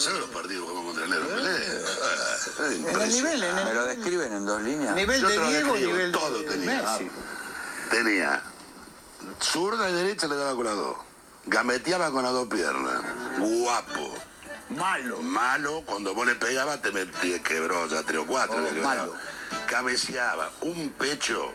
¿sabes 0.00 0.20
los 0.20 0.30
partidos 0.30 0.64
que 0.64 0.70
jugamos 0.70 0.84
contra 0.94 1.04
el 1.04 1.10
negro 1.10 1.28
Pelé? 1.28 1.56
Ah, 2.02 2.66
En 2.94 3.00
el 3.00 3.08
nivel, 3.10 3.42
en 3.42 3.54
¿Me 3.54 3.74
lo 3.74 3.84
describen 3.86 4.32
en 4.32 4.46
dos 4.46 4.62
líneas? 4.62 4.94
nivel 4.94 5.20
Yo 5.20 5.28
de 5.28 5.38
Diego, 5.48 5.76
nivel 5.76 6.12
todo 6.12 6.38
de 6.38 6.44
tenía. 6.44 6.82
Messi. 6.82 7.10
Tenía 7.90 8.42
zurda 9.40 9.90
y 9.90 9.92
derecha 9.92 10.26
le 10.28 10.36
daba 10.36 10.54
con 10.54 10.64
las 10.64 10.76
dos. 10.76 10.96
Gameteaba 11.46 12.10
con 12.10 12.22
las 12.22 12.32
dos 12.32 12.48
piernas. 12.48 13.02
Guapo. 13.38 14.14
Malo. 14.70 15.20
Malo, 15.22 15.82
cuando 15.84 16.14
vos 16.14 16.26
le 16.26 16.34
pegabas 16.36 16.80
te 16.80 16.92
metía, 16.92 17.42
quebró 17.42 17.86
ya 17.88 18.02
tres 18.02 18.20
o 18.20 18.26
cuatro. 18.26 18.56
Oh, 18.56 18.82
malo. 18.82 19.14
Cabeceaba, 19.66 20.50
un 20.60 20.90
pecho, 20.90 21.50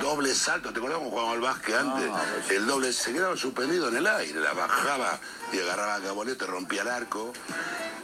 doble 0.00 0.34
salto. 0.34 0.72
¿Te 0.72 0.78
acordás 0.78 0.98
jugábamos 0.98 1.34
al 1.34 1.40
básquet 1.40 1.74
antes? 1.76 2.10
el 2.50 2.66
doble 2.66 2.92
se 2.92 3.12
quedaba 3.12 3.36
suspendido 3.36 3.88
en 3.88 3.96
el 3.96 4.06
aire, 4.06 4.40
la 4.40 4.52
bajaba 4.52 5.18
y 5.52 5.58
agarraba 5.60 5.96
a 5.96 6.00
cabolete, 6.00 6.46
rompía 6.46 6.82
el 6.82 6.88
arco. 6.88 7.32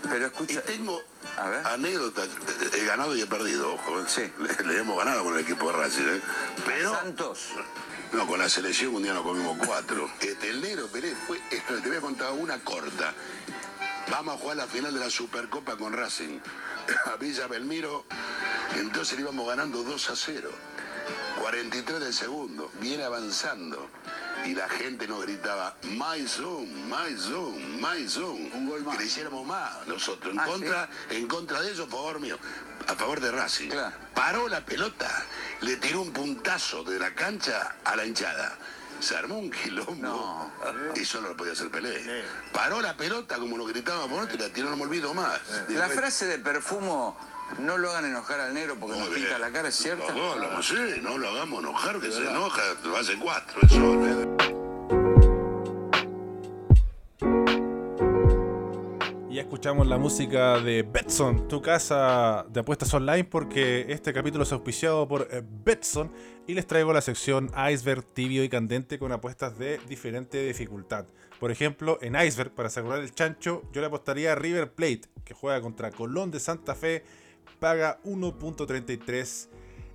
Pero 0.02 0.18
Y 0.18 0.24
escucha, 0.24 0.62
tengo 0.62 1.02
A 1.38 1.48
ver. 1.48 1.66
anécdotas, 1.66 2.28
he 2.74 2.84
ganado 2.84 3.16
y 3.16 3.22
he 3.22 3.26
perdido, 3.26 3.74
ojo. 3.74 4.00
¿eh? 4.00 4.04
Sí. 4.06 4.32
Le, 4.38 4.66
le 4.66 4.80
hemos 4.80 4.98
ganado 4.98 5.24
con 5.24 5.34
el 5.34 5.40
equipo 5.40 5.70
de 5.70 5.78
Racing, 5.78 6.02
¿eh? 6.02 6.20
Pero. 6.66 6.94
Santos. 6.94 7.48
No, 8.12 8.26
con 8.26 8.38
la 8.38 8.48
selección 8.48 8.94
un 8.94 9.02
día 9.02 9.14
nos 9.14 9.22
comimos 9.24 9.56
cuatro. 9.66 10.08
Este, 10.20 10.50
el 10.50 10.60
negro 10.60 10.86
Pérez 10.88 11.16
fue. 11.26 11.40
Esto, 11.50 11.74
te 11.80 11.88
voy 11.88 11.96
a 11.96 12.00
contar 12.00 12.32
una 12.32 12.58
corta. 12.60 13.14
Vamos 14.10 14.34
a 14.34 14.38
jugar 14.38 14.56
la 14.58 14.66
final 14.66 14.92
de 14.92 15.00
la 15.00 15.08
Supercopa 15.10 15.76
con 15.76 15.92
Racing. 15.94 16.38
A 17.12 17.16
Villa 17.16 17.46
Belmiro. 17.46 18.04
Entonces 18.76 19.16
le 19.16 19.22
íbamos 19.22 19.48
ganando 19.48 19.82
2 19.82 20.10
a 20.10 20.16
0. 20.16 20.50
43 21.54 22.00
del 22.00 22.14
segundo. 22.14 22.70
Viene 22.80 23.04
avanzando. 23.04 23.90
Y 24.46 24.54
la 24.54 24.66
gente 24.66 25.06
nos 25.06 25.22
gritaba, 25.24 25.76
My 25.82 26.26
Zoom, 26.26 26.66
My 26.88 27.14
Zoom, 27.18 27.80
My 27.82 28.08
Zoom. 28.08 28.50
Un 28.54 28.66
gol 28.66 28.82
más. 28.82 28.96
Que 28.96 29.02
le 29.02 29.08
hiciéramos 29.08 29.46
más 29.46 29.86
nosotros. 29.86 30.32
En, 30.32 30.40
Ah, 30.40 30.46
contra, 30.46 30.88
en 31.10 31.26
contra 31.28 31.60
de 31.60 31.70
ellos, 31.72 31.86
a 31.86 31.90
favor 31.90 32.18
mío. 32.18 32.38
A 32.88 32.94
favor 32.94 33.20
de 33.20 33.30
Racing. 33.30 33.68
Claro. 33.68 33.94
Paró 34.14 34.48
la 34.48 34.64
pelota, 34.64 35.10
le 35.60 35.76
tiró 35.76 36.00
un 36.00 36.12
puntazo 36.14 36.82
de 36.82 36.98
la 36.98 37.14
cancha 37.14 37.76
a 37.84 37.94
la 37.94 38.06
hinchada. 38.06 38.56
Se 39.00 39.14
armó 39.14 39.38
un 39.38 39.50
quilombo. 39.50 39.94
No. 39.96 40.52
Y 40.94 41.04
solo 41.04 41.28
lo 41.30 41.36
podía 41.36 41.52
hacer 41.52 41.70
Pelé. 41.70 42.24
Paró 42.52 42.80
la 42.80 42.96
pelota, 42.96 43.36
como 43.36 43.58
lo 43.58 43.66
gritaba 43.66 44.06
por 44.08 44.22
otro, 44.22 44.34
y 44.36 44.38
la 44.38 44.48
tiró, 44.48 44.70
no 44.70 44.76
me 44.76 44.84
olvido 44.84 45.12
más. 45.12 45.40
La 45.68 45.88
frase 45.90 46.26
de 46.26 46.38
perfumo, 46.38 47.18
no 47.58 47.78
lo 47.78 47.90
hagan 47.90 48.06
enojar 48.06 48.40
al 48.40 48.54
negro 48.54 48.76
porque 48.78 48.98
nos 48.98 49.08
Muy 49.08 49.16
pinta 49.16 49.30
bien. 49.30 49.40
la 49.40 49.52
cara, 49.52 49.68
¿es 49.68 49.74
cierta? 49.76 50.12
No, 50.12 50.36
no, 50.36 50.62
sí, 50.62 50.74
no 51.02 51.18
lo 51.18 51.28
hagamos 51.28 51.60
enojar, 51.60 52.00
que 52.00 52.10
se 52.10 52.28
enoja, 52.28 52.62
lo 52.84 52.96
hace 52.96 53.16
cuatro, 53.18 53.60
eso. 53.62 54.04
¿eh? 54.06 54.28
Y 59.30 59.36
ya 59.36 59.42
escuchamos 59.42 59.86
la 59.88 59.98
música 59.98 60.60
de 60.60 60.82
Betson, 60.82 61.48
tu 61.48 61.60
casa 61.60 62.46
de 62.50 62.60
apuestas 62.60 62.92
online, 62.94 63.24
porque 63.24 63.86
este 63.88 64.12
capítulo 64.12 64.44
es 64.44 64.52
auspiciado 64.52 65.08
por 65.08 65.26
eh, 65.30 65.42
Betson 65.64 66.12
y 66.46 66.54
les 66.54 66.66
traigo 66.66 66.92
la 66.92 67.00
sección 67.00 67.50
Iceberg 67.72 68.04
tibio 68.04 68.44
y 68.44 68.48
candente 68.48 68.98
con 68.98 69.10
apuestas 69.10 69.58
de 69.58 69.78
diferente 69.88 70.44
dificultad. 70.46 71.06
Por 71.40 71.50
ejemplo, 71.50 71.98
en 72.00 72.14
Iceberg, 72.14 72.52
para 72.52 72.68
asegurar 72.68 73.00
el 73.00 73.12
chancho, 73.12 73.62
yo 73.72 73.80
le 73.80 73.88
apostaría 73.88 74.32
a 74.32 74.34
River 74.36 74.72
Plate, 74.72 75.02
que 75.24 75.34
juega 75.34 75.60
contra 75.60 75.90
Colón 75.90 76.30
de 76.30 76.38
Santa 76.38 76.76
Fe, 76.76 77.02
paga 77.64 77.98
1.33 78.04 79.48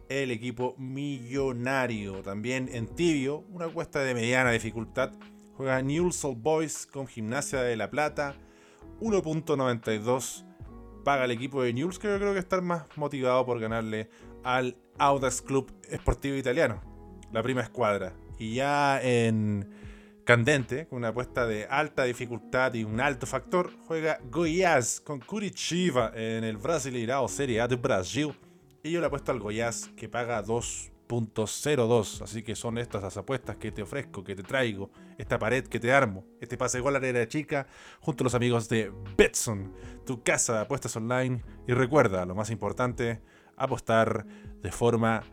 el 0.09 0.31
equipo 0.31 0.73
millonario. 0.79 2.23
También 2.23 2.67
en 2.73 2.87
tibio, 2.87 3.43
una 3.51 3.65
apuesta 3.65 3.99
de 3.99 4.15
mediana 4.15 4.49
dificultad, 4.49 5.11
juega 5.53 5.79
Newell's 5.83 6.25
Old 6.25 6.41
Boys 6.41 6.87
con 6.87 7.05
Gimnasia 7.05 7.61
de 7.61 7.77
La 7.77 7.91
Plata, 7.91 8.33
1.92 9.01 10.45
paga 11.05 11.25
el 11.25 11.29
equipo 11.29 11.61
de 11.61 11.71
Newell's, 11.73 11.99
que 11.99 12.07
yo 12.07 12.17
creo 12.17 12.33
que 12.33 12.39
estar 12.39 12.63
más 12.63 12.85
motivado 12.95 13.45
por 13.45 13.59
ganarle 13.59 14.09
al 14.43 14.75
Audax 14.97 15.43
Club 15.43 15.71
Esportivo 15.87 16.37
Italiano, 16.37 16.81
la 17.31 17.43
prima 17.43 17.61
escuadra. 17.61 18.13
Y 18.39 18.55
ya 18.55 18.99
en 18.99 19.69
candente, 20.29 20.85
con 20.85 20.97
una 20.97 21.07
apuesta 21.07 21.47
de 21.47 21.65
alta 21.65 22.03
dificultad 22.03 22.75
y 22.75 22.83
un 22.83 23.01
alto 23.01 23.25
factor, 23.25 23.71
juega 23.87 24.19
Goiás 24.29 25.01
con 25.01 25.19
Curitiba 25.21 26.11
en 26.13 26.43
el 26.43 26.57
Brasileirao 26.57 27.27
Serie 27.27 27.61
A 27.61 27.67
de 27.67 27.77
Brasil. 27.77 28.35
Y 28.83 28.91
yo 28.91 28.99
le 28.99 29.07
apuesto 29.07 29.31
al 29.31 29.39
Goiás 29.39 29.89
que 29.97 30.07
paga 30.07 30.45
2.02. 30.45 32.21
Así 32.21 32.43
que 32.43 32.55
son 32.55 32.77
estas 32.77 33.01
las 33.01 33.17
apuestas 33.17 33.57
que 33.57 33.71
te 33.71 33.81
ofrezco, 33.81 34.23
que 34.23 34.35
te 34.35 34.43
traigo, 34.43 34.91
esta 35.17 35.39
pared 35.39 35.65
que 35.65 35.79
te 35.79 35.91
armo, 35.91 36.23
este 36.39 36.59
pase 36.59 36.79
gol 36.79 36.95
a 36.95 36.99
la 36.99 37.27
chica, 37.27 37.65
junto 37.99 38.21
a 38.21 38.25
los 38.25 38.35
amigos 38.35 38.69
de 38.69 38.93
Betson, 39.17 39.73
tu 40.05 40.21
casa 40.21 40.53
de 40.53 40.59
apuestas 40.59 40.95
online. 40.95 41.41
Y 41.67 41.73
recuerda, 41.73 42.27
lo 42.27 42.35
más 42.35 42.51
importante, 42.51 43.19
apostar 43.57 44.27
de 44.61 44.71
forma 44.71 45.23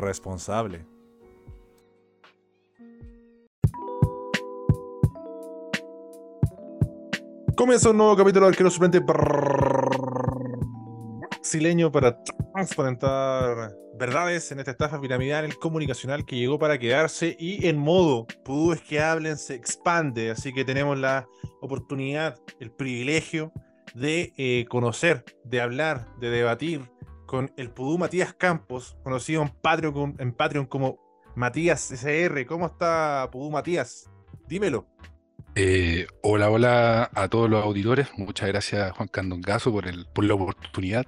responsable. 0.00 0.99
Comienza 7.60 7.90
un 7.90 7.98
nuevo 7.98 8.16
capítulo 8.16 8.46
del 8.46 8.54
Arquero 8.54 8.70
Suplente 8.70 9.00
brasileño 11.42 11.92
para 11.92 12.16
transparentar 12.54 13.76
verdades 13.98 14.50
en 14.50 14.60
esta 14.60 14.70
estafa 14.70 14.98
piramidal 14.98 15.54
comunicacional 15.58 16.24
que 16.24 16.36
llegó 16.36 16.58
para 16.58 16.78
quedarse 16.78 17.36
y 17.38 17.66
en 17.66 17.76
modo 17.76 18.26
Pudúes 18.46 18.80
que 18.80 19.02
hablen 19.02 19.36
se 19.36 19.56
expande, 19.56 20.30
así 20.30 20.54
que 20.54 20.64
tenemos 20.64 20.98
la 20.98 21.28
oportunidad, 21.60 22.40
el 22.60 22.70
privilegio 22.70 23.52
de 23.94 24.66
conocer, 24.70 25.26
de 25.44 25.60
hablar, 25.60 26.06
de 26.16 26.30
debatir 26.30 26.90
con 27.26 27.52
el 27.58 27.70
Pudú 27.70 27.98
Matías 27.98 28.32
Campos, 28.32 28.96
conocido 29.04 29.42
en 29.42 29.50
Patreon, 29.50 30.16
en 30.18 30.32
Patreon 30.32 30.64
como 30.64 30.98
Matías 31.36 31.90
SR. 31.90 32.46
¿Cómo 32.46 32.64
está 32.64 33.28
Pudú 33.30 33.50
Matías? 33.50 34.08
Dímelo. 34.48 34.86
Eh, 35.56 36.06
hola, 36.22 36.48
hola 36.48 37.10
a 37.12 37.28
todos 37.28 37.50
los 37.50 37.64
auditores. 37.64 38.08
Muchas 38.16 38.48
gracias, 38.48 38.92
Juan 38.92 39.08
Candongazo, 39.08 39.72
por, 39.72 39.84
por 40.12 40.24
la 40.24 40.34
oportunidad. 40.34 41.04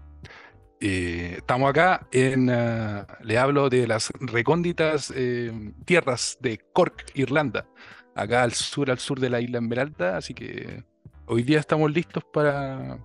Eh, 0.81 1.35
estamos 1.39 1.71
acá 1.71 2.09
en. 2.11 2.51
ah, 2.51 3.07
le 3.23 3.39
hablo 3.39 3.69
de 3.71 3.87
las 3.87 4.11
recónditas 4.21 5.13
eh, 5.15 5.53
tierras 5.85 6.39
de 6.41 6.59
Cork, 6.73 7.13
Irlanda, 7.15 7.69
acá 8.17 8.43
al 8.43 8.53
sur, 8.53 8.91
al 8.91 8.99
sur 8.99 9.21
de 9.21 9.31
la 9.31 9.41
isla 9.41 9.59
Esmeralda. 9.59 10.17
Así 10.17 10.35
que 10.35 10.83
hoy 11.27 11.45
día 11.45 11.61
estamos 11.61 11.93
listos 11.93 12.25
para, 12.33 12.99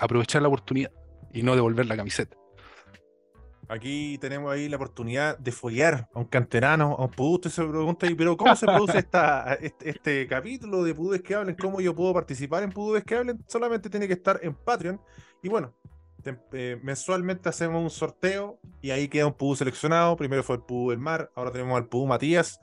aprovechar 0.00 0.40
la 0.40 0.48
oportunidad 0.48 0.90
y 1.34 1.42
no 1.42 1.54
devolver 1.54 1.84
la 1.84 1.96
camiseta. 1.96 2.37
Aquí 3.68 4.16
tenemos 4.18 4.50
ahí 4.50 4.66
la 4.68 4.76
oportunidad 4.76 5.36
de 5.38 5.52
follar 5.52 6.08
a 6.14 6.18
un 6.18 6.24
canterano, 6.24 6.96
a 6.98 7.04
un 7.04 7.10
pudú. 7.10 7.34
Usted 7.34 7.50
se 7.50 7.64
pregunta, 7.64 8.06
"Y, 8.06 8.14
pero 8.14 8.34
¿cómo 8.36 8.56
se 8.56 8.64
produce 8.66 8.98
esta, 9.06 9.54
este, 9.60 9.90
este 9.90 10.26
capítulo 10.26 10.82
de 10.84 10.94
Pudúes 10.94 11.20
que 11.22 11.34
hablen? 11.34 11.54
¿Cómo 11.54 11.80
yo 11.80 11.94
puedo 11.94 12.14
participar 12.14 12.62
en 12.62 12.70
Pudúes 12.70 13.04
que 13.04 13.16
hablen? 13.16 13.38
Solamente 13.46 13.90
tiene 13.90 14.06
que 14.06 14.14
estar 14.14 14.40
en 14.42 14.54
Patreon. 14.54 14.98
Y 15.42 15.50
bueno, 15.50 15.74
te- 16.22 16.38
eh, 16.52 16.80
mensualmente 16.82 17.48
hacemos 17.50 17.82
un 17.82 17.90
sorteo 17.90 18.58
y 18.80 18.90
ahí 18.90 19.06
queda 19.08 19.26
un 19.26 19.34
Pudú 19.34 19.54
seleccionado. 19.56 20.16
Primero 20.16 20.42
fue 20.42 20.56
el 20.56 20.62
Pudú 20.62 20.88
del 20.90 20.98
Mar, 20.98 21.30
ahora 21.34 21.52
tenemos 21.52 21.76
al 21.76 21.86
Pudú 21.88 22.06
Matías. 22.06 22.58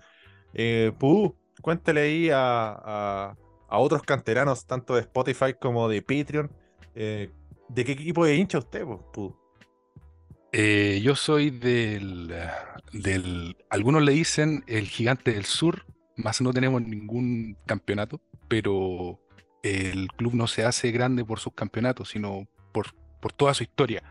Eh, 0.55 0.91
Pudú, 0.97 1.37
cuéntale 1.61 2.01
ahí 2.01 2.29
a, 2.31 2.71
a- 2.71 3.37
a 3.69 3.77
otros 3.77 4.01
canteranos, 4.01 4.65
tanto 4.65 4.95
de 4.95 5.01
Spotify 5.01 5.53
como 5.59 5.87
de 5.87 6.01
Patreon, 6.01 6.51
eh, 6.95 7.31
¿de 7.69 7.85
qué 7.85 7.91
equipo 7.91 8.25
de 8.25 8.35
hincha 8.35 8.57
usted, 8.57 8.83
Pudú? 9.13 9.35
Eh, 10.57 11.01
yo 11.03 11.17
soy 11.17 11.49
del, 11.49 12.33
algunos 13.69 14.01
le 14.03 14.13
dicen 14.13 14.63
el 14.67 14.87
gigante 14.87 15.33
del 15.33 15.43
sur, 15.43 15.85
más 16.15 16.39
no 16.39 16.53
tenemos 16.53 16.81
ningún 16.81 17.57
campeonato, 17.65 18.21
pero 18.47 19.19
el 19.63 20.07
club 20.15 20.33
no 20.33 20.47
se 20.47 20.63
hace 20.63 20.91
grande 20.91 21.25
por 21.25 21.39
sus 21.41 21.51
campeonatos, 21.53 22.07
sino 22.07 22.47
por, 22.71 22.95
por 23.19 23.33
toda 23.33 23.53
su 23.53 23.63
historia. 23.63 24.01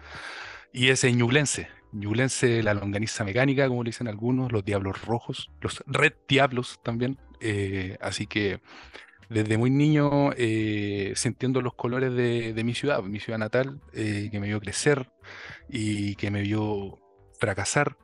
Y 0.70 0.88
es 0.88 1.02
el 1.04 1.16
Ñublense, 1.16 1.68
Ñublense, 1.92 2.62
la 2.62 2.74
longaniza 2.74 3.24
mecánica, 3.24 3.66
como 3.66 3.82
le 3.82 3.88
dicen 3.88 4.08
algunos, 4.08 4.52
los 4.52 4.66
Diablos 4.66 5.02
Rojos, 5.02 5.50
los 5.62 5.82
Red 5.86 6.12
Diablos 6.28 6.78
también. 6.82 7.18
eh, 7.40 7.96
así 8.02 8.26
que 8.26 8.60
desde 9.28 9.58
muy 9.58 9.70
niño 9.70 10.32
eh, 10.36 11.12
sintiendo 11.16 11.60
los 11.60 11.74
colores 11.74 12.14
de, 12.14 12.52
de 12.52 12.64
mi 12.64 12.74
ciudad, 12.74 13.02
mi 13.02 13.20
ciudad 13.20 13.38
natal, 13.38 13.80
eh, 13.92 14.28
que 14.30 14.40
me 14.40 14.48
vio 14.48 14.60
crecer 14.60 15.10
y 15.68 16.14
que 16.16 16.30
me 16.30 16.42
vio 16.42 16.98
fracasar, 17.38 17.96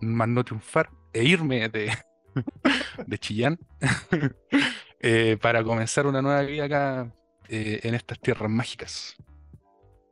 más 0.00 0.28
no 0.28 0.44
triunfar, 0.44 0.90
e 1.12 1.24
irme 1.24 1.68
de, 1.68 1.92
de 3.06 3.18
Chillán 3.18 3.58
eh, 5.00 5.36
para 5.40 5.62
comenzar 5.62 6.06
una 6.06 6.22
nueva 6.22 6.42
vida 6.42 6.64
acá 6.64 7.12
en 7.48 7.94
estas 7.94 8.18
tierras 8.18 8.50
mágicas. 8.50 9.16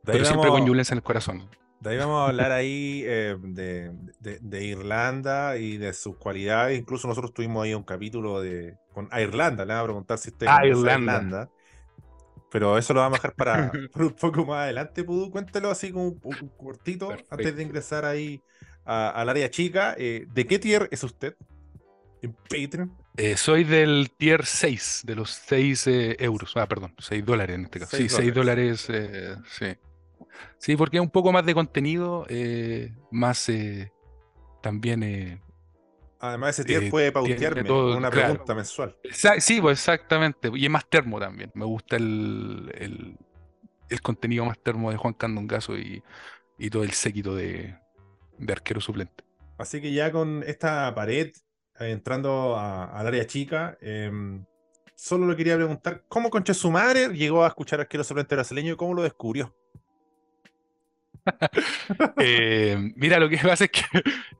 Pero 0.03 0.25
siempre 0.25 0.49
con 0.49 0.63
Ñublense 0.63 0.93
en 0.93 0.97
el 0.97 1.03
corazón. 1.03 1.49
De 1.81 1.89
ahí 1.89 1.97
vamos 1.97 2.21
a 2.21 2.27
hablar 2.29 2.51
ahí 2.51 3.03
eh, 3.05 3.35
de, 3.41 3.91
de- 4.19 4.37
de 4.39 4.63
Irlanda 4.65 5.57
y 5.57 5.77
de 5.77 5.93
sus 5.93 6.15
cualidades. 6.15 6.79
Incluso 6.79 7.07
nosotros 7.07 7.33
tuvimos 7.33 7.63
ahí 7.63 7.73
un 7.73 7.83
capítulo 7.83 8.39
de 8.39 8.77
con 8.93 9.07
a 9.11 9.19
Irlanda. 9.21 9.65
Le 9.65 9.73
vamos 9.73 9.83
a 9.83 9.87
preguntar 9.87 10.17
si 10.19 10.29
usted 10.29 10.45
Ah, 10.47 10.59
a 10.61 10.67
Irlanda. 10.67 10.93
Irlanda. 11.15 11.49
Pero 12.51 12.77
eso 12.77 12.93
lo 12.93 12.99
vamos 12.99 13.17
a 13.17 13.21
dejar 13.21 13.35
para, 13.35 13.71
para 13.91 14.05
un 14.05 14.13
poco 14.13 14.45
más 14.45 14.59
adelante. 14.63 15.03
Pudu, 15.03 15.31
cuéntelo 15.31 15.71
así 15.71 15.91
como 15.91 16.09
un, 16.09 16.19
un 16.23 16.49
cortito 16.57 17.09
antes 17.29 17.55
de 17.55 17.63
ingresar 17.63 18.05
ahí 18.05 18.41
al 18.85 19.27
área 19.29 19.49
chica. 19.49 19.95
Eh, 19.97 20.27
¿De 20.31 20.45
qué 20.45 20.59
tier 20.59 20.87
es 20.91 21.03
usted? 21.03 21.35
En 22.21 22.33
Patreon. 22.33 22.95
Eh, 23.17 23.35
soy 23.37 23.63
del 23.63 24.11
tier 24.15 24.45
6, 24.45 25.01
de 25.05 25.15
los 25.15 25.31
6 25.31 25.87
eh, 25.87 26.15
euros. 26.19 26.55
Ah, 26.55 26.67
perdón, 26.67 26.93
6 26.99 27.25
dólares 27.25 27.55
en 27.55 27.63
este 27.65 27.79
caso. 27.79 27.97
Sí, 27.97 28.07
6 28.07 28.33
dólares. 28.33 28.87
sí. 29.49 29.65
Sí, 30.57 30.75
porque 30.75 30.97
es 30.97 31.01
un 31.03 31.09
poco 31.09 31.31
más 31.31 31.45
de 31.45 31.53
contenido, 31.53 32.25
eh, 32.29 32.93
más 33.11 33.49
eh, 33.49 33.91
también. 34.61 35.03
eh, 35.03 35.41
Además, 36.19 36.51
ese 36.51 36.65
tier 36.65 36.83
Eh, 36.83 36.89
puede 36.89 37.11
pautearme 37.11 37.63
todo, 37.63 37.89
con 37.89 37.97
una 37.97 38.09
claro. 38.09 38.27
pregunta 38.29 38.53
mensual. 38.55 38.95
sí, 39.39 39.61
pues 39.61 39.79
exactamente. 39.79 40.49
Y 40.55 40.65
es 40.65 40.71
más 40.71 40.87
termo 40.89 41.19
también. 41.19 41.51
Me 41.55 41.65
gusta 41.65 41.97
el, 41.97 42.71
el, 42.77 43.17
el 43.89 44.01
contenido 44.01 44.45
más 44.45 44.59
termo 44.59 44.91
de 44.91 44.97
Juan 44.97 45.13
Candongazo 45.13 45.77
y, 45.77 46.03
y 46.57 46.69
todo 46.69 46.83
el 46.83 46.91
séquito 46.91 47.35
de, 47.35 47.77
de 48.37 48.53
arquero 48.53 48.81
suplente. 48.81 49.23
Así 49.57 49.81
que 49.81 49.93
ya 49.93 50.11
con 50.11 50.43
esta 50.45 50.93
pared, 50.95 51.31
entrando 51.79 52.57
al 52.57 53.07
área 53.07 53.25
chica, 53.27 53.77
em, 53.81 54.43
solo 54.95 55.27
le 55.27 55.35
quería 55.35 55.55
preguntar, 55.55 56.03
¿cómo 56.07 56.29
concha 56.29 56.53
su 56.53 56.71
madre 56.71 57.09
llegó 57.09 57.43
a 57.43 57.47
escuchar 57.47 57.79
arquero 57.79 58.03
suplente 58.03 58.35
brasileño 58.35 58.73
y 58.73 58.75
cómo 58.77 58.93
lo 58.95 59.03
descubrió? 59.03 59.55
Eh, 62.17 62.93
mira, 62.95 63.19
lo 63.19 63.29
que 63.29 63.37
pasa 63.43 63.65
es 63.65 63.71
que 63.71 63.81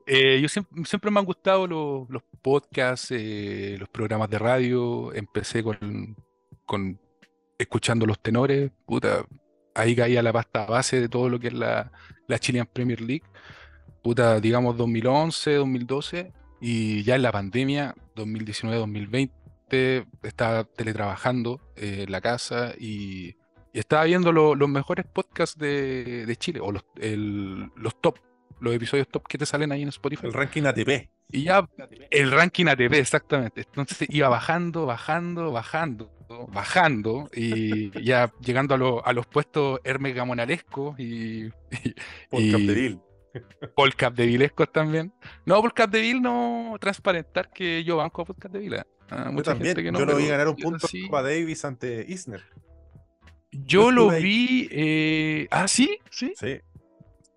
eh, 0.06 0.40
yo 0.40 0.48
siempre, 0.48 1.10
me 1.10 1.20
han 1.20 1.26
gustado 1.26 1.66
los, 1.66 2.22
podcasts, 2.42 3.08
eh, 3.10 3.76
los 3.78 3.88
programas 3.88 4.30
de 4.30 4.38
radio. 4.38 5.12
Empecé 5.14 5.62
con, 5.62 6.16
con 6.64 7.00
escuchando 7.58 8.06
los 8.06 8.20
tenores. 8.20 8.70
Ahí 9.74 9.96
caía 9.96 10.22
la 10.22 10.32
pasta 10.32 10.66
base 10.66 11.00
de 11.00 11.08
todo 11.08 11.28
lo 11.28 11.40
que 11.40 11.48
es 11.48 11.54
la, 11.54 11.90
la 12.28 12.38
Chilean 12.38 12.66
Premier 12.66 13.00
League. 13.00 13.24
Puta, 14.02 14.40
digamos 14.40 14.76
2011, 14.76 15.54
2012. 15.54 16.32
Y 16.60 17.02
ya 17.02 17.16
en 17.16 17.22
la 17.22 17.32
pandemia, 17.32 17.94
2019, 18.14 18.78
2020, 18.78 20.06
estaba 20.22 20.64
teletrabajando 20.64 21.60
en 21.76 22.10
la 22.10 22.20
casa 22.20 22.74
y, 22.78 23.34
y 23.72 23.78
estaba 23.78 24.04
viendo 24.04 24.32
lo- 24.32 24.54
los 24.54 24.68
mejores 24.68 25.06
podcasts 25.06 25.58
de, 25.58 26.26
de 26.26 26.36
Chile, 26.36 26.60
o 26.60 26.72
los, 26.72 26.84
el- 27.00 27.70
los 27.76 28.00
top, 28.00 28.18
los 28.60 28.74
episodios 28.74 29.08
top 29.08 29.26
que 29.26 29.38
te 29.38 29.46
salen 29.46 29.72
ahí 29.72 29.82
en 29.82 29.88
Spotify. 29.88 30.26
El 30.26 30.32
ranking 30.34 30.62
ATP. 30.64 31.08
Y 31.34 31.44
ya 31.44 31.66
el 32.10 32.30
ranking 32.30 32.66
ATP, 32.66 32.92
exactamente. 32.94 33.62
Entonces 33.62 34.06
iba 34.10 34.28
bajando, 34.28 34.84
bajando, 34.84 35.50
bajando, 35.50 36.10
bajando, 36.52 37.30
y 37.34 37.90
ya 38.04 38.30
llegando 38.40 38.74
a, 38.74 38.78
lo- 38.78 39.06
a 39.06 39.12
los 39.14 39.26
puestos 39.26 39.80
Hermes 39.84 40.14
Gamonalescos 40.14 40.98
y, 41.00 41.46
y, 42.30 42.52
Capdeville. 42.52 42.98
Paul 43.74 43.94
Capdevilescos 43.94 44.70
también. 44.70 45.10
No, 45.46 45.58
Paul 45.60 45.72
Capdeville 45.72 46.20
no 46.20 46.76
transparentar 46.78 47.50
que 47.50 47.82
yo 47.82 47.96
banco 47.96 48.20
a 48.20 48.24
Paul 48.26 48.36
Capdeville. 48.38 48.82
Ah, 49.08 49.30
Yo 49.34 49.42
también. 49.42 49.68
gente 49.68 49.82
que 49.84 49.92
no, 49.92 49.98
yo 50.00 50.04
lo 50.06 50.16
vi 50.16 50.26
ganar 50.26 50.48
un 50.48 50.56
punto 50.56 50.86
sí. 50.86 51.04
Copa 51.06 51.22
Davis 51.22 51.64
ante 51.64 52.04
Isner. 52.08 52.42
Yo 53.52 53.90
lo 53.90 54.08
vi. 54.10 54.68
eh, 54.70 55.48
Ah, 55.50 55.68
sí, 55.68 55.98
sí. 56.10 56.32
Sí. 56.36 56.60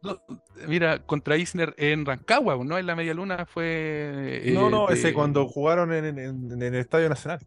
No, 0.02 0.22
mira, 0.68 1.00
contra 1.06 1.36
Isner 1.36 1.74
en 1.78 2.06
Rancagua, 2.06 2.58
¿no? 2.64 2.78
En 2.78 2.86
la 2.86 2.96
media 2.96 3.14
luna 3.14 3.46
fue. 3.46 4.42
No, 4.54 4.68
eh, 4.68 4.72
no, 4.72 4.90
ese 4.90 5.08
de- 5.08 5.14
cuando 5.14 5.48
jugaron 5.48 5.92
en, 5.94 6.06
en- 6.06 6.20
en- 6.20 6.52
en 6.52 6.62
el 6.62 6.76
Estadio 6.76 7.10
Nacional. 7.10 7.40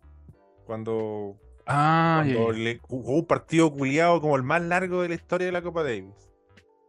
Cuando, 0.66 1.36
Ah, 1.66 2.22
cuando 2.24 2.52
le 2.52 2.78
jugó 2.82 3.12
un 3.14 3.26
partido 3.26 3.72
culiado 3.72 4.20
como 4.20 4.36
el 4.36 4.42
más 4.42 4.60
largo 4.62 5.02
de 5.02 5.08
la 5.10 5.14
historia 5.14 5.46
de 5.46 5.52
la 5.52 5.62
Copa 5.62 5.82
Davis. 5.82 6.12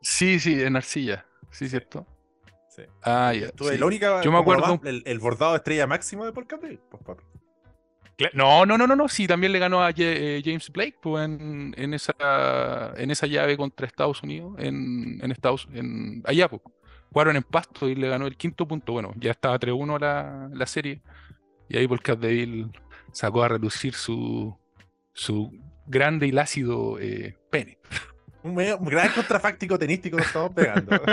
Sí, 0.01 0.39
sí, 0.39 0.61
en 0.61 0.75
Arcilla. 0.75 1.25
Sí, 1.51 1.69
cierto. 1.69 2.05
Sí. 2.69 2.83
Ah, 3.03 3.33
ya. 3.33 3.47
Sí. 3.47 3.77
La 3.77 3.85
única, 3.85 4.21
Yo 4.21 4.31
me 4.31 4.37
acuerdo- 4.39 4.77
más- 4.77 4.85
el, 4.85 5.03
el 5.05 5.19
bordado 5.19 5.51
de 5.53 5.57
estrella 5.57 5.85
máximo 5.87 6.25
de 6.25 6.33
Paul 6.33 6.47
Capdeville. 6.47 6.81
Pues, 6.89 7.03
papi. 7.03 7.23
No, 8.33 8.65
no, 8.65 8.77
no, 8.77 8.87
no, 8.87 8.95
no. 8.95 9.07
Sí, 9.07 9.27
también 9.27 9.53
le 9.53 9.59
ganó 9.59 9.83
a 9.83 9.91
eh, 9.95 10.41
James 10.43 10.69
Blake 10.71 10.97
pues, 11.01 11.25
en, 11.25 11.93
esa, 11.93 12.93
en 12.97 13.11
esa 13.11 13.27
llave 13.27 13.55
contra 13.57 13.87
Estados 13.87 14.21
Unidos, 14.23 14.55
en, 14.59 15.19
en 15.21 15.31
Estados, 15.31 15.67
en 15.73 16.21
allá, 16.25 16.49
pues. 16.49 16.61
Jugaron 17.11 17.35
en 17.37 17.43
Pasto 17.43 17.89
y 17.89 17.95
le 17.95 18.07
ganó 18.07 18.27
el 18.27 18.37
quinto 18.37 18.67
punto. 18.67 18.93
Bueno, 18.93 19.13
ya 19.17 19.31
estaba 19.31 19.59
3-1 19.59 19.99
la, 19.99 20.49
la 20.53 20.65
serie. 20.67 21.01
Y 21.67 21.77
ahí 21.77 21.87
Paul 21.87 22.01
Capdeville 22.01 22.69
sacó 23.11 23.43
a 23.43 23.47
relucir 23.47 23.95
su, 23.95 24.55
su 25.13 25.51
grande 25.87 26.27
y 26.27 26.31
lácido 26.31 26.99
eh, 26.99 27.35
pene. 27.49 27.79
Un, 28.49 28.85
gran 28.85 29.11
contrafáctico 29.13 29.77
tenístico 29.77 30.17
nos 30.17 30.27
estamos 30.27 30.51
pegando. 30.53 30.91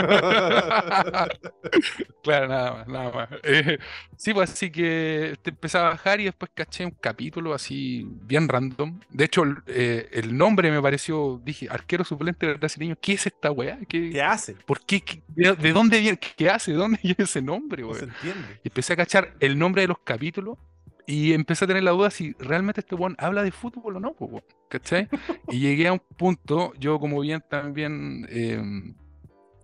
Claro, 2.22 2.48
nada 2.48 2.72
más, 2.72 2.88
nada 2.88 3.12
más. 3.12 3.28
Eh, 3.44 3.78
sí, 4.16 4.34
pues 4.34 4.50
así 4.50 4.70
que 4.70 5.36
te 5.42 5.50
empecé 5.50 5.78
a 5.78 5.82
bajar 5.82 6.20
y 6.20 6.24
después 6.24 6.50
caché 6.54 6.84
un 6.84 6.90
capítulo 6.92 7.54
así 7.54 8.04
bien 8.22 8.48
random. 8.48 8.98
De 9.10 9.24
hecho, 9.24 9.44
el, 9.44 9.56
eh, 9.66 10.08
el 10.12 10.36
nombre 10.36 10.70
me 10.70 10.82
pareció, 10.82 11.40
dije, 11.44 11.68
arquero 11.70 12.04
suplente 12.04 12.54
brasileño, 12.54 12.96
¿qué 13.00 13.12
es 13.12 13.26
esta 13.26 13.50
weá? 13.52 13.78
¿Qué, 13.88 14.10
¿Qué 14.10 14.22
hace? 14.22 14.54
¿Por 14.54 14.80
qué? 14.84 15.00
¿Qué- 15.02 15.22
de, 15.28 15.54
de 15.54 15.72
dónde 15.72 16.00
viene? 16.00 16.18
¿Qué, 16.18 16.50
hace? 16.50 16.72
¿De 16.72 16.78
dónde 16.78 16.98
viene 17.02 17.16
ese 17.18 17.40
nombre, 17.42 17.82
No 17.82 17.94
se 17.94 18.04
entiende. 18.04 18.58
Y 18.64 18.68
empecé 18.68 18.94
a 18.94 18.96
cachar 18.96 19.34
el 19.40 19.58
nombre 19.58 19.82
de 19.82 19.88
los 19.88 19.98
capítulos 20.00 20.58
y 21.06 21.32
empecé 21.32 21.64
a 21.64 21.68
tener 21.68 21.84
la 21.84 21.92
duda 21.92 22.10
si 22.10 22.32
realmente 22.38 22.80
este 22.80 22.94
weón 22.96 23.14
habla 23.18 23.42
de 23.44 23.52
fútbol 23.52 23.96
o 23.96 24.00
no, 24.00 24.12
pues, 24.14 24.30
weón, 24.32 24.44
¿cachai? 24.68 25.08
Y 25.48 25.60
llegué 25.60 25.88
a 25.88 25.92
un 25.92 26.02
punto, 26.16 26.72
yo 26.78 26.98
como 26.98 27.20
bien 27.20 27.42
también 27.48 28.26
eh, 28.30 28.60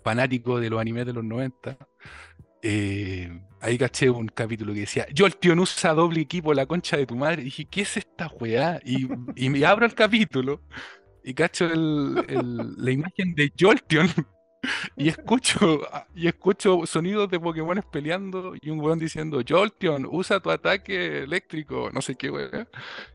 fanático 0.03 0.61
de 0.61 0.71
los 0.71 0.81
animes 0.81 1.07
de 1.07 1.13
los 1.13 1.25
90, 1.25 1.77
eh, 2.63 3.43
ahí 3.61 3.79
caché 3.79 4.11
un 4.11 4.29
capítulo 4.29 4.73
que 4.73 4.81
decía, 4.81 5.07
yo 5.13 5.27
usa 5.59 5.95
doble 5.95 6.21
equipo, 6.21 6.55
la 6.55 6.67
concha 6.67 6.97
de 6.97 7.07
tu 7.07 7.17
madre. 7.17 7.43
Y 7.43 7.47
dije, 7.47 7.65
¿qué 7.67 7.83
es 7.83 7.97
esta 7.97 8.29
weá? 8.41 8.81
Y, 8.85 9.09
y 9.37 9.51
me 9.51 9.65
abro 9.65 9.87
el 9.87 9.95
capítulo 9.95 10.63
y 11.25 11.35
cacho 11.35 11.69
la 11.69 12.91
imagen 12.91 13.35
de 13.35 13.53
Jolteon 13.59 14.09
y 14.97 15.09
escucho, 15.09 15.81
y 16.15 16.29
escucho 16.29 16.87
sonidos 16.87 17.31
de 17.31 17.41
Pokémon 17.41 17.83
peleando 17.91 18.55
y 18.61 18.71
un 18.71 18.81
weón 18.81 18.99
diciendo, 18.99 19.41
Jolteon, 19.47 20.07
usa 20.11 20.41
tu 20.41 20.51
ataque 20.51 21.23
eléctrico, 21.23 21.91
no 21.93 22.01
sé 22.01 22.15
qué 22.15 22.31
weón. 22.31 22.69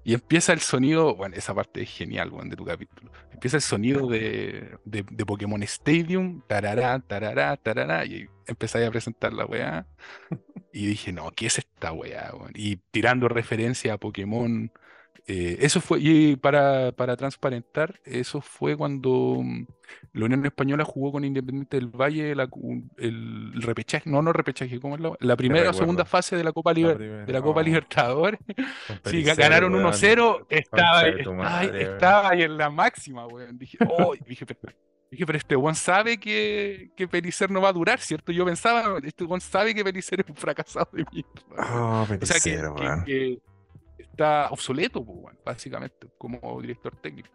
Y 0.03 0.13
empieza 0.13 0.53
el 0.53 0.59
sonido, 0.59 1.15
bueno, 1.15 1.35
esa 1.35 1.53
parte 1.53 1.81
es 1.81 1.89
genial, 1.89 2.31
weón, 2.31 2.49
de 2.49 2.55
tu 2.55 2.65
capítulo. 2.65 3.11
Empieza 3.31 3.57
el 3.57 3.61
sonido 3.61 4.07
de, 4.07 4.77
de, 4.85 5.25
Pokémon 5.25 5.61
Stadium, 5.63 6.41
tarará, 6.47 6.99
tarará, 6.99 7.55
tarará, 7.57 8.05
y 8.05 8.27
empezáis 8.47 8.87
a 8.87 8.91
presentar 8.91 9.33
la 9.33 9.45
weá. 9.45 9.85
Y 10.73 10.87
dije, 10.87 11.11
no, 11.11 11.31
¿qué 11.31 11.47
es 11.47 11.57
esta 11.57 11.91
weá? 11.91 12.31
weón? 12.33 12.51
Y 12.55 12.77
tirando 12.91 13.27
referencia 13.27 13.93
a 13.93 13.97
Pokémon. 13.97 14.71
Eh, 15.25 15.57
eso 15.61 15.81
fue, 15.81 15.99
y 16.01 16.35
para, 16.35 16.91
para 16.91 17.15
transparentar, 17.17 17.99
eso 18.05 18.41
fue 18.41 18.75
cuando 18.77 19.39
mm, 19.43 19.65
la 20.13 20.25
Unión 20.25 20.45
Española 20.45 20.83
jugó 20.83 21.11
con 21.11 21.23
Independiente 21.25 21.77
del 21.77 21.87
Valle 21.87 22.35
la 22.35 22.49
el, 22.97 23.51
el 23.55 23.61
repechaje, 23.61 24.09
no, 24.09 24.21
no 24.21 24.31
repechaje, 24.33 24.79
¿cómo 24.79 24.95
es 24.95 25.01
la, 25.01 25.11
la 25.19 25.35
primera 25.35 25.69
o 25.69 25.73
segunda 25.73 26.05
fase 26.05 26.35
de 26.35 26.43
la 26.43 26.51
Copa, 26.51 26.73
Liber- 26.73 27.25
de 27.25 27.33
la 27.33 27.41
Copa 27.41 27.61
oh. 27.61 27.63
Libertadores. 27.63 28.39
Sí, 29.05 29.23
ganaron 29.23 29.73
weón. 29.73 29.85
1-0, 29.93 30.45
estaba, 30.49 31.07
estaba, 31.07 31.59
ahí- 31.59 31.69
estaba 31.73 32.33
en 32.33 32.57
la 32.57 32.69
máxima, 32.69 33.25
weón. 33.27 33.57
Dije, 33.57 33.77
oh, 33.89 34.13
dije, 34.27 34.45
pero, 34.45 34.73
dije, 35.11 35.25
pero 35.25 35.37
este 35.37 35.55
Juan 35.55 35.75
sabe 35.75 36.17
que, 36.19 36.91
que 36.95 37.07
Pelicer 37.07 37.49
no 37.51 37.61
va 37.61 37.69
a 37.69 37.73
durar, 37.73 37.99
¿cierto? 37.99 38.31
Yo 38.31 38.45
pensaba, 38.45 38.97
este 39.03 39.25
Juan 39.25 39.41
sabe 39.41 39.73
que 39.73 39.83
Pelicer 39.83 40.21
es 40.21 40.29
un 40.29 40.35
fracasado 40.35 40.89
de 40.93 41.05
mierda. 41.11 41.31
Ah, 41.57 42.03
O 42.03 42.05
sea, 42.07 42.17
que, 42.17 42.49
Pericero, 42.51 42.75
que- 42.75 42.81
weón. 42.83 43.03
que 43.05 43.39
está 43.97 44.49
obsoleto, 44.49 45.03
pues, 45.05 45.35
básicamente, 45.45 46.07
como 46.17 46.61
director 46.61 46.95
técnico. 46.95 47.29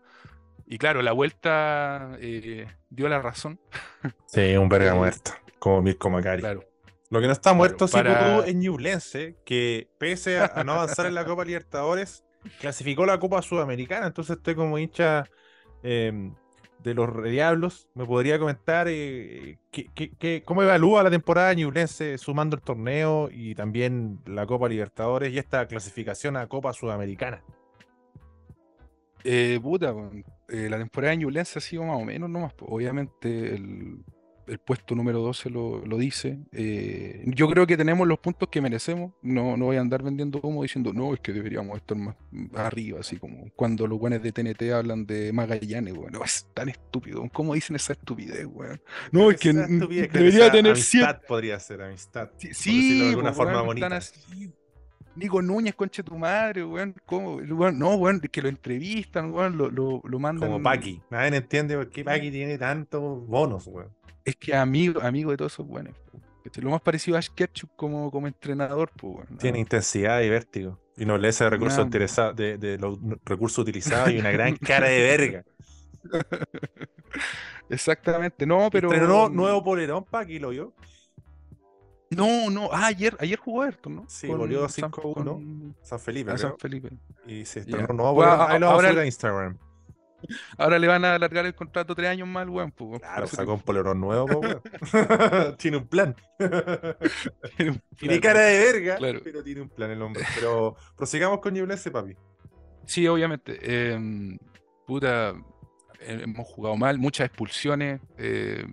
Y 0.66 0.78
claro, 0.78 1.02
la 1.02 1.12
vuelta 1.12 2.16
eh, 2.20 2.66
dio 2.88 3.08
la 3.08 3.20
razón, 3.20 3.58
Sí, 4.26 4.56
un 4.56 4.68
verga 4.68 4.92
eh, 4.92 4.96
muerto. 4.98 5.32
Como 5.58 5.82
Mirko 5.82 6.10
Macari. 6.10 6.40
claro. 6.40 6.64
Lo 7.10 7.20
que 7.20 7.26
no 7.26 7.32
está 7.32 7.52
muerto, 7.52 7.86
sí, 7.86 7.92
para- 7.92 8.38
es 8.46 8.54
Ñublense, 8.54 9.36
que 9.44 9.88
pese 9.98 10.38
a, 10.38 10.46
a 10.54 10.64
no 10.64 10.72
avanzar 10.72 11.04
en 11.06 11.14
la 11.14 11.26
Copa 11.26 11.44
Libertadores, 11.44 12.24
clasificó 12.58 13.04
la 13.04 13.18
Copa 13.18 13.42
Sudamericana. 13.42 14.06
Entonces 14.06 14.38
estoy 14.38 14.54
como 14.54 14.78
hincha 14.78 15.24
eh, 15.82 16.32
de 16.82 16.94
los 16.94 17.22
Diablos. 17.24 17.88
¿Me 17.94 18.04
podría 18.06 18.38
comentar 18.38 18.86
eh, 18.88 19.58
qué- 19.70 19.88
qué- 19.94 20.10
qué- 20.18 20.42
cómo 20.44 20.62
evalúa 20.62 21.02
la 21.02 21.10
temporada 21.10 21.52
Ñublense 21.54 22.18
sumando 22.18 22.56
el 22.56 22.62
torneo 22.62 23.28
y 23.32 23.54
también 23.54 24.20
la 24.26 24.46
Copa 24.46 24.68
Libertadores 24.68 25.32
y 25.32 25.38
esta 25.38 25.66
clasificación 25.66 26.36
a 26.36 26.46
Copa 26.46 26.72
Sudamericana? 26.72 27.42
Eh, 29.24 29.60
puta, 29.62 29.94
eh, 30.48 30.68
la 30.68 30.78
temporada 30.78 31.12
de 31.12 31.18
Ñublense 31.18 31.58
ha 31.58 31.62
sido 31.62 31.84
más 31.84 31.96
o 32.00 32.04
menos 32.04 32.28
nomás. 32.28 32.54
Obviamente 32.60 33.54
el, 33.54 34.04
el 34.46 34.58
puesto 34.58 34.94
número 34.94 35.20
12 35.20 35.50
lo, 35.50 35.84
lo 35.84 35.96
dice. 35.98 36.38
Eh, 36.52 37.22
yo 37.26 37.48
creo 37.48 37.66
que 37.66 37.76
tenemos 37.76 38.06
los 38.06 38.18
puntos 38.18 38.48
que 38.48 38.60
merecemos. 38.60 39.12
No, 39.22 39.56
no 39.56 39.66
voy 39.66 39.76
a 39.76 39.80
andar 39.80 40.02
vendiendo 40.02 40.40
humo 40.42 40.62
diciendo, 40.62 40.92
no, 40.92 41.14
es 41.14 41.20
que 41.20 41.32
deberíamos 41.32 41.76
estar 41.76 41.96
más 41.96 42.16
arriba, 42.54 43.00
así 43.00 43.16
como 43.18 43.50
cuando 43.56 43.86
los 43.86 43.98
buenos 43.98 44.22
de 44.22 44.32
TNT 44.32 44.72
hablan 44.72 45.06
de 45.06 45.32
Magallanes, 45.32 45.94
bueno, 45.94 46.22
es 46.24 46.46
tan 46.54 46.68
estúpido. 46.68 47.28
¿Cómo 47.32 47.54
dicen 47.54 47.76
esa 47.76 47.92
estupidez, 47.92 48.46
weón? 48.46 48.80
No, 49.10 49.30
es 49.30 49.38
que 49.38 49.52
debería 49.52 50.50
tener 50.50 50.72
amistad 50.72 51.16
100. 51.16 51.26
podría 51.28 51.60
ser 51.60 51.82
amistad. 51.82 52.30
Sí, 52.36 52.48
por 52.48 52.56
sí, 52.56 53.00
de 53.00 53.08
alguna 53.10 53.32
pues, 53.32 53.36
forma 53.36 53.62
bonita. 53.62 53.96
así. 53.96 54.52
Nico 55.14 55.42
Núñez, 55.42 55.74
conche 55.74 56.02
tu 56.02 56.16
madre, 56.16 56.64
weón. 56.64 56.94
¿Cómo? 57.06 57.36
Weón- 57.36 57.76
no, 57.76 57.94
weón, 57.96 58.20
que 58.20 58.42
lo 58.42 58.48
entrevistan, 58.48 59.32
weón, 59.32 59.58
lo, 59.58 59.70
lo, 59.70 60.00
lo 60.04 60.18
mandan. 60.18 60.48
Como 60.50 60.62
Paki. 60.62 61.02
Nadie 61.10 61.36
entiende 61.36 61.76
por 61.76 61.90
qué 61.90 62.04
Paki 62.04 62.30
tiene 62.30 62.58
tantos 62.58 63.26
bonos, 63.26 63.66
weón. 63.66 63.90
Es 64.24 64.36
que 64.36 64.54
amigo, 64.54 65.02
amigo 65.02 65.30
de 65.32 65.36
todos 65.36 65.52
esos 65.52 65.66
buenos. 65.66 65.94
Lo 66.56 66.70
más 66.70 66.80
parecido 66.80 67.16
a 67.16 67.20
Ash 67.20 67.28
Ketchum 67.34 67.70
como, 67.76 68.10
como 68.10 68.26
entrenador, 68.26 68.90
pues, 68.96 69.14
weón. 69.16 69.38
Tiene 69.38 69.58
intensidad 69.58 70.20
y 70.22 70.28
vértigo. 70.28 70.78
Y 70.96 71.04
nobleza 71.06 71.44
de 71.44 71.50
recursos 71.50 71.84
interesados, 71.84 72.36
de, 72.36 72.58
de 72.58 72.78
los 72.78 72.98
recursos 73.24 73.58
utilizados 73.58 74.10
y 74.10 74.18
una 74.18 74.30
gran 74.30 74.56
cara 74.56 74.88
de 74.88 75.00
verga. 75.02 75.44
Exactamente, 77.68 78.46
no, 78.46 78.68
pero. 78.70 78.92
Estrenó 78.92 79.28
nuevo 79.28 79.62
polerón, 79.62 80.04
Paki, 80.04 80.38
lo 80.38 80.50
vio. 80.50 80.74
No, 82.16 82.50
no, 82.50 82.68
ah, 82.72 82.86
ayer, 82.86 83.16
ayer 83.20 83.38
jugó 83.38 83.62
Ayrton, 83.62 83.96
¿no? 83.96 84.04
Sí, 84.08 84.26
Con 84.28 84.40
San- 84.68 84.90
5-1. 84.90 85.14
con- 85.14 85.76
San 85.82 85.98
Felipe, 86.00 86.30
a 86.32 86.38
San. 86.38 86.58
Felipe. 86.58 86.90
Y 87.26 87.44
se 87.44 87.60
estrenó 87.60 87.86
un 87.90 87.96
nuevo 87.96 88.14
Bueno, 88.14 88.32
a 88.32 88.50
ahora- 88.56 88.88
subir 88.90 89.00
a 89.00 89.06
Instagram. 89.06 89.58
Ahora 90.56 90.78
le 90.78 90.86
van 90.86 91.04
a 91.04 91.16
alargar 91.16 91.44
el 91.46 91.54
contrato 91.54 91.96
tres 91.96 92.08
años 92.08 92.28
más 92.28 92.42
al 92.44 92.50
weón, 92.50 92.70
pues. 92.70 92.90
por 92.90 93.00
Claro, 93.00 93.26
sacó 93.26 93.54
un 93.54 93.60
polerón 93.60 94.00
nuevo, 94.00 94.26
weón. 94.40 94.62
Tiene 95.58 95.78
un 95.78 95.86
plan. 95.88 96.14
tiene- 97.56 97.82
Tiene 97.96 98.20
Claro. 98.20 98.20
cara 98.20 98.40
de 98.40 98.58
verga, 98.72 98.96
Claro. 98.98 99.20
pero 99.24 99.42
tiene 99.42 99.62
un 99.62 99.68
plan 99.68 99.90
el 99.90 100.00
hombre. 100.00 100.22
Pero 100.36 100.76
prosigamos 100.96 101.40
con 101.40 101.54
Ñublense, 101.54 101.90
papi. 101.90 102.14
Sí, 102.86 103.06
obviamente. 103.08 103.92
em, 103.92 104.38
puta, 104.86 105.30
eh, 106.00 106.20
hemos 106.22 106.46
jugado 106.46 106.76
mal, 106.76 106.98
muchas 106.98 107.26
expulsiones. 107.26 108.00
eh, 108.16 108.64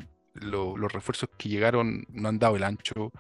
lo- 0.41 0.77
los 0.77 0.91
refuerzos 0.91 1.29
que 1.37 1.49
llegaron 1.49 2.05
no 2.09 2.29
han 2.29 2.39
dado 2.39 2.55
el 2.55 2.63
ancho. 2.63 3.11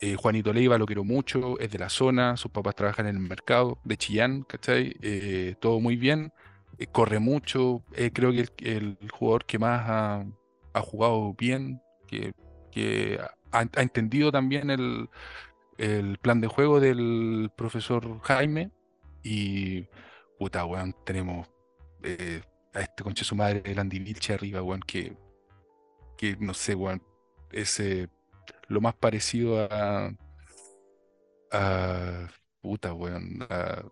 eh, 0.00 0.14
Juanito 0.16 0.52
Leiva 0.52 0.76
lo 0.78 0.86
quiero 0.86 1.04
mucho, 1.04 1.58
es 1.58 1.70
de 1.70 1.78
la 1.78 1.88
zona, 1.88 2.36
sus 2.36 2.50
papás 2.50 2.74
trabajan 2.74 3.06
en 3.06 3.16
el 3.16 3.22
mercado 3.22 3.78
de 3.84 3.96
Chillán, 3.96 4.42
¿cachai? 4.42 4.94
Eh, 5.02 5.54
todo 5.60 5.80
muy 5.80 5.96
bien, 5.96 6.32
eh, 6.78 6.86
corre 6.86 7.18
mucho, 7.18 7.82
creo 8.12 8.30
que 8.32 8.46
el, 8.76 8.98
jugador 9.10 9.46
que 9.46 9.58
más 9.58 9.82
ha, 9.88 10.80
jugado 10.82 11.34
bien, 11.38 11.80
que, 12.06 12.34
ha, 13.52 13.62
entendido 13.80 14.30
también 14.32 14.70
el, 14.70 15.08
plan 16.20 16.40
de 16.40 16.48
juego 16.48 16.80
del 16.80 17.50
profesor 17.56 18.20
Jaime. 18.22 18.70
Y 19.22 19.86
puta, 20.38 20.64
weón, 20.66 20.94
tenemos 21.04 21.48
a 22.74 22.80
este 22.80 23.02
conche 23.02 23.24
su 23.24 23.34
madre, 23.34 23.62
el 23.64 23.78
Andy 23.78 23.98
Vilche 23.98 24.34
arriba, 24.34 24.62
weón, 24.62 24.80
que, 24.80 25.16
que 26.16 26.36
no 26.38 26.54
sé, 26.54 26.74
weón, 26.74 27.02
es 27.52 27.78
eh, 27.80 28.08
lo 28.68 28.80
más 28.80 28.94
parecido 28.94 29.66
a, 29.70 30.10
a 31.52 32.28
puta, 32.60 32.92
weón, 32.92 33.46
a- 33.48 33.84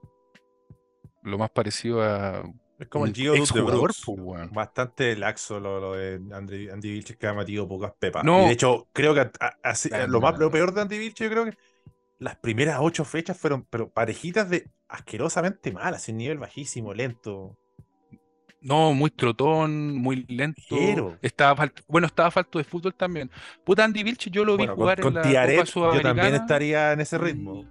lo 1.23 1.39
más 1.39 1.51
parecido 1.51 2.03
a 2.03 2.43
Es 2.79 2.89
como 2.89 3.07
el 3.07 3.15
Gio 3.15 3.33
de 3.33 3.41
Brooks. 3.63 4.03
weón. 4.09 4.51
Bastante 4.53 5.17
laxo 5.17 5.59
lo, 5.61 5.81
lo 5.81 5.93
de 5.95 6.21
Andy, 6.33 6.69
Andy 6.69 6.91
Vilches 6.91 7.17
que 7.17 7.27
ha 7.27 7.33
metido 7.33 7.67
pocas 7.67 7.93
pepas. 7.99 8.25
No. 8.25 8.43
Y 8.43 8.47
de 8.47 8.53
hecho, 8.53 8.89
creo 8.93 9.15
que 9.15 9.21
a- 9.21 9.31
a- 9.41 9.57
así- 9.63 9.91
lo, 10.09 10.21
más, 10.21 10.35
no. 10.35 10.41
lo 10.41 10.51
peor 10.51 10.75
de 10.75 10.83
Andy 10.83 10.99
Vilches, 10.99 11.27
yo 11.29 11.31
creo 11.31 11.45
que 11.47 11.57
las 12.19 12.37
primeras 12.37 12.79
ocho 12.81 13.05
fechas 13.05 13.39
fueron 13.39 13.65
pero 13.65 13.91
parejitas 13.91 14.51
de 14.51 14.71
asquerosamente 14.89 15.73
malas, 15.73 16.09
un 16.09 16.19
nivel 16.19 16.39
bajísimo, 16.39 16.93
lento. 16.93 17.57
No, 18.65 18.95
muy 18.95 19.11
trotón, 19.11 19.95
muy 19.95 20.25
lento. 20.27 20.63
Ligero. 20.71 21.19
Estaba 21.21 21.55
falto, 21.55 21.83
bueno, 21.87 22.07
estaba 22.07 22.31
falto 22.31 22.59
de 22.59 22.65
fútbol 22.65 22.95
también. 22.95 23.31
Puta 23.63 23.85
Andy 23.85 24.03
Vilche, 24.03 24.31
yo 24.31 24.43
lo 24.43 24.57
vi 24.57 24.65
Bueno, 24.65 24.75
con, 24.75 24.83
jugar 24.83 25.01
con 25.03 25.13
en 25.13 25.15
la 25.17 25.23
Tiaret 25.23 25.71
Copa 25.71 25.95
yo 25.97 26.01
también 26.01 26.35
estaría 26.35 26.93
en 26.93 27.01
ese 27.03 27.19
ritmo. 27.19 27.67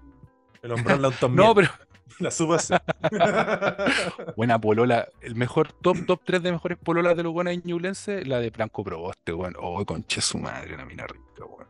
El 0.61 0.71
hombrón 0.71 1.01
la 1.01 1.11
No, 1.29 1.55
pero 1.55 1.69
la 2.19 2.29
hacer. 2.29 2.81
buena 4.37 4.61
polola. 4.61 5.07
El 5.21 5.33
mejor 5.33 5.73
top, 5.73 6.05
top 6.05 6.21
3 6.23 6.43
de 6.43 6.51
mejores 6.51 6.77
pololas 6.77 7.17
de 7.17 7.23
los 7.23 7.33
buenos 7.33 7.55
ñublense, 7.65 8.23
la 8.23 8.39
de 8.39 8.51
Branco 8.51 8.83
Proboste, 8.83 9.33
weón. 9.33 9.55
Oh, 9.59 9.83
conche 9.85 10.21
su 10.21 10.37
madre, 10.37 10.77
la 10.77 10.85
mina 10.85 11.07
rica, 11.07 11.43
weón. 11.43 11.67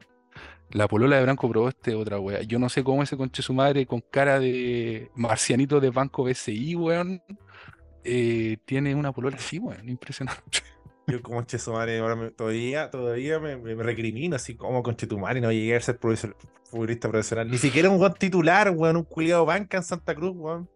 La 0.72 0.90
polola 0.90 1.16
de 1.16 1.24
Branco 1.24 1.48
Proboste, 1.48 1.96
otra 1.96 2.20
weá. 2.20 2.42
Yo 2.42 2.60
no 2.60 2.68
sé 2.68 2.84
cómo 2.84 3.02
ese 3.04 3.16
conche 3.16 3.42
su 3.42 3.54
madre 3.54 3.86
con 3.86 4.02
cara 4.02 4.38
de 4.40 5.10
marcianito 5.16 5.80
de 5.80 5.92
Banco 5.92 6.26
BCI, 6.26 6.76
weón. 6.76 7.22
Eh, 8.04 8.58
tiene 8.66 8.96
una 8.96 9.12
polola 9.12 9.38
así, 9.38 9.60
weón. 9.60 9.88
Impresionante. 9.90 10.42
Yo 11.08 11.22
como 11.22 11.42
Chetumare 11.44 12.00
ahora 12.00 12.16
me- 12.16 12.32
todavía, 12.32 12.90
todavía 12.90 13.40
me, 13.40 13.58
me- 13.58 13.76
me 13.76 13.84
recrimino 13.84 14.36
así 14.38 14.56
como 14.56 14.82
con 14.82 14.96
Chetumare 14.96 15.42
no 15.42 15.52
llegué 15.52 15.76
a 15.76 15.82
ser 15.82 16.00
profesor- 16.00 16.36
futbolista 16.70 17.10
profesional. 17.10 17.50
Ni 17.52 17.58
siquiera 17.58 17.90
un 17.90 17.98
buen 17.98 18.14
titular, 18.14 18.70
weón, 18.72 18.98
un 18.98 19.04
culiado 19.04 19.46
banca 19.46 19.78
en 19.78 19.84
Santa 19.84 20.16
Cruz, 20.16 20.34
weón. 20.36 20.70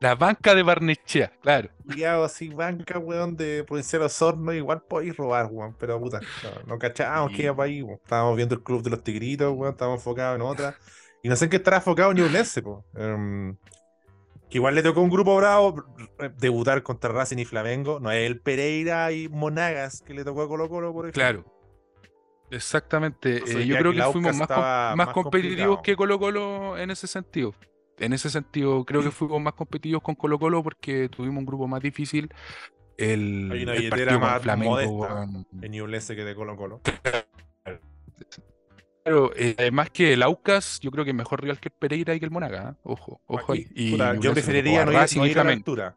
La 0.00 0.14
banca 0.14 0.54
de 0.54 0.62
Barnechea, 0.62 1.30
claro. 1.42 1.68
Culiado 1.84 2.24
así, 2.24 2.48
banca, 2.48 2.98
weón, 2.98 3.36
de 3.36 3.64
Provincial 3.64 4.02
Osorno, 4.02 4.52
igual 4.52 4.82
podéis 4.82 5.16
robar, 5.16 5.46
weón. 5.50 5.74
Pero 5.78 5.98
puta, 6.00 6.20
no, 6.20 6.50
no 6.74 6.78
cachábamos 6.78 7.32
que 7.36 7.42
iba 7.44 7.54
para 7.56 7.68
ahí, 7.68 7.82
weón. 7.82 7.98
Estábamos 8.02 8.36
viendo 8.36 8.54
el 8.54 8.62
club 8.62 8.82
de 8.82 8.90
los 8.90 9.02
tigritos, 9.02 9.52
weón, 9.54 9.72
estábamos 9.72 10.00
enfocados 10.00 10.36
en 10.36 10.42
otra. 10.42 10.74
Y 11.22 11.28
no 11.28 11.36
sé 11.36 11.44
en 11.44 11.50
qué 11.50 11.56
estará 11.56 11.78
enfocado 11.78 12.12
Ñublense, 12.12 12.62
po. 12.62 12.84
Que 12.94 13.54
igual 14.50 14.74
le 14.74 14.82
tocó 14.82 15.00
un 15.00 15.10
grupo 15.10 15.36
bravo 15.36 15.84
debutar 16.38 16.82
contra 16.82 17.10
Racing 17.10 17.38
y 17.38 17.44
Flamengo. 17.44 18.00
No 18.00 18.10
es 18.10 18.26
el 18.26 18.40
Pereira 18.40 19.12
y 19.12 19.28
Monagas 19.28 20.02
que 20.02 20.14
le 20.14 20.24
tocó 20.24 20.42
a 20.42 20.48
Colo 20.48 20.68
Colo, 20.68 20.92
por 20.92 21.06
ejemplo. 21.06 21.20
Claro. 21.22 21.44
Exactamente. 22.50 23.34
Entonces, 23.34 23.56
eh, 23.56 23.66
yo 23.66 23.76
creo 23.78 23.92
que 23.92 23.98
que 23.98 24.04
fuimos 24.04 24.36
más, 24.36 24.48
com- 24.48 24.56
más 24.58 24.96
más 24.96 25.08
competitivos 25.08 25.80
que 25.82 25.96
Colo 25.96 26.18
Colo 26.18 26.76
en 26.78 26.90
ese 26.90 27.06
sentido. 27.06 27.54
En 27.98 28.12
ese 28.12 28.30
sentido, 28.30 28.84
creo 28.84 29.02
que 29.02 29.10
fuimos 29.10 29.40
más 29.40 29.52
competitivos 29.54 30.02
con 30.02 30.14
Colo 30.14 30.38
Colo 30.38 30.62
porque 30.62 31.08
tuvimos 31.08 31.38
un 31.38 31.46
grupo 31.46 31.68
más 31.68 31.82
difícil. 31.82 32.32
El, 32.96 33.50
Hay 33.52 33.62
una 33.62 33.72
el 33.74 33.78
billetera 33.78 34.18
más 34.18 34.42
Flamengo, 34.42 34.72
modesta. 34.76 35.28
en 35.62 35.74
que 36.16 36.24
de 36.24 36.34
Colo 36.34 36.56
Colo. 36.56 36.80
Claro, 39.04 39.32
eh, 39.34 39.54
además 39.58 39.90
que 39.90 40.12
el 40.12 40.22
Aucas, 40.22 40.78
yo 40.80 40.90
creo 40.90 41.04
que 41.04 41.10
es 41.10 41.16
mejor 41.16 41.40
rival 41.40 41.58
que 41.58 41.68
el 41.68 41.74
Pereira 41.78 42.14
y 42.14 42.18
que 42.18 42.26
el 42.26 42.30
Monaga. 42.30 42.70
¿eh? 42.70 42.80
Ojo, 42.82 43.20
ojo 43.26 43.52
ahí. 43.52 43.66
Y, 43.74 43.88
Y 43.88 43.90
puta, 43.92 44.14
yo 44.16 44.32
preferiría 44.32 44.84
no 44.84 44.92
ir, 44.92 45.16
no 45.16 45.26
ir 45.26 45.38
a 45.38 45.44
la 45.44 45.52
altura. 45.52 45.96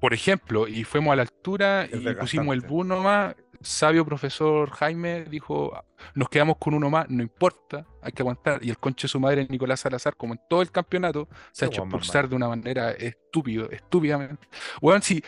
Por 0.00 0.14
ejemplo, 0.14 0.66
y 0.66 0.82
fuimos 0.82 1.12
a 1.12 1.16
la 1.16 1.22
altura 1.22 1.84
Es 1.84 1.94
y 1.94 2.14
pusimos 2.14 2.54
el 2.54 2.62
bus 2.62 2.84
nomás. 2.84 3.36
Sabio 3.60 4.04
profesor 4.04 4.68
Jaime 4.70 5.24
dijo, 5.24 5.72
nos 6.16 6.28
quedamos 6.28 6.56
con 6.56 6.74
uno 6.74 6.90
más, 6.90 7.08
no 7.08 7.22
importa, 7.22 7.86
hay 8.02 8.10
que 8.10 8.22
aguantar. 8.22 8.58
Y 8.64 8.70
el 8.70 8.78
conche 8.78 9.02
de 9.02 9.08
su 9.08 9.20
madre, 9.20 9.46
Nicolás 9.48 9.78
Salazar, 9.78 10.16
como 10.16 10.34
en 10.34 10.40
todo 10.50 10.62
el 10.62 10.72
campeonato, 10.72 11.28
se 11.52 11.64
ha 11.64 11.68
hecho 11.68 11.82
expulsar 11.82 12.28
de 12.28 12.34
una 12.34 12.48
manera 12.48 12.90
estúpido, 12.90 13.70
estúpidamente. 13.70 14.48
Weón, 14.80 15.02
si 15.02 15.22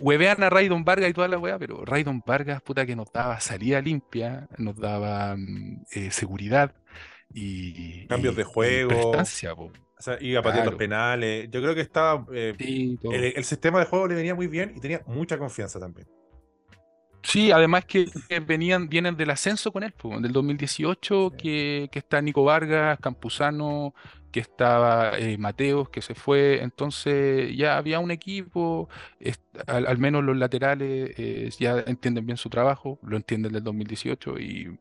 huevean 0.00 0.42
a 0.42 0.50
Raydon 0.50 0.84
Vargas 0.84 1.10
y 1.10 1.12
toda 1.12 1.28
la 1.28 1.38
weá, 1.38 1.58
pero 1.58 1.84
Raydon 1.84 2.22
Vargas, 2.26 2.62
puta, 2.62 2.86
que 2.86 2.96
nos 2.96 3.10
daba 3.12 3.40
salida 3.40 3.80
limpia, 3.80 4.48
nos 4.58 4.76
daba 4.76 5.36
mm, 5.36 5.84
eh, 5.92 6.10
seguridad 6.10 6.74
y 7.32 8.06
Cambios 8.06 8.34
y- 8.34 8.36
de 8.36 8.42
y 8.42 8.44
juego. 8.44 8.88
prestancia, 8.88 9.54
po. 9.54 9.64
O 9.98 10.02
sea, 10.02 10.16
iba 10.20 10.40
los 10.42 10.52
Claro. 10.52 10.76
penales. 10.76 11.48
Yo 11.50 11.60
creo 11.60 11.74
que 11.74 11.80
estaba. 11.80 12.24
eh, 12.32 12.54
Sí, 12.58 12.98
el, 13.02 13.24
el 13.36 13.44
sistema 13.44 13.80
de 13.80 13.86
juego 13.86 14.06
le 14.06 14.14
venía 14.14 14.34
muy 14.34 14.46
bien 14.46 14.72
y 14.76 14.80
tenía 14.80 15.02
mucha 15.06 15.36
confianza 15.38 15.80
también. 15.80 16.06
Sí, 17.22 17.50
además 17.50 17.84
que 17.84 18.06
que 18.28 18.40
venían, 18.40 18.88
vienen 18.88 19.16
del 19.16 19.30
ascenso 19.30 19.72
con 19.72 19.82
él, 19.82 19.92
po, 19.92 20.18
del 20.20 20.32
2018, 20.32 21.30
Sí. 21.32 21.36
que, 21.36 21.88
que 21.90 21.98
está 21.98 22.22
Nico 22.22 22.44
Vargas, 22.44 22.98
Campuzano, 23.00 23.92
que 24.30 24.40
estaba 24.40 25.18
eh, 25.18 25.38
Mateos, 25.38 25.88
que 25.88 26.02
se 26.02 26.14
fue, 26.14 26.62
entonces 26.62 27.56
ya 27.56 27.76
había 27.76 27.98
un 28.00 28.10
equipo, 28.10 28.88
al 29.66 29.98
menos 29.98 30.24
los 30.24 30.36
laterales 30.36 31.12
eh, 31.16 31.50
ya 31.58 31.82
entienden 31.86 32.26
bien 32.26 32.36
su 32.36 32.50
trabajo, 32.50 32.98
lo 33.02 33.16
entienden 33.16 33.52
del 33.52 33.64
2018, 33.64 34.38
y, 34.38 34.78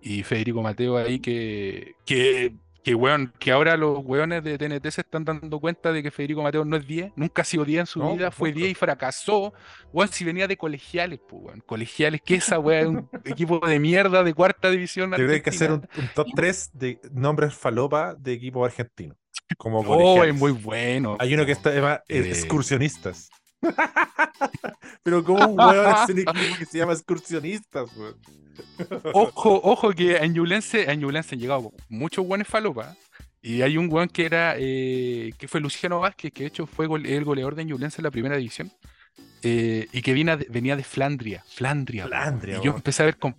y 0.00 0.22
Federico 0.22 0.62
Mateo 0.62 0.96
ahí 0.96 1.18
que, 1.20 1.94
que, 2.04 2.54
que, 2.82 2.94
weón, 2.94 3.32
que 3.38 3.50
ahora 3.52 3.76
los 3.76 3.98
weones 4.04 4.42
de 4.44 4.56
TNT 4.56 4.90
se 4.90 5.00
están 5.02 5.24
dando 5.24 5.60
cuenta 5.60 5.92
de 5.92 6.02
que 6.02 6.10
Federico 6.10 6.42
Mateo 6.42 6.64
no 6.64 6.76
es 6.76 6.86
10, 6.86 7.12
nunca 7.16 7.42
ha 7.42 7.44
sido 7.44 7.64
10 7.64 7.80
en 7.80 7.86
su 7.86 7.98
No, 7.98 8.14
vida, 8.14 8.30
fue 8.30 8.50
nunca. 8.50 8.58
10 8.60 8.70
y 8.70 8.74
fracasó. 8.74 9.52
Weón, 9.92 10.08
si 10.10 10.24
venía 10.24 10.46
de 10.48 10.56
colegiales, 10.56 11.20
pues, 11.28 11.42
weón. 11.42 11.60
Colegiales, 11.66 12.20
que 12.22 12.36
esa 12.36 12.58
weá 12.58 12.80
es 12.80 12.86
un 12.86 13.08
equipo 13.24 13.58
de 13.66 13.78
mierda 13.78 14.22
de 14.22 14.32
cuarta 14.34 14.70
división 14.70 15.10
creo 15.10 15.42
que 15.42 15.50
hacer 15.50 15.72
un, 15.72 15.88
top 16.14 16.28
3 16.34 16.70
de 16.74 17.00
nombres 17.12 17.54
falopa 17.54 18.14
de 18.14 18.32
equipos 18.32 18.64
argentinos. 18.64 19.16
Como 19.56 19.80
Oh, 19.80 20.24
es 20.24 20.34
muy 20.34 20.52
bueno. 20.52 21.16
Hay 21.20 21.32
uno 21.34 21.46
que 21.46 21.52
está 21.52 21.70
además 21.70 22.00
Eh, 22.08 22.18
excursionistas. 22.28 23.30
Pero 25.02 25.24
como 25.24 25.46
un 25.46 25.58
weón 25.58 25.94
un 26.10 26.18
equipo 26.18 26.56
que 26.58 26.64
se 26.66 26.78
llama 26.78 26.92
excursionistas, 26.92 27.88
weón. 27.96 28.16
Ojo, 29.12 29.60
ojo 29.62 29.92
que 29.92 30.16
a 30.18 30.26
Ñublense, 30.26 30.94
Ñublense 30.96 31.34
han 31.34 31.40
llegado 31.40 31.72
muchos 31.88 32.26
buenos 32.26 32.48
falopas. 32.48 32.96
Y 33.40 33.62
hay 33.62 33.76
un 33.78 33.88
weón 33.92 34.08
que 34.08 34.26
era, 34.26 34.54
eh, 34.58 35.30
que 35.38 35.46
fue 35.46 35.60
Luciano 35.60 36.00
Vázquez, 36.00 36.32
que 36.32 36.42
de 36.42 36.48
hecho 36.48 36.66
fue 36.66 36.86
el 36.86 37.24
goleador 37.24 37.54
de 37.54 37.64
Ñublense 37.64 38.00
en 38.00 38.04
la 38.04 38.10
primera 38.10 38.36
división. 38.36 38.70
eh, 39.44 39.86
y 39.92 40.02
que 40.02 40.12
viene 40.14 40.36
de- 40.36 40.46
venía 40.50 40.74
de 40.74 40.82
Flandria. 40.82 41.44
Flandria. 41.48 42.08
Flandria, 42.08 42.58
Y 42.58 42.64
yo 42.64 42.74
empecé 42.74 43.04
a 43.04 43.06
ver 43.06 43.18
com- 43.18 43.34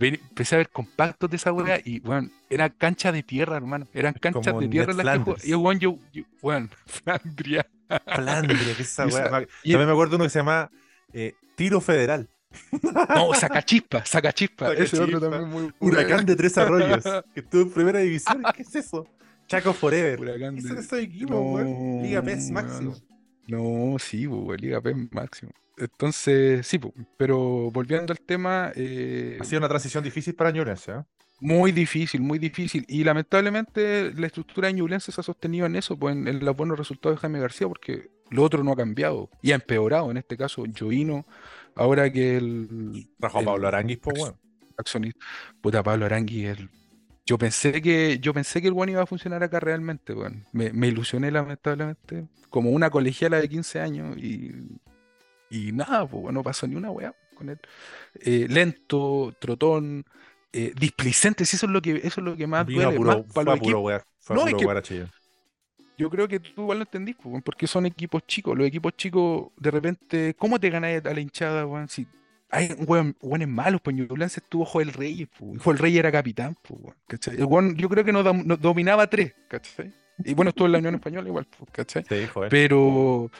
ven- 0.00 0.14
empecé 0.28 0.56
a 0.56 0.58
ver 0.58 0.70
compactos 0.70 1.30
de 1.30 1.36
esa 1.36 1.52
weá 1.52 1.78
y 1.84 2.00
weón, 2.00 2.32
era 2.48 2.68
cancha 2.70 3.12
de 3.12 3.22
tierra, 3.22 3.56
hermano. 3.56 3.86
Eran 3.94 4.14
canchas 4.14 4.48
como 4.48 4.62
de 4.62 4.68
tierra 4.68 4.92
Ned 4.94 5.04
las 5.04 5.18
que 5.18 5.18
jugaba- 5.20 5.24
Flanders. 5.38 5.48
Y 5.48 5.54
weón, 5.54 5.78
yo, 5.78 5.98
yo- 6.12 6.24
weón, 6.42 6.70
Flandria. 6.86 7.66
Flandria, 8.14 8.58
que 8.64 8.70
es 8.72 8.80
esa 8.80 9.06
Y 9.08 9.12
weá. 9.12 9.42
y- 9.62 9.72
También 9.72 9.86
me 9.86 9.92
acuerdo 9.92 10.16
uno 10.16 10.24
que 10.24 10.30
se 10.30 10.38
llama 10.40 10.70
eh, 11.12 11.34
Tiro 11.54 11.80
Federal. 11.80 12.28
No, 13.14 13.32
sacachispa, 13.34 14.04
sacachispa. 14.04 14.72
Ese 14.72 14.96
otro 15.00 15.20
Sacachispa. 15.20 15.20
también 15.30 15.48
muy 15.50 15.72
Huracán 15.78 16.26
de 16.26 16.34
Tres 16.34 16.58
Arroyos. 16.58 17.04
Que 17.32 17.40
estuvo 17.40 17.62
en 17.62 17.70
primera 17.70 18.00
división. 18.00 18.42
¿Qué 18.56 18.62
es 18.62 18.74
eso? 18.74 19.06
Chaco 19.46 19.72
Forever. 19.72 20.18
Huracán 20.20 20.56
¿Qué 20.56 20.62
de- 20.62 20.68
son 20.68 20.78
esos 20.78 20.98
equipos, 20.98 21.36
weón? 21.36 22.02
Liga 22.02 22.22
PES 22.22 22.50
máximo. 22.50 22.96
No, 23.46 23.96
sí, 23.98 24.26
weón, 24.26 24.56
Liga 24.60 24.80
PES 24.80 24.96
máximo. 25.12 25.52
Entonces, 25.80 26.66
sí, 26.66 26.78
pero 27.16 27.70
volviendo 27.72 28.12
al 28.12 28.20
tema, 28.20 28.70
eh, 28.74 29.38
Ha 29.40 29.44
sido 29.44 29.58
una 29.60 29.68
transición 29.68 30.04
difícil 30.04 30.34
para 30.34 30.50
Ñublense, 30.50 30.92
¿eh? 30.92 31.02
muy 31.40 31.72
difícil, 31.72 32.20
muy 32.20 32.38
difícil. 32.38 32.84
Y 32.86 33.02
lamentablemente 33.02 34.12
la 34.14 34.26
estructura 34.26 34.68
de 34.68 34.74
Ñublense 34.74 35.10
se 35.10 35.20
ha 35.20 35.24
sostenido 35.24 35.64
en 35.66 35.74
eso, 35.76 35.98
pues 35.98 36.14
en, 36.14 36.28
en 36.28 36.44
los 36.44 36.54
buenos 36.54 36.78
resultados 36.78 37.16
de 37.16 37.20
Jaime 37.22 37.40
García, 37.40 37.66
porque 37.66 38.10
lo 38.28 38.42
otro 38.44 38.62
no 38.62 38.72
ha 38.72 38.76
cambiado 38.76 39.30
y 39.40 39.52
ha 39.52 39.54
empeorado. 39.54 40.10
En 40.10 40.18
este 40.18 40.36
caso, 40.36 40.64
Joino, 40.78 41.24
ahora 41.74 42.12
que 42.12 42.36
el, 42.36 43.08
Trajo 43.18 43.38
a 43.38 43.42
Pablo 43.44 43.68
Aranguis, 43.68 43.98
pues, 44.02 44.20
weón. 44.20 44.34
accionista, 44.76 45.18
puta 45.62 45.82
Pablo 45.82 46.04
Arangui, 46.06 46.44
el- 46.44 46.68
yo 47.26 47.38
pensé 47.38 47.80
que 47.80 48.18
yo 48.18 48.34
pensé 48.34 48.60
que 48.60 48.68
el 48.68 48.74
bueno 48.74 48.92
iba 48.92 49.02
a 49.02 49.06
funcionar 49.06 49.42
acá 49.42 49.60
realmente. 49.60 50.14
Me, 50.52 50.72
me 50.72 50.88
ilusioné 50.88 51.30
lamentablemente, 51.30 52.26
como 52.50 52.70
una 52.70 52.90
colegiala 52.90 53.40
de 53.40 53.48
15 53.48 53.80
años 53.80 54.16
y, 54.18 54.50
y 55.50 55.72
nada, 55.72 56.06
pues 56.08 56.32
no 56.34 56.42
pasó 56.42 56.66
ni 56.66 56.76
una 56.76 56.90
weá 56.90 57.14
con 57.36 57.50
él. 57.50 57.58
Eh, 58.20 58.46
lento, 58.48 59.34
trotón, 59.40 60.04
eh, 60.52 60.72
displicente, 60.78 61.44
sí, 61.46 61.56
eso 61.56 61.66
es 61.66 61.72
lo 61.72 61.82
que 61.82 61.96
eso 61.98 62.20
es 62.20 62.24
lo 62.26 62.36
que 62.36 62.46
más 62.46 62.66
Vino 62.66 62.88
a 62.88 62.92
duele, 62.92 62.94
puro, 62.94 63.24
más 63.24 63.24
para 63.34 63.56
puro 63.56 63.56
a 63.56 63.58
No, 64.30 64.42
puro 64.42 64.46
es 64.46 64.54
que-. 64.56 64.70
Yo 65.96 66.08
creo 66.08 66.26
que 66.28 66.40
tú 66.40 66.62
igual 66.62 66.78
lo 66.78 66.84
entendís, 66.84 67.16
pues, 67.22 67.42
porque 67.42 67.66
son 67.66 67.84
equipos 67.86 68.26
chicos. 68.26 68.56
Los 68.56 68.66
equipos 68.66 68.96
chicos, 68.96 69.48
de 69.58 69.70
repente, 69.70 70.34
¿cómo 70.38 70.58
te 70.58 70.70
ganáis 70.70 71.04
a 71.04 71.12
la 71.12 71.20
hinchada, 71.20 71.66
weón? 71.66 71.88
Si 71.88 72.06
hay 72.50 72.72
weón, 72.86 73.14
weones 73.20 73.48
malos, 73.48 73.80
pues 73.82 73.94
Ñublense 73.94 74.40
estuvo 74.40 74.64
Joel 74.64 74.92
Reyes, 74.92 75.28
pues. 75.38 75.62
Joel 75.62 75.78
Reyes 75.78 75.98
era 76.00 76.10
capitán, 76.10 76.56
pues, 76.62 76.80
weón, 76.82 76.96
¿cachai? 77.06 77.36
El 77.36 77.44
weón, 77.44 77.76
yo 77.76 77.88
creo 77.88 78.04
que 78.04 78.12
no, 78.12 78.22
dom- 78.24 78.44
no 78.44 78.56
dominaba 78.56 79.06
tres, 79.08 79.34
¿cachai? 79.48 79.92
Y 80.24 80.34
bueno, 80.34 80.50
estuvo 80.50 80.66
en 80.66 80.72
la 80.72 80.78
Unión 80.78 80.94
Española 80.94 81.28
igual, 81.28 81.46
pues, 81.58 81.70
¿cachai? 81.70 82.04
Sí, 82.08 82.26
joder. 82.26 82.50
Pero, 82.50 83.30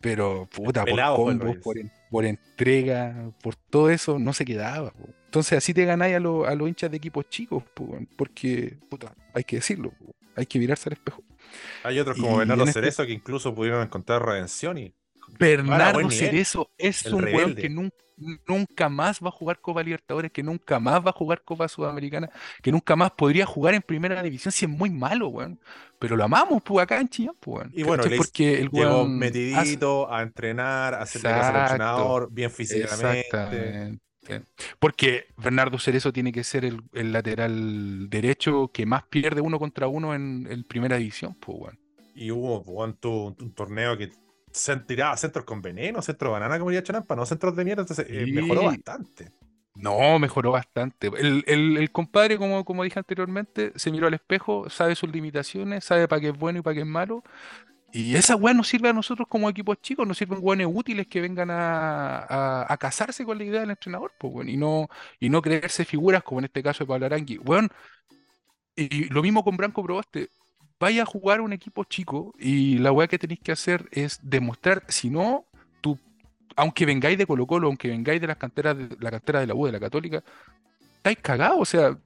pero, 0.00 0.48
puta, 0.54 0.80
por 0.82 0.90
Pelado 0.90 1.16
combos, 1.16 1.56
por, 1.58 1.78
en- 1.78 1.92
por 2.10 2.24
entrega, 2.24 3.30
por 3.42 3.54
todo 3.56 3.90
eso, 3.90 4.18
no 4.18 4.32
se 4.32 4.44
quedaba, 4.44 4.90
po. 4.90 5.08
Entonces 5.26 5.58
así 5.58 5.72
te 5.74 5.84
ganáis 5.84 6.16
a, 6.16 6.20
los- 6.20 6.46
a 6.48 6.54
los 6.54 6.68
hinchas 6.68 6.90
de 6.90 6.96
equipos 6.96 7.28
chicos, 7.28 7.62
po, 7.74 7.98
porque, 8.16 8.78
puta, 8.88 9.14
hay 9.34 9.44
que 9.44 9.56
decirlo, 9.56 9.90
po, 9.90 10.12
hay 10.36 10.46
que 10.46 10.58
mirarse 10.58 10.88
al 10.88 10.94
espejo. 10.94 11.22
Hay 11.82 11.98
otros 11.98 12.16
como 12.18 12.36
Bernardo 12.38 12.62
este- 12.64 12.74
Cerezo 12.74 13.06
que 13.06 13.12
incluso 13.12 13.54
pudieron 13.54 13.82
encontrar 13.82 14.24
redención 14.24 14.78
y 14.78 14.94
Bernardo. 15.38 16.10
Cerezo 16.10 16.70
es 16.78 17.06
El 17.06 17.14
un 17.14 17.24
weón 17.24 17.54
que 17.54 17.70
nun- 17.70 17.92
nunca 18.46 18.88
más 18.90 19.20
va 19.24 19.28
a 19.28 19.32
jugar 19.32 19.60
Copa 19.60 19.82
Libertadores, 19.82 20.30
que 20.30 20.42
nunca 20.42 20.78
más 20.78 21.04
va 21.04 21.10
a 21.10 21.12
jugar 21.14 21.42
Copa 21.42 21.68
Sudamericana, 21.68 22.28
que 22.62 22.70
nunca 22.70 22.94
más 22.96 23.12
podría 23.12 23.46
jugar 23.46 23.72
en 23.74 23.80
primera 23.82 24.22
división 24.22 24.52
si 24.52 24.66
es 24.66 24.70
muy 24.70 24.90
malo, 24.90 25.28
weón. 25.28 25.58
Pero 25.98 26.16
lo 26.16 26.24
amamos, 26.24 26.62
pues, 26.62 26.82
acá 26.82 27.00
en 27.00 27.08
Chillán, 27.08 27.34
pues, 27.40 27.58
weón. 27.58 27.72
Y 27.74 27.82
bueno, 27.82 28.02
porque 28.16 28.60
el 28.60 28.70
llegó 28.70 29.02
weón 29.02 29.06
hace- 29.06 29.18
metidito 29.18 30.12
a 30.12 30.22
entrenar, 30.22 30.94
a 30.94 31.06
ser 31.06 31.22
seleccionador, 31.22 32.28
bien 32.30 32.50
físicamente. 32.50 33.20
Exactamente. 33.20 34.00
Porque 34.78 35.26
Bernardo 35.36 35.78
Cerezo 35.78 36.12
tiene 36.12 36.30
que 36.30 36.44
ser 36.44 36.64
el, 36.64 36.80
el 36.92 37.12
lateral 37.12 38.08
derecho 38.10 38.68
que 38.72 38.86
más 38.86 39.02
pierde 39.04 39.40
uno 39.40 39.58
contra 39.58 39.88
uno 39.88 40.14
en, 40.14 40.46
en 40.50 40.62
primera 40.64 40.96
división, 40.98 41.34
pues, 41.40 41.58
weón. 41.58 41.78
Y 42.14 42.30
hubo 42.30 42.60
weón, 42.60 42.98
un, 43.02 43.36
un 43.40 43.54
torneo 43.54 43.96
que 43.96 44.10
tiraba 44.86 45.16
centros 45.16 45.44
con 45.44 45.62
veneno, 45.62 46.02
centros 46.02 46.28
de 46.30 46.32
banana, 46.32 46.58
como 46.58 46.70
diría 46.70 46.82
Chanampa, 46.82 47.16
no 47.16 47.26
centros 47.26 47.56
de 47.56 47.64
mierda, 47.64 47.82
entonces 47.82 48.06
eh, 48.10 48.26
mejoró 48.26 48.64
bastante. 48.64 49.32
No, 49.74 50.18
mejoró 50.18 50.50
bastante. 50.52 51.06
El, 51.06 51.44
el- 51.46 51.76
el 51.78 51.92
compadre, 51.92 52.36
como, 52.38 52.64
como 52.64 52.82
dije 52.84 52.98
anteriormente, 52.98 53.72
se 53.76 53.90
miró 53.92 54.08
al 54.08 54.14
espejo, 54.14 54.68
sabe 54.68 54.94
sus 54.96 55.10
limitaciones, 55.10 55.84
sabe 55.84 56.08
para 56.08 56.20
qué 56.20 56.28
es 56.30 56.38
bueno 56.38 56.58
y 56.58 56.62
para 56.62 56.74
qué 56.74 56.80
es 56.80 56.86
malo. 56.86 57.22
Y 57.92 58.16
esa 58.16 58.36
weá 58.36 58.54
nos 58.54 58.68
sirve 58.68 58.90
a 58.90 58.92
nosotros 58.94 59.28
como 59.28 59.50
equipos 59.50 59.80
chicos, 59.82 60.06
nos 60.08 60.18
sirven 60.18 60.40
weones 60.42 60.68
útiles 60.72 61.06
que 61.08 61.20
vengan 61.22 61.50
a, 61.50 62.18
a, 62.20 62.72
a 62.72 62.78
casarse 62.78 63.24
con 63.24 63.38
la 63.38 63.44
idea 63.44 63.60
del 63.62 63.70
entrenador, 63.70 64.12
pues, 64.18 64.48
y 64.48 64.56
no, 64.58 64.88
y 65.20 65.30
no 65.30 65.42
creerse 65.42 65.84
figuras 65.86 66.22
como 66.24 66.40
en 66.40 66.46
este 66.46 66.62
caso 66.62 66.84
de 66.84 66.88
Pablo 66.88 67.06
Arangui. 67.06 67.38
Weón, 67.38 67.70
y 68.76 69.04
lo 69.12 69.22
mismo 69.22 69.44
con 69.44 69.56
Branco 69.56 69.82
Proboste. 69.82 70.28
Vaya 70.80 71.02
a 71.02 71.06
jugar 71.06 71.42
un 71.42 71.52
equipo 71.52 71.84
chico 71.84 72.34
y 72.38 72.78
la 72.78 72.90
weá 72.90 73.06
que 73.06 73.18
tenéis 73.18 73.40
que 73.40 73.52
hacer 73.52 73.86
es 73.92 74.18
demostrar, 74.22 74.82
si 74.88 75.10
no, 75.10 75.44
tú, 75.82 75.98
aunque 76.56 76.86
vengáis 76.86 77.18
de 77.18 77.26
Colo 77.26 77.46
Colo, 77.46 77.66
aunque 77.68 77.88
vengáis 77.88 78.18
de 78.20 78.26
las 78.26 78.38
canteras 78.38 78.76
de 78.78 78.96
la 78.98 79.10
cantera 79.10 79.40
de 79.40 79.46
la 79.46 79.54
U, 79.54 79.66
de 79.66 79.72
la 79.72 79.80
Católica, 79.80 80.22
estáis 80.96 81.18
cagados, 81.18 81.58
o 81.60 81.64
sea, 81.66 81.98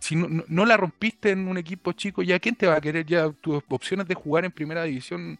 si 0.00 0.16
no, 0.16 0.28
no- 0.28 0.44
no 0.48 0.66
la 0.66 0.76
rompiste 0.76 1.30
en 1.30 1.46
un 1.46 1.58
equipo 1.58 1.92
chico, 1.92 2.22
ya 2.22 2.40
quién 2.40 2.56
te 2.56 2.66
va 2.66 2.74
a 2.74 2.80
querer, 2.80 3.06
ya 3.06 3.30
tus 3.30 3.62
opciones 3.68 4.08
de 4.08 4.14
jugar 4.16 4.44
en 4.44 4.50
primera 4.50 4.82
división 4.82 5.38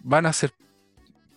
van 0.00 0.26
a 0.26 0.32
ser 0.34 0.52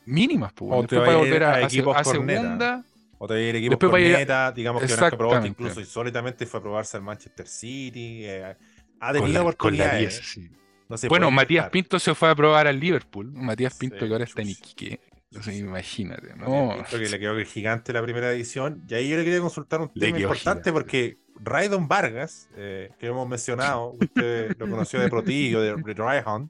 mínimas, 0.06 0.52
pues, 0.54 0.72
O 0.72 0.82
Después 0.82 1.00
va 1.00 1.04
a 1.04 1.08
para 1.08 1.18
volver 1.20 1.44
a, 1.44 1.50
a 1.56 2.00
a 2.00 2.04
segunda, 2.04 2.84
O 3.18 3.28
te 3.28 3.34
va 3.34 3.40
a 3.40 3.44
ir 3.44 3.56
equipos 3.56 3.80
con 3.80 4.02
neta, 4.02 4.52
digamos 4.52 4.82
que 4.82 4.88
Proboste 4.88 5.06
Exactamente. 5.16 5.48
incluso 5.48 5.80
insólitamente 5.80 6.46
fue 6.46 6.60
a 6.60 6.64
probarse 6.64 6.98
al 6.98 7.04
Manchester 7.04 7.48
City. 7.48 8.26
eh, 8.26 8.56
ha 9.00 9.14
tenido 9.14 9.42
oportunidades. 9.42 10.00
10, 10.00 10.26
sí. 10.26 10.50
No 10.90 10.98
se 10.98 11.08
Bueno, 11.08 11.32
Matías. 11.32 11.70
Pinto 11.70 12.00
se 12.00 12.16
fue 12.16 12.30
a 12.30 12.36
probar 12.36 12.68
al 12.68 12.80
Liverpool. 12.80 13.32
Matías 13.32 13.76
Pinto 13.78 13.98
Sí, 14.00 14.06
que 14.06 14.12
ahora 14.12 14.24
está 14.24 14.42
en. 14.42 14.50
Iquique. 14.50 15.00
Entonces, 15.32 15.60
imagínate, 15.60 16.36
Matías 16.36 16.50
¿no? 16.50 16.76
Pinto, 16.76 17.00
que 17.00 17.10
le 17.10 17.20
quedó 17.20 17.38
el 17.38 17.46
gigante 17.46 17.94
la 17.94 18.02
primera 18.02 18.32
edición. 18.32 18.84
Y 18.88 18.94
ahí 18.94 19.10
yo 19.10 19.18
le 19.18 19.24
quería 19.24 19.42
consultar 19.42 19.82
un 19.82 19.94
tema 19.94 20.18
importante 20.18 20.70
gigante. 20.70 20.72
porque 20.72 21.18
Raidon 21.40 21.88
Vargas, 21.88 22.50
eh, 22.56 22.92
que 23.00 23.08
hemos 23.08 23.28
mencionado, 23.28 23.94
usted 24.00 24.56
lo 24.60 24.70
conoció 24.70 25.00
de 25.00 25.10
Protillo, 25.10 25.62
de, 25.62 25.76
de 25.76 25.94
Dryhound, 25.94 26.50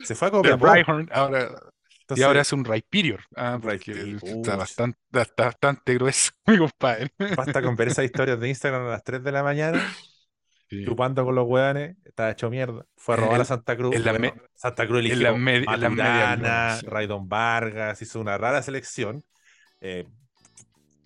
se 0.00 0.14
fue 0.14 0.28
a 0.28 0.30
Copiapó. 0.30 0.66
Ahora, 1.10 1.50
y 2.14 2.22
ahora 2.22 2.40
hace 2.40 2.54
un 2.54 2.64
Ray 2.64 2.82
Period. 2.82 3.20
Ah, 3.36 3.58
Period, 3.60 4.22
está 4.22 4.56
bastante, 4.56 4.98
está 5.12 5.44
bastante 5.44 5.94
grueso, 5.94 6.30
mi 6.46 6.58
compadre. 6.58 7.10
basta 7.36 7.62
con 7.62 7.76
ver 7.76 7.88
esas 7.88 8.04
historias 8.04 8.38
de 8.40 8.48
Instagram 8.48 8.86
a 8.86 8.90
las 8.90 9.04
3 9.04 9.22
de 9.22 9.32
la 9.32 9.42
mañana, 9.42 9.82
Sí. 10.72 10.84
chupando 10.86 11.22
con 11.24 11.34
los 11.34 11.46
hueones, 11.46 11.96
estaba 12.04 12.30
hecho 12.30 12.48
mierda. 12.48 12.86
Fue 12.96 13.14
a 13.14 13.18
robar 13.18 13.34
En- 13.34 13.40
a 13.42 13.44
Santa 13.44 13.76
Cruz. 13.76 13.94
en 13.94 14.04
la 14.06 14.12
bueno, 14.12 14.34
me- 14.34 14.42
Santa 14.54 14.86
Cruz 14.86 15.00
eligió 15.00 15.18
la 15.20 15.32
med- 15.34 15.64
en 15.70 15.80
la 15.82 15.90
media 15.90 16.78
sí. 16.80 16.86
Raidon 16.86 17.28
Vargas, 17.28 18.00
hizo 18.00 18.20
una 18.20 18.38
rara 18.38 18.62
selección. 18.62 19.22
eh, 19.82 20.06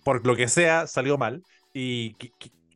por 0.05 0.25
lo 0.25 0.35
que 0.37 0.47
sea, 0.47 0.87
salió 0.87 1.17
mal. 1.17 1.43
¿Y 1.73 2.15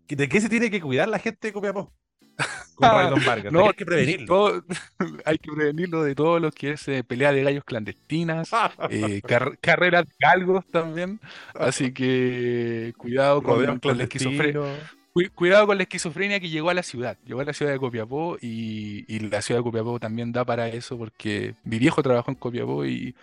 de 0.10 0.28
qué 0.28 0.42
se 0.42 0.50
tiene 0.50 0.70
que 0.70 0.82
cuidar 0.82 1.08
la 1.08 1.20
gente 1.20 1.48
de 1.48 1.54
Copiapó? 1.54 1.94
Con 2.76 2.90
Raidon 2.90 3.24
Vargas. 3.26 3.54
No, 3.54 3.68
hay 3.68 3.74
que 3.74 3.86
prevenirlo. 3.86 4.26
todo- 4.28 4.66
hay 5.26 5.38
que 5.38 5.52
prevenirlo 5.52 6.04
de 6.04 6.14
todo 6.16 6.40
lo 6.40 6.52
que 6.52 6.72
es 6.72 6.88
eh, 6.90 7.04
pelea 7.06 7.32
de 7.32 7.44
gallos 7.44 7.64
clandestinas, 7.64 8.50
eh, 8.90 9.22
car- 9.22 9.58
carreras 9.62 10.06
de 10.08 10.14
galgos 10.20 10.66
también. 10.68 11.22
Así 11.54 11.94
que 11.94 12.94
cuidado 12.98 13.42
con, 13.42 13.80
con 13.80 13.98
la 13.98 14.04
esquizofrenia. 14.04 14.62
Cuidado 15.36 15.68
con 15.68 15.76
la 15.78 15.84
esquizofrenia 15.84 16.40
que 16.40 16.50
llegó 16.50 16.70
a 16.70 16.74
la 16.74 16.84
ciudad. 16.84 17.18
Llegó 17.26 17.42
a 17.42 17.44
la 17.46 17.52
ciudad 17.54 17.72
de 17.74 17.80
Copiapó 17.80 18.38
y, 18.40 19.04
y 19.14 19.20
la 19.20 19.42
ciudad 19.42 19.60
de 19.60 19.64
Copiapó 19.64 20.00
también 20.00 20.32
da 20.32 20.46
para 20.46 20.70
eso 20.70 20.98
porque 20.98 21.56
mi 21.66 21.80
viejo 21.80 22.02
trabajó 22.02 22.32
en 22.32 22.36
Copiapó 22.36 22.86
y, 22.86 23.14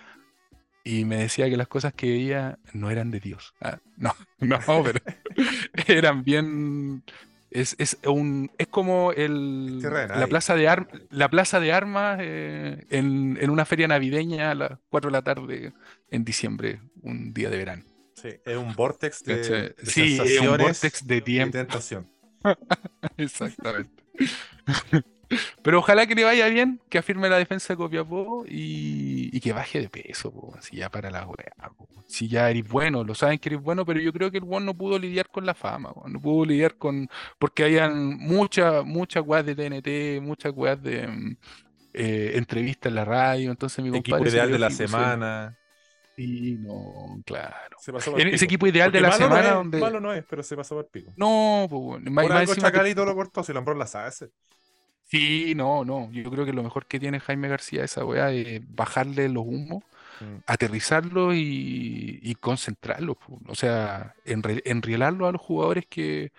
y 0.85 1.05
me 1.05 1.17
decía 1.19 1.51
que 1.51 1.57
las 1.59 1.69
cosas 1.69 1.95
que 1.95 2.11
veía 2.11 2.59
no 2.75 2.91
eran 2.91 3.11
de 3.11 3.21
Dios. 3.21 3.55
Ah, 3.61 3.79
no, 3.97 4.15
no, 4.41 4.59
pero 4.85 5.01
eran 5.89 6.25
bien. 6.25 7.05
Es, 7.51 7.77
es, 7.79 7.99
un, 8.07 8.51
es 8.59 8.69
como 8.69 9.13
el, 9.13 9.95
la, 10.13 10.29
plaza 10.29 10.55
de 10.57 10.69
arm- 10.69 10.89
la 11.11 11.31
plaza 11.31 11.61
de 11.61 11.73
armas 11.73 12.19
eh, 12.23 12.87
en, 12.91 13.39
en 13.41 13.51
una 13.51 13.65
feria 13.67 13.89
navideña 13.89 14.51
a 14.53 14.55
las 14.57 14.73
4 14.91 15.11
de 15.11 15.13
la 15.13 15.23
tarde 15.23 15.73
en 16.11 16.25
diciembre, 16.25 16.81
un 17.03 17.35
día 17.35 17.51
de 17.51 17.59
verano. 17.59 17.85
Sí, 18.23 18.29
es 18.45 18.57
un 18.57 18.75
vortex 18.75 19.25
de, 19.25 19.75
Sí, 19.83 20.19
es 20.23 20.41
un 20.41 20.57
vortex 20.57 21.07
de 21.07 21.21
tiempo. 21.21 21.53
tentación. 21.53 22.11
Exactamente. 23.17 24.05
Pero 25.63 25.81
ojalá 25.81 26.07
que 26.07 26.15
le 26.15 26.25
vaya 26.25 26.49
bien, 26.49 26.81
que 26.89 26.99
afirme 26.99 27.29
la 27.29 27.37
defensa 27.37 27.73
de 27.73 27.77
Copiapó 27.77 28.45
y, 28.49 29.29
y 29.37 29.41
que 29.41 29.53
baje 29.53 29.81
de 29.81 29.89
peso, 29.89 30.33
po, 30.33 30.57
si 30.61 30.77
ya 30.77 30.91
para 30.91 31.11
la 31.11 31.27
weá. 31.27 31.53
Si 32.07 32.29
ya 32.29 32.49
eres 32.51 32.67
bueno, 32.67 33.05
lo 33.05 33.15
saben 33.15 33.39
que 33.39 33.51
eres 33.51 33.61
bueno, 33.61 33.85
pero 33.85 34.01
yo 34.01 34.13
creo 34.13 34.31
que 34.31 34.39
el 34.39 34.45
weón 34.45 34.65
no 34.65 34.75
pudo 34.75 34.99
lidiar 34.99 35.29
con 35.29 35.45
la 35.45 35.55
fama, 35.55 35.93
no 36.07 36.21
pudo 36.21 36.47
lidiar 36.47 36.77
con. 36.77 37.09
Porque 37.39 37.65
hayan 37.65 38.17
muchas, 38.17 38.85
muchas 38.85 39.23
weas 39.27 39.45
de 39.45 39.55
TNT, 39.55 40.23
muchas 40.23 40.53
weas 40.57 40.83
de 40.83 41.07
mm, 41.07 41.37
eh, 41.93 42.33
entrevistas 42.37 42.89
en 42.89 42.95
la 42.95 43.05
radio. 43.05 43.51
Entonces 43.51 43.85
mi 43.85 43.91
Equipo 43.91 44.17
compadre 44.17 44.31
se 44.31 44.37
ideal 44.37 44.53
de 44.53 44.59
la 44.59 44.71
semana. 44.71 45.59
Sí, 46.19 46.57
no, 46.59 47.23
claro. 47.25 47.77
Se 47.79 47.93
pasó 47.93 48.17
ese 48.17 48.45
equipo 48.45 48.67
ideal 48.67 48.91
de 48.91 49.01
la 49.01 49.11
malo 49.11 49.21
no 49.21 49.27
semana 49.29 49.49
es, 49.49 49.55
donde. 49.55 49.79
Malo 49.81 50.01
no 50.01 50.13
es, 50.13 50.25
pero 50.29 50.43
se 50.43 50.57
pasó 50.57 50.75
por 50.75 50.89
pico. 50.89 51.13
No, 51.17 51.69
pues, 51.71 52.03
Por 52.13 52.33
algo 52.33 52.55
Chacalito 52.57 53.05
lo 53.05 53.15
cortó, 53.15 53.45
si 53.45 53.53
Lambrón 53.53 53.79
la 53.79 53.87
sabe 53.87 54.09
hacer. 54.09 54.31
Sí, 55.05 55.55
no, 55.55 55.85
no. 55.85 56.11
Yo 56.11 56.29
creo 56.29 56.45
que 56.45 56.53
lo 56.53 56.65
mejor 56.65 56.87
que 56.87 56.99
tiene 56.99 57.21
Jaime 57.21 57.47
García 57.49 57.85
esa 57.85 58.05
weá 58.05 58.33
es 58.33 58.61
bajarle 58.69 59.29
los 59.29 59.45
humos, 59.47 59.85
Mm. 60.21 60.43
aterrizarlo 60.47 61.33
y, 61.33 62.19
y 62.21 62.35
concentrarlo. 62.35 63.15
pu. 63.15 63.39
O 63.47 63.55
sea, 63.55 64.17
enre- 64.27 64.63
enrielarlo 64.65 65.29
a 65.29 65.33
los 65.33 65.41
jugadores 65.41 65.87
que, 65.87 66.33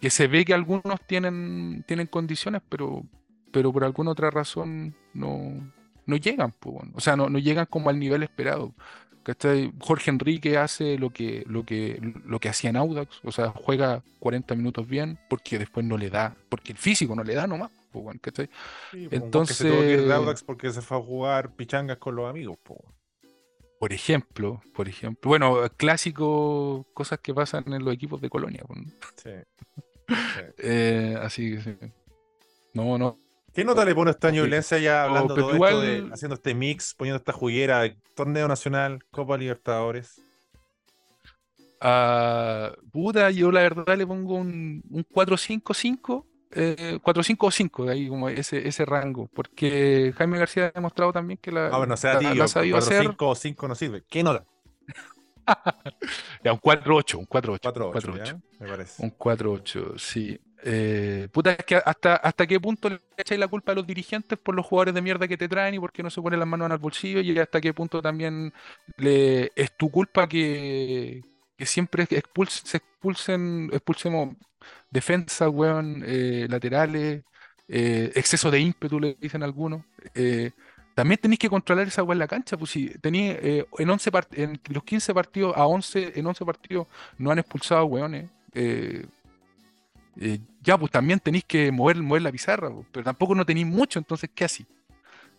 que 0.00 0.10
se 0.10 0.26
ve 0.26 0.44
que 0.44 0.52
algunos 0.54 1.00
tienen, 1.06 1.84
tienen 1.86 2.08
condiciones, 2.08 2.60
pero, 2.68 3.04
pero 3.52 3.72
por 3.72 3.84
alguna 3.84 4.10
otra 4.10 4.30
razón 4.32 4.96
no, 5.14 5.72
no 6.06 6.16
llegan, 6.16 6.52
pu, 6.52 6.70
weón. 6.70 6.92
O 6.94 7.00
sea, 7.00 7.16
no, 7.16 7.28
no 7.28 7.38
llegan 7.38 7.66
como 7.66 7.90
al 7.90 7.98
nivel 7.98 8.22
esperado. 8.22 8.74
¿cachai? 9.22 9.70
Jorge 9.80 10.10
Enrique 10.10 10.56
hace 10.56 10.96
lo 10.98 11.10
que, 11.10 11.44
lo 11.46 11.64
que, 11.64 12.00
lo 12.24 12.40
que 12.40 12.48
hacía 12.48 12.70
en 12.70 12.76
Audax, 12.76 13.20
o 13.22 13.30
sea, 13.30 13.50
juega 13.50 14.02
40 14.18 14.54
minutos 14.54 14.88
bien 14.88 15.18
porque 15.28 15.58
después 15.58 15.84
no 15.84 15.98
le 15.98 16.08
da, 16.08 16.34
porque 16.48 16.72
el 16.72 16.78
físico 16.78 17.14
no 17.14 17.22
le 17.22 17.34
da 17.34 17.46
nomás, 17.46 17.70
pu, 17.92 18.00
weón, 18.00 18.18
¿cachai? 18.18 18.48
Sí, 18.90 19.08
pues, 19.08 19.22
que 19.48 19.54
se 19.54 19.68
tuvo 19.68 19.80
que 19.80 19.84
ir 19.84 19.96
de 19.98 20.02
Entonces- 20.04 20.12
Audax 20.12 20.42
porque 20.42 20.70
se 20.72 20.80
fue 20.80 20.96
a 20.96 21.00
jugar 21.02 21.50
pichangas 21.54 21.98
con 21.98 22.16
los 22.16 22.28
amigos. 22.30 22.56
po. 22.62 22.82
Por 23.78 23.92
ejemplo, 23.92 24.62
por 24.74 24.88
ejemplo, 24.88 25.28
bueno, 25.28 25.56
clásico, 25.76 26.86
cosas 26.94 27.18
que 27.20 27.32
pasan 27.34 27.64
en 27.72 27.84
los 27.84 27.94
equipos 27.94 28.20
de 28.20 28.30
Colonia. 28.30 28.64
pues, 28.66 28.78
¿no? 28.80 28.86
Sí. 29.16 29.30
Sí. 30.08 30.14
Eh, 30.58 31.16
así 31.22 31.52
que 31.54 31.60
sí. 31.62 31.76
No, 32.74 32.98
no. 32.98 33.16
¿Qué 33.54 33.64
nota 33.64 33.84
le 33.84 33.94
pone 33.94 34.10
año 34.10 34.42
Sí. 34.42 34.48
Violencia 34.48 34.78
ya 34.78 35.04
hablando 35.04 35.34
pero 35.34 35.48
todo 35.48 35.66
esto 35.66 35.80
de- 35.80 36.08
haciendo 36.12 36.34
este 36.36 36.54
mix, 36.54 36.94
poniendo 36.94 37.18
esta 37.18 37.32
juguera 37.32 37.80
de 37.82 37.96
torneo 38.14 38.46
nacional, 38.48 39.00
Copa 39.10 39.36
Libertadores? 39.36 40.20
Ah, 41.80 42.72
puta, 42.92 43.30
yo 43.30 43.50
la 43.50 43.62
verdad 43.62 43.96
le 43.96 44.06
pongo 44.06 44.34
un, 44.34 44.82
un 44.90 45.04
4-5-5, 45.04 46.26
eh, 46.52 46.98
4-5 47.02 47.36
o 47.46 47.50
5, 47.50 47.84
de 47.86 47.92
ahí 47.92 48.08
como 48.08 48.28
ese, 48.28 48.66
ese 48.68 48.84
rango, 48.84 49.28
porque 49.34 50.12
Jaime 50.16 50.38
García 50.38 50.66
ha 50.66 50.70
demostrado 50.72 51.12
también 51.12 51.38
que 51.40 51.50
la, 51.50 51.68
Ah, 51.68 51.78
bueno, 51.78 51.94
o 51.94 51.96
sea, 51.96 52.18
tío, 52.18 52.34
la 52.34 52.44
ha 52.44 52.48
sabido 52.48 52.76
4, 52.76 52.96
hacer. 52.96 53.06
5 53.10 53.28
o 53.28 53.34
5 53.34 53.68
no 53.68 53.74
sirve. 53.74 54.02
¿Qué 54.08 54.22
nota? 54.22 54.44
Ya, 56.44 56.52
un 56.52 56.60
4-8, 56.60 57.14
un 57.18 57.26
4-8, 57.26 57.58
4 57.62 57.88
un 57.90 57.96
8, 57.96 58.08
4-8. 58.36 58.40
me 58.60 58.68
parece. 58.68 59.02
Un 59.02 59.10
4-8, 59.10 59.98
sí. 59.98 60.38
Eh, 60.62 61.28
puta, 61.32 61.52
es 61.52 61.64
que 61.64 61.76
hasta, 61.76 62.16
hasta 62.16 62.46
qué 62.46 62.60
punto 62.60 62.88
le 62.90 63.00
echáis 63.16 63.40
la 63.40 63.48
culpa 63.48 63.72
a 63.72 63.74
los 63.74 63.86
dirigentes 63.86 64.38
por 64.38 64.54
los 64.54 64.66
jugadores 64.66 64.94
de 64.94 65.02
mierda 65.02 65.26
que 65.28 65.36
te 65.38 65.48
traen 65.48 65.74
y 65.74 65.78
por 65.80 65.92
qué 65.92 66.02
no 66.02 66.10
se 66.10 66.20
ponen 66.20 66.38
las 66.38 66.48
manos 66.48 66.66
en 66.66 66.72
el 66.72 66.78
bolsillo 66.78 67.20
y 67.20 67.38
hasta 67.38 67.60
qué 67.60 67.72
punto 67.72 68.02
también 68.02 68.52
es 69.56 69.76
tu 69.76 69.90
culpa 69.90 70.28
que, 70.28 71.22
que 71.56 71.66
siempre 71.66 72.04
expulse- 72.08 72.62
se 72.64 72.76
expulsen, 72.78 73.70
expulsemos 73.72 74.36
defensas, 74.90 75.48
weón, 75.52 76.02
eh, 76.06 76.46
laterales, 76.50 77.22
eh, 77.68 78.12
exceso 78.14 78.50
de 78.50 78.60
ímpetu, 78.60 79.00
le 79.00 79.16
dicen 79.20 79.42
algunos. 79.42 79.82
también 80.94 81.18
tenéis 81.20 81.38
que 81.38 81.48
controlar 81.48 81.86
esa 81.88 82.02
weá 82.02 82.14
en 82.14 82.18
la 82.18 82.28
cancha, 82.28 82.56
pues 82.56 82.70
si 82.72 82.88
tenéis 83.00 83.36
en 83.42 83.90
11 83.90 84.10
part- 84.12 84.36
en 84.36 84.60
los 84.68 84.84
15 84.84 85.14
partidos, 85.14 85.56
a 85.56 85.66
11, 85.66 86.12
en 86.18 86.26
11 86.26 86.44
partidos 86.44 86.86
no 87.18 87.30
han 87.30 87.38
expulsado 87.38 87.84
weones. 87.86 88.28
Eh, 90.16 90.40
ya, 90.60 90.78
pues 90.78 90.90
también 90.90 91.20
tenéis 91.20 91.44
que 91.44 91.70
mover, 91.70 91.96
mover 92.02 92.22
la 92.22 92.32
pizarra, 92.32 92.70
pues, 92.70 92.86
pero 92.92 93.04
tampoco 93.04 93.34
no 93.34 93.44
tenéis 93.44 93.66
mucho, 93.66 93.98
entonces, 93.98 94.30
¿qué 94.34 94.44
así? 94.44 94.66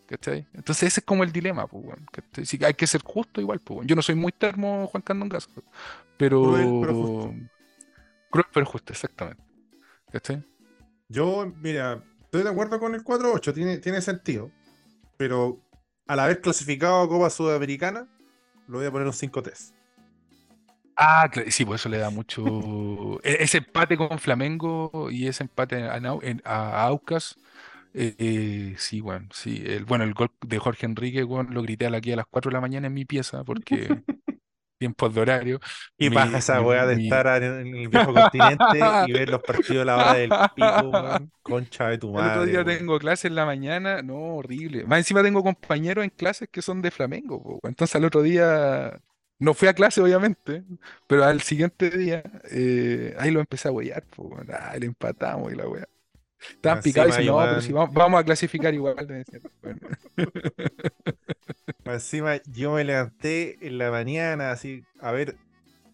¿Cachai? 0.06 0.46
Entonces 0.54 0.90
ese 0.90 1.00
es 1.00 1.06
como 1.06 1.24
el 1.24 1.32
dilema, 1.32 1.68
pues. 1.68 1.98
Sí, 2.44 2.60
hay 2.64 2.74
que 2.74 2.88
ser 2.88 3.02
justo 3.02 3.40
igual, 3.40 3.60
pues. 3.60 3.88
Yo 3.88 3.96
no 3.96 4.02
soy 4.02 4.16
muy 4.16 4.32
termo 4.32 4.88
Juan 4.88 5.02
Candongazo, 5.02 5.50
pero... 6.18 6.44
Cruel, 6.44 6.80
pero 6.82 6.94
justo. 6.94 7.34
Cruel, 8.30 8.46
pero 8.54 8.66
justo, 8.66 8.94
exactamente. 8.94 9.42
¿Cachai? 10.12 10.44
Yo, 11.08 11.52
mira, 11.62 12.04
estoy 12.24 12.44
de 12.44 12.50
acuerdo 12.50 12.80
con 12.80 12.94
el 12.94 13.04
4-8, 13.04 13.54
tiene, 13.54 13.78
tiene 13.78 14.02
sentido. 14.02 14.52
Pero 15.18 15.62
al 16.08 16.20
haber 16.20 16.42
clasificado 16.42 17.02
a 17.02 17.08
Copa 17.08 17.30
Sudamericana, 17.30 18.08
lo 18.68 18.80
voy 18.80 18.88
a 18.88 18.92
poner 18.92 19.08
un 19.08 19.14
5-3. 19.14 19.74
Ah, 20.96 21.28
cla- 21.32 21.50
sí, 21.50 21.66
pues 21.66 21.82
eso 21.82 21.90
le 21.90 21.98
da 21.98 22.10
mucho... 22.10 23.20
e- 23.24 23.38
Ese 23.44 23.58
empate 23.60 23.98
con 23.98 24.20
Flamengo 24.20 25.10
y 25.12 25.28
ese 25.28 25.44
empate 25.44 25.84
a, 25.84 25.98
en- 25.98 26.42
a 26.46 26.84
Aucas, 26.86 27.40
eh, 27.94 28.16
eh, 28.20 28.76
sí, 28.78 29.02
bueno, 29.02 29.28
sí. 29.34 29.64
El, 29.66 29.86
bueno, 29.86 30.04
el 30.06 30.14
gol 30.14 30.32
de 30.42 30.60
Jorge 30.60 30.86
Enrique, 30.88 31.24
weón, 31.24 31.54
lo 31.54 31.62
grité 31.64 31.88
aquí 31.88 32.12
a 32.14 32.16
las 32.18 32.26
4 32.30 32.50
de 32.50 32.54
la 32.56 32.62
mañana 32.62 32.88
en 32.88 32.94
mi 32.94 33.06
pieza 33.06 33.44
porque 33.44 34.04
tiempos 34.80 35.14
de 35.16 35.22
horario. 35.22 35.60
Y 35.98 36.10
Mi- 36.10 36.10
baja 36.10 36.40
esa 36.40 36.62
weá 36.62 36.86
de 36.86 36.96
mi- 36.96 37.24
estar 37.24 37.28
en, 37.44 37.76
el 37.76 37.90
viejo 37.90 38.14
continente 38.14 38.96
y 39.00 39.12
ver 39.14 39.30
los 39.30 39.44
partidos 39.44 39.84
a 39.84 39.86
la 39.86 40.00
hora 40.00 40.14
del 40.16 40.38
pico. 40.54 41.30
Concha 41.44 41.90
de 41.90 41.98
tu 42.00 42.12
El 42.16 42.28
otro 42.28 42.46
madre. 42.46 42.46
día 42.46 42.64
tengo 42.66 43.00
clase 43.00 43.28
en 43.28 43.36
la 43.36 43.46
mañana, 43.46 44.02
no, 44.02 44.36
horrible. 44.36 44.86
Más 44.86 45.00
encima 45.00 45.24
tengo 45.24 45.44
compañeros 45.44 46.04
en 46.04 46.10
clases 46.12 46.50
que 46.50 46.62
son 46.62 46.82
de 46.82 46.92
Flamengo, 46.92 47.42
po, 47.42 47.60
entonces 47.68 47.96
al 47.96 48.06
otro 48.06 48.22
día 48.22 49.02
no 49.42 49.56
fui 49.56 49.68
a 49.68 49.74
clase, 49.74 50.00
obviamente, 50.00 50.64
pero 51.08 51.26
al 51.26 51.42
siguiente 51.42 51.90
día 51.90 52.22
eh, 52.52 53.16
ahí 53.18 53.32
lo 53.32 53.40
empecé 53.40 53.68
a 53.68 53.72
huear, 53.72 54.04
po, 54.16 54.38
ah, 54.54 54.76
le 54.80 54.86
empatamos 54.86 55.52
y 55.52 55.56
la 55.56 55.68
wea. 55.68 55.88
Estaban 56.40 56.78
Encima 56.78 56.94
picados 56.94 57.16
y 57.16 57.22
dicen, 57.22 57.36
no, 57.36 57.40
pero 57.40 57.62
si 57.62 57.74
vamos, 57.74 57.94
vamos 57.94 58.20
a 58.20 58.24
clasificar 58.24 58.74
igual. 58.74 58.96
decían. 59.08 59.42
Bueno, 59.64 59.80
Encima 61.86 62.40
yo 62.46 62.74
me 62.74 62.84
levanté 62.84 63.58
en 63.66 63.80
la 63.80 63.90
mañana 63.90 64.52
así 64.52 64.84
a 65.00 65.12
ver 65.12 65.36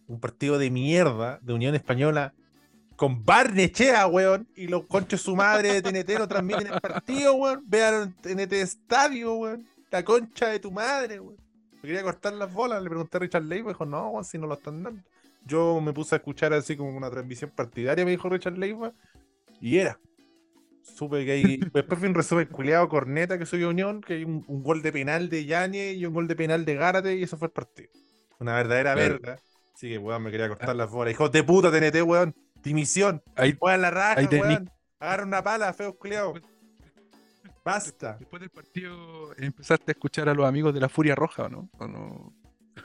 un 0.08 0.20
partido 0.20 0.58
de 0.58 0.70
mierda 0.70 1.40
de 1.42 1.54
Unión 1.54 1.74
Española 1.74 2.34
con 2.98 3.24
Barnechea, 3.24 4.08
weón, 4.08 4.50
y 4.58 4.68
los 4.68 4.88
conchos 4.88 5.22
su 5.22 5.38
madre 5.38 5.80
de 5.80 5.82
TNT 5.82 6.20
no 6.20 6.28
transmiten 6.28 6.68
el 6.68 6.82
partido, 6.82 7.34
weón. 7.36 7.64
Vean 7.66 8.14
TNT 8.22 8.52
Estadio, 8.54 9.36
weón. 9.36 9.66
La 9.90 10.04
concha 10.04 10.50
de 10.50 10.60
tu 10.60 10.70
madre, 10.70 11.22
weón. 11.22 11.47
Me 11.82 11.90
quería 11.90 12.04
cortar 12.04 12.34
las 12.34 12.52
bolas, 12.52 12.82
le 12.82 12.90
pregunté 12.90 13.18
a 13.18 13.20
Richard 13.20 13.44
Leiva, 13.44 13.70
dijo, 13.70 13.86
no, 13.86 14.10
weón, 14.10 14.26
si 14.26 14.38
no 14.38 14.48
lo 14.48 14.56
están 14.56 14.84
dando. 14.84 15.04
Yo 15.46 15.80
me 15.80 15.94
puse 15.94 16.16
a 16.16 16.18
escuchar 16.18 16.54
así 16.54 16.76
como 16.76 16.96
una 16.96 17.10
transmisión 17.10 17.52
partidaria, 17.52 18.04
me 18.04 18.12
dijo 18.12 18.30
Richard 18.30 18.58
Leiva, 18.58 18.94
y 19.62 19.78
era. 19.78 20.00
Supe 20.82 21.26
que 21.26 21.32
hay. 21.32 21.58
Después 21.74 22.00
fue 22.00 22.08
un 22.08 22.16
resumen 22.16 22.48
culiado 22.48 22.88
corneta 22.90 23.38
que 23.38 23.46
subió 23.46 23.70
Unión, 23.70 24.02
que 24.02 24.16
hay 24.16 24.24
un, 24.24 24.44
un 24.48 24.64
gol 24.64 24.82
de 24.82 24.92
penal 24.92 25.30
de 25.30 25.46
Yañez 25.46 25.96
y 25.96 26.06
un 26.06 26.14
gol 26.14 26.28
de 26.28 26.36
penal 26.36 26.66
de 26.66 26.76
Gárate, 26.76 27.16
y 27.16 27.24
eso 27.24 27.38
fue 27.38 27.48
el 27.48 27.54
partido. 27.54 27.90
Una 28.40 28.56
verdadera 28.56 28.96
verga. 28.96 29.38
Así 29.74 29.90
que, 29.90 29.98
weón, 29.98 30.24
me 30.24 30.32
quería 30.32 30.48
cortar 30.48 30.76
las 30.76 30.90
bolas. 30.90 31.14
Hijos 31.14 31.32
de 31.32 31.44
puta, 31.44 31.72
TNT, 31.72 32.02
weón. 32.04 32.36
Dimisión. 32.64 33.22
ahí, 33.36 33.56
Juegan 33.58 33.82
la 33.82 33.92
raja, 33.92 34.20
Ahí 34.20 34.28
weón. 34.32 34.72
Agarra 35.00 35.24
una 35.24 35.44
pala, 35.44 35.74
feos 35.74 35.96
culiados. 35.96 36.42
Basta. 37.68 38.16
después 38.20 38.40
del 38.40 38.50
partido 38.50 39.34
empezaste 39.38 39.92
a 39.92 39.94
escuchar 39.94 40.30
a 40.30 40.34
los 40.34 40.46
amigos 40.46 40.74
de 40.74 40.80
la 40.80 40.90
Furia 40.90 41.16
Roja, 41.16 41.44
¿o 41.44 41.50
no? 41.50 41.70
¿O 41.78 41.88
no? 41.88 42.34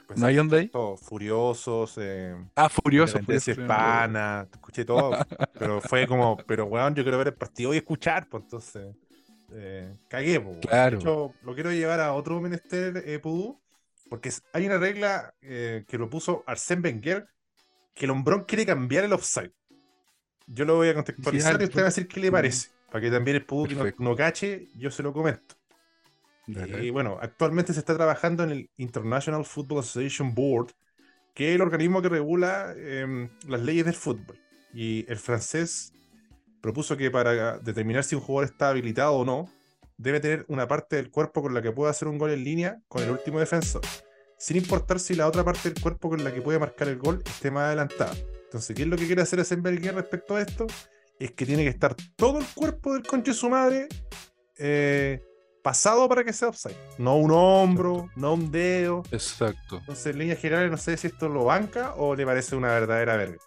Pues, 0.07 0.19
¿No 0.19 0.25
hay 0.25 0.37
onda 0.37 0.57
ahí? 0.57 0.67
Todos 0.67 1.01
furiosos, 1.01 1.97
eh, 1.97 2.35
Ah, 2.55 2.67
Furioso. 2.69 3.17
Independencia 3.17 3.53
Furioso, 3.53 3.73
hispana, 3.73 4.47
escuché 4.51 4.85
todo. 4.85 5.11
pero 5.57 5.81
fue 5.81 6.07
como, 6.07 6.37
pero 6.45 6.65
weón, 6.65 6.95
yo 6.95 7.03
quiero 7.03 7.17
ver 7.17 7.27
el 7.27 7.33
partido 7.35 7.73
y 7.73 7.77
escuchar, 7.77 8.27
pues 8.27 8.43
entonces. 8.43 8.95
Eh, 9.53 9.93
cagué, 10.09 10.39
pues. 10.39 10.57
Claro. 10.57 10.97
De 10.97 11.01
hecho, 11.03 11.33
lo 11.43 11.53
quiero 11.53 11.71
llevar 11.71 11.99
a 11.99 12.13
otro 12.13 12.41
menester 12.41 13.03
eh, 13.05 13.19
Pudú, 13.19 13.61
porque 14.09 14.31
hay 14.51 14.65
una 14.65 14.77
regla 14.77 15.33
eh, 15.41 15.85
que 15.87 15.97
lo 15.97 16.09
puso 16.09 16.43
Arsène 16.45 16.83
Wenger, 16.83 17.27
que 17.93 18.05
el 18.05 18.11
hombrón 18.11 18.45
quiere 18.45 18.65
cambiar 18.65 19.03
el 19.03 19.13
offside. 19.13 19.51
Yo 20.47 20.65
lo 20.65 20.75
voy 20.75 20.89
a 20.89 20.93
contextualizar 20.93 21.55
Sí, 21.55 21.61
y 21.61 21.65
usted 21.65 21.79
va 21.79 21.83
a 21.83 21.85
decir 21.85 22.07
qué 22.07 22.19
le 22.19 22.31
parece. 22.31 22.69
Para 22.93 23.01
que 23.01 23.09
también 23.09 23.37
el 23.37 23.45
que 23.47 23.73
no, 23.73 23.85
no 24.11 24.15
cache, 24.15 24.67
yo 24.77 24.91
se 24.91 25.01
lo 25.01 25.13
comento. 25.13 25.55
Y 26.79 26.91
bueno, 26.91 27.17
actualmente 27.19 27.73
se 27.73 27.79
está 27.79 27.95
trabajando 27.95 28.43
en 28.43 28.51
el 28.51 28.69
International 28.77 29.43
Football 29.45 29.79
Association 29.79 30.35
Board, 30.35 30.73
que 31.33 31.49
es 31.49 31.55
el 31.55 31.61
organismo 31.61 32.03
que 32.03 32.09
regula 32.09 32.71
em, 32.77 33.31
las 33.47 33.61
leyes 33.61 33.85
del 33.85 33.95
fútbol. 33.95 34.39
Y 34.75 35.11
el 35.11 35.17
francés 35.17 35.91
propuso 36.61 36.95
que 36.95 37.09
para 37.09 37.57
determinar 37.57 38.03
si 38.03 38.13
un 38.13 38.21
jugador 38.21 38.51
está 38.51 38.69
habilitado 38.69 39.13
o 39.13 39.25
no, 39.25 39.49
debe 39.97 40.19
tener 40.19 40.45
una 40.47 40.67
parte 40.67 40.97
del 40.97 41.09
cuerpo 41.09 41.41
con 41.41 41.55
la 41.55 41.63
que 41.63 41.71
pueda 41.71 41.89
hacer 41.89 42.07
un 42.07 42.19
gol 42.19 42.29
en 42.29 42.43
línea 42.43 42.79
con 42.87 43.01
el 43.01 43.09
último 43.09 43.39
defensor, 43.39 43.81
sin 44.37 44.57
importar 44.57 44.99
si 44.99 45.15
la 45.15 45.27
otra 45.27 45.43
parte 45.43 45.71
del 45.71 45.81
cuerpo 45.81 46.09
con 46.09 46.23
la 46.23 46.31
que 46.31 46.43
puede 46.43 46.59
marcar 46.59 46.89
el 46.89 46.99
gol 46.99 47.23
esté 47.25 47.49
más 47.49 47.63
adelantada. 47.63 48.13
Entonces, 48.43 48.75
¿qué 48.75 48.83
es 48.83 48.87
lo 48.87 48.97
que 48.97 49.07
quiere 49.07 49.23
hacer 49.23 49.39
Eisenberg 49.39 49.81
respecto 49.95 50.35
a 50.35 50.41
esto? 50.43 50.67
Es 51.25 51.31
que 51.31 51.45
tiene 51.45 51.63
que 51.63 51.69
estar 51.69 51.95
todo 52.15 52.39
el 52.39 52.45
cuerpo 52.53 52.93
del 52.93 53.03
conche 53.03 53.31
de 53.31 53.37
su 53.37 53.49
madre 53.49 53.87
eh, 54.57 55.21
pasado 55.63 56.07
para 56.09 56.23
que 56.23 56.33
sea 56.33 56.49
offside. 56.49 56.75
No 56.97 57.15
un 57.17 57.31
hombro, 57.31 58.09
no 58.15 58.33
un 58.33 58.51
dedo. 58.51 59.03
Exacto. 59.11 59.77
Entonces, 59.79 60.07
en 60.07 60.19
líneas 60.19 60.39
generales, 60.39 60.71
no 60.71 60.77
sé 60.77 60.97
si 60.97 61.07
esto 61.07 61.29
lo 61.29 61.45
banca 61.45 61.93
o 61.95 62.15
le 62.15 62.25
parece 62.25 62.55
una 62.55 62.67
verdadera 62.69 63.15
verga. 63.17 63.37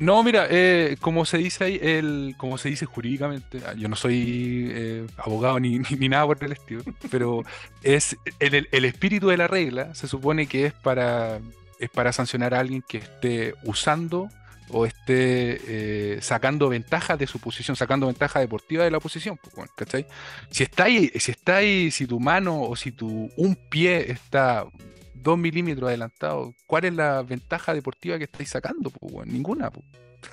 No, 0.00 0.22
mira, 0.22 0.46
eh, 0.48 0.96
como 1.00 1.24
se 1.24 1.38
dice 1.38 1.64
ahí, 1.64 1.78
el, 1.82 2.34
como 2.38 2.56
se 2.56 2.68
dice 2.68 2.86
jurídicamente, 2.86 3.60
ah, 3.66 3.74
yo 3.76 3.88
no 3.88 3.96
soy 3.96 4.68
eh, 4.72 5.06
abogado 5.16 5.58
ni, 5.58 5.80
ni- 5.80 5.96
ni 5.98 6.08
nada 6.08 6.24
por 6.24 6.42
el 6.44 6.52
estilo, 6.52 6.82
pero 7.10 7.42
es 7.82 8.16
el, 8.38 8.54
el- 8.54 8.68
el 8.70 8.84
espíritu 8.84 9.26
de 9.28 9.36
la 9.36 9.48
regla 9.48 9.92
se 9.96 10.06
supone 10.06 10.46
que 10.46 10.66
es 10.66 10.72
para, 10.72 11.40
es 11.80 11.90
para 11.90 12.12
sancionar 12.12 12.54
a 12.54 12.60
alguien 12.60 12.82
que 12.88 12.98
esté 12.98 13.54
usando 13.64 14.28
o 14.70 14.86
esté 14.86 15.58
eh, 15.66 16.18
sacando 16.20 16.68
ventaja 16.68 17.16
de 17.16 17.26
su 17.26 17.38
posición, 17.38 17.76
sacando 17.76 18.06
ventaja 18.06 18.40
deportiva 18.40 18.84
de 18.84 18.90
la 18.90 19.00
posición, 19.00 19.38
pues, 19.42 19.54
bueno, 19.54 19.72
¿cachai? 19.76 20.06
Si 20.50 20.62
está 20.62 20.84
ahí, 20.84 21.10
si 21.18 21.30
está 21.30 21.56
ahí, 21.56 21.90
si 21.90 22.06
tu 22.06 22.20
mano 22.20 22.62
o 22.62 22.76
si 22.76 22.92
tu 22.92 23.30
un 23.36 23.56
pie 23.70 24.10
está 24.10 24.66
dos 25.14 25.38
milímetros 25.38 25.88
adelantado, 25.88 26.54
¿cuál 26.66 26.84
es 26.84 26.94
la 26.94 27.22
ventaja 27.22 27.74
deportiva 27.74 28.18
que 28.18 28.24
estáis 28.24 28.50
sacando? 28.50 28.90
Pues, 28.90 29.26
ninguna, 29.26 29.70
pues. 29.70 29.84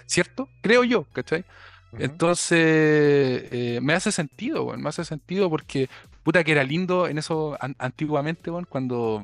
¿cierto? 0.05 0.49
Creo 0.61 0.83
yo, 0.83 1.03
¿cachai? 1.13 1.43
Entonces, 1.97 2.59
eh, 3.51 3.79
me 3.81 3.93
hace 3.93 4.11
sentido, 4.11 4.75
me 4.77 4.89
hace 4.89 5.05
sentido 5.05 5.49
porque, 5.49 5.89
puta, 6.23 6.43
que 6.43 6.51
era 6.51 6.63
lindo 6.63 7.07
en 7.07 7.17
eso 7.17 7.57
an- 7.61 7.75
antiguamente, 7.79 8.51
cuando 8.67 9.23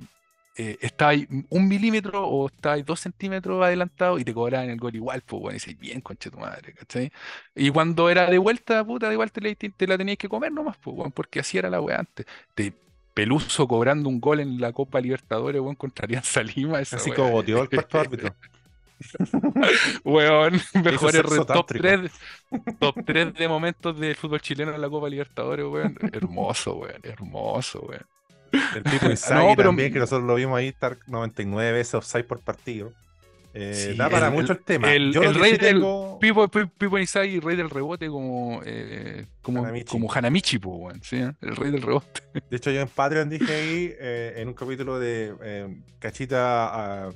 eh, 0.57 0.77
estabais 0.81 1.27
un 1.49 1.67
milímetro 1.67 2.27
o 2.27 2.47
estabais 2.47 2.85
dos 2.85 2.99
centímetros 2.99 3.63
adelantado 3.63 4.19
y 4.19 4.23
te 4.23 4.33
cobraban 4.33 4.69
el 4.69 4.79
gol 4.79 4.95
igual, 4.95 5.21
pues, 5.21 5.41
weón, 5.41 5.55
y 5.55 5.59
decís, 5.59 5.79
bien, 5.79 6.01
conche 6.01 6.29
tu 6.29 6.37
madre, 6.37 6.73
¿cachai? 6.73 7.11
Y 7.55 7.69
cuando 7.69 8.09
era 8.09 8.29
de 8.29 8.37
vuelta, 8.37 8.83
puta, 8.83 9.07
de 9.07 9.13
igual 9.13 9.31
te 9.31 9.41
la, 9.41 9.55
te 9.55 9.87
la 9.87 9.97
tenías 9.97 10.17
que 10.17 10.29
comer 10.29 10.51
nomás, 10.51 10.77
pues, 10.77 10.97
weón, 10.97 11.11
porque 11.11 11.39
así 11.39 11.57
era 11.57 11.69
la 11.69 11.81
weá 11.81 11.99
antes. 11.99 12.25
Te, 12.53 12.73
Peluso 13.13 13.67
cobrando 13.67 14.07
un 14.07 14.21
gol 14.21 14.39
en 14.39 14.61
la 14.61 14.71
Copa 14.71 15.01
Libertadores, 15.01 15.61
weón, 15.61 15.75
contra 15.75 16.05
Alianza 16.05 16.41
Lima. 16.43 16.79
Esa 16.79 16.95
Así 16.95 17.11
como 17.11 17.31
boteó 17.31 17.61
el 17.61 17.69
cuarto 17.69 17.99
árbitro. 17.99 18.35
Weón, 20.03 20.61
mejores 20.83 21.23
top 21.23 21.47
tántrico. 21.47 21.83
3, 21.83 22.11
top 22.79 22.95
3 23.03 23.33
de 23.33 23.47
momentos 23.47 23.99
del 23.99 24.15
fútbol 24.15 24.41
chileno 24.41 24.73
en 24.73 24.79
la 24.79 24.89
Copa 24.89 25.09
Libertadores, 25.09 25.65
weón. 25.65 25.97
Hermoso, 26.13 26.75
weón, 26.75 27.01
hermoso, 27.03 27.81
weón. 27.81 28.05
El 28.75 28.83
tipo 28.83 29.05
Inzaghi 29.09 29.47
No, 29.47 29.55
pero- 29.55 29.69
también, 29.69 29.93
que 29.93 29.99
nosotros 29.99 30.25
lo 30.27 30.35
vimos 30.35 30.57
ahí 30.57 30.67
estar 30.67 30.97
99 31.07 31.71
veces 31.71 31.93
offside 31.95 32.23
por 32.25 32.39
partido. 32.41 32.91
Eh, 33.53 33.73
Sí, 33.91 33.97
da 33.97 34.09
para 34.09 34.27
el- 34.27 34.33
mucho 34.33 34.53
el 34.53 34.59
tema. 34.59 34.93
el- 34.93 35.11
Yo 35.11 35.21
rey 35.33 35.51
sí 35.51 35.57
del 35.57 35.75
Pipo, 35.75 36.19
Pipo, 36.21 36.47
Pipo 36.77 36.97
Inzaghi, 36.97 37.39
rey 37.41 37.57
del 37.57 37.69
rebote 37.69 38.07
como, 38.07 38.61
eh, 38.65 39.25
como, 39.41 39.59
Hanamichi. 39.65 39.85
como 39.91 40.13
Hanamichi, 40.13 40.57
po, 40.57 40.89
¿sí? 41.01 41.17
eh? 41.17 41.33
El 41.41 41.55
rey 41.57 41.69
del 41.71 41.81
rebote. 41.81 42.21
De 42.49 42.55
hecho, 42.57 42.71
yo 42.71 42.79
en 42.79 42.87
Patreon 42.87 43.29
dije 43.29 43.53
ahí, 43.53 43.93
eh, 43.99 44.35
en 44.37 44.47
un 44.47 44.53
capítulo 44.53 44.99
de 44.99 45.33
eh, 45.43 45.67
cachita 45.99 47.07
ah, 47.07 47.09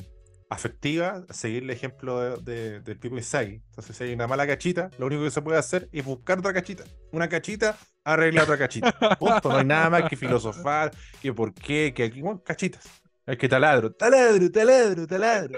afectiva, 0.49 1.25
seguir 1.29 1.63
el 1.63 1.69
ejemplo 1.71 2.19
de, 2.19 2.37
de- 2.53 2.79
del 2.81 2.97
Pipo 2.99 3.17
Inzaghi. 3.17 3.61
Entonces, 3.69 3.95
si 3.97 4.03
hay 4.05 4.13
una 4.13 4.27
mala 4.27 4.45
cachita, 4.47 4.89
lo 4.97 5.07
único 5.07 5.23
que 5.23 5.31
se 5.31 5.41
puede 5.41 5.57
hacer 5.57 5.89
es 5.91 6.05
buscar 6.05 6.39
otra 6.39 6.53
cachita. 6.53 6.83
Una 7.11 7.27
cachita 7.29 7.77
arregla 8.03 8.43
otra 8.43 8.57
cachita. 8.57 8.91
Punto. 9.19 9.49
No 9.49 9.57
hay 9.57 9.65
nada 9.65 9.89
más 9.89 10.09
que 10.09 10.15
filosofar, 10.15 10.91
que 11.21 11.33
por 11.33 11.53
qué, 11.53 11.93
que 11.95 12.03
aquí, 12.03 12.21
bueno, 12.21 12.41
cachitas. 12.43 12.85
Es 13.25 13.37
que 13.37 13.49
taladro, 13.49 13.91
taladro, 13.91 14.51
taladro, 14.51 15.07
taladro. 15.07 15.57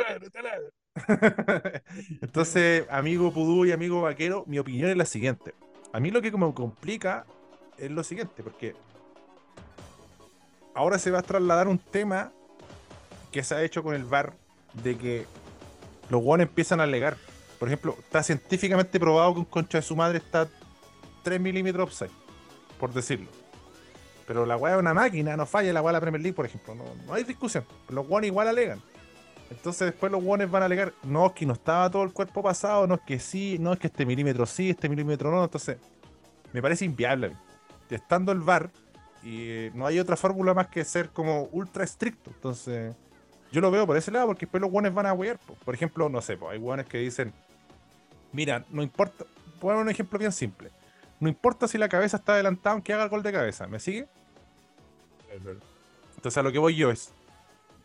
Entonces, 2.22 2.86
amigo 2.90 3.32
Pudú 3.34 3.66
y 3.66 3.72
amigo 3.72 4.02
Vaquero, 4.02 4.44
mi 4.48 4.58
opinión 4.60 4.90
es 4.90 4.98
la 4.98 5.06
siguiente. 5.06 5.54
A 5.94 6.00
mí 6.00 6.12
lo 6.12 6.22
que 6.22 6.32
me 6.32 6.54
complica 6.54 7.26
es 7.78 7.92
lo 7.92 8.04
siguiente, 8.04 8.42
porque 8.42 8.74
ahora 10.74 11.00
se 11.00 11.12
va 11.12 11.20
a 11.20 11.24
trasladar 11.24 11.68
un 11.68 11.78
tema 11.80 12.32
que 13.32 13.44
se 13.44 13.56
ha 13.56 13.64
hecho 13.64 13.84
con 13.84 13.96
el 13.96 14.04
VAR 14.04 14.34
de 14.84 14.98
que 14.98 15.26
los 16.10 16.22
guanes 16.22 16.48
empiezan 16.48 16.80
a 16.80 16.84
alegar. 16.84 17.18
Por 17.60 17.68
ejemplo, 17.68 17.96
está 18.00 18.22
científicamente 18.24 19.00
probado 19.00 19.34
que 19.34 19.40
un 19.40 19.46
concha 19.46 19.80
de 19.80 19.82
su 19.82 19.96
madre 19.96 20.20
está 20.20 20.48
3 21.24 21.40
milímetros 21.40 21.90
offside, 21.90 22.12
por 22.80 22.94
decirlo. 22.94 23.28
Pero 24.28 24.46
la 24.46 24.58
weá 24.58 24.76
es 24.76 24.80
una 24.80 24.94
máquina, 24.94 25.38
no 25.38 25.46
falla 25.46 25.74
la 25.74 25.82
weá 25.82 25.92
de 25.92 25.94
la 25.94 26.02
Premier 26.02 26.22
League, 26.22 26.36
por 26.36 26.46
ejemplo. 26.46 26.76
No, 26.76 26.84
no 27.06 27.14
hay 27.14 27.24
discusión. 27.24 27.66
Los 27.90 28.08
guanes 28.08 28.30
igual 28.30 28.48
alegan. 28.48 28.82
Entonces 29.50 29.92
después 29.92 30.12
los 30.12 30.22
guanes 30.22 30.52
van 30.52 30.64
a 30.64 30.66
alegar, 30.66 30.94
no, 31.04 31.28
es 31.28 31.32
que 31.32 31.46
no 31.46 31.54
estaba 31.54 31.90
todo 31.90 32.04
el 32.04 32.12
cuerpo 32.12 32.44
pasado, 32.44 32.86
no 32.86 32.96
es 32.96 33.02
que 33.02 33.18
sí, 33.18 33.58
no 33.60 33.72
es 33.72 33.80
que 33.80 33.88
este 33.88 34.06
milímetro 34.06 34.46
sí, 34.46 34.70
este 34.70 34.90
milímetro 34.90 35.32
no. 35.32 35.44
Entonces, 35.44 35.78
me 36.52 36.62
parece 36.62 36.86
inviable. 36.86 37.34
Estando 37.90 38.34
el 38.34 38.40
VAR, 38.40 38.70
y 39.24 39.50
eh, 39.50 39.72
no 39.74 39.86
hay 39.86 40.00
otra 40.00 40.16
fórmula 40.16 40.54
más 40.54 40.68
que 40.68 40.84
ser 40.84 41.10
como 41.10 41.44
ultra 41.52 41.84
estricto. 41.84 42.32
Entonces, 42.34 42.94
yo 43.52 43.62
lo 43.62 43.72
veo 43.72 43.86
por 43.86 43.98
ese 43.98 44.12
lado, 44.12 44.28
porque 44.28 44.46
después 44.46 44.62
los 44.62 44.72
guanes 44.72 44.94
van 44.94 45.06
a 45.06 45.14
wear. 45.14 45.38
po. 45.38 45.56
Por 45.66 45.74
ejemplo, 45.74 46.10
no 46.10 46.22
sé, 46.22 46.38
po, 46.38 46.50
hay 46.50 46.60
guanes 46.60 46.86
que 46.86 46.98
dicen, 46.98 47.34
mira, 48.32 48.66
no 48.70 48.82
importa, 48.82 49.26
ponemos 49.60 49.84
un 49.84 49.90
ejemplo 49.90 50.20
bien 50.20 50.32
simple. 50.32 50.72
No 51.20 51.28
importa 51.28 51.68
si 51.68 51.78
la 51.78 51.90
cabeza 51.90 52.18
está 52.18 52.34
adelantada, 52.34 52.74
aunque 52.74 52.94
haga 52.94 53.04
el 53.04 53.10
gol 53.10 53.24
de 53.24 53.32
cabeza. 53.32 53.68
¿Me 53.68 53.80
sigue? 53.80 54.08
Entonces 56.16 56.38
a 56.38 56.44
lo 56.44 56.52
que 56.52 56.60
voy 56.60 56.76
yo 56.76 56.92
es, 56.92 57.12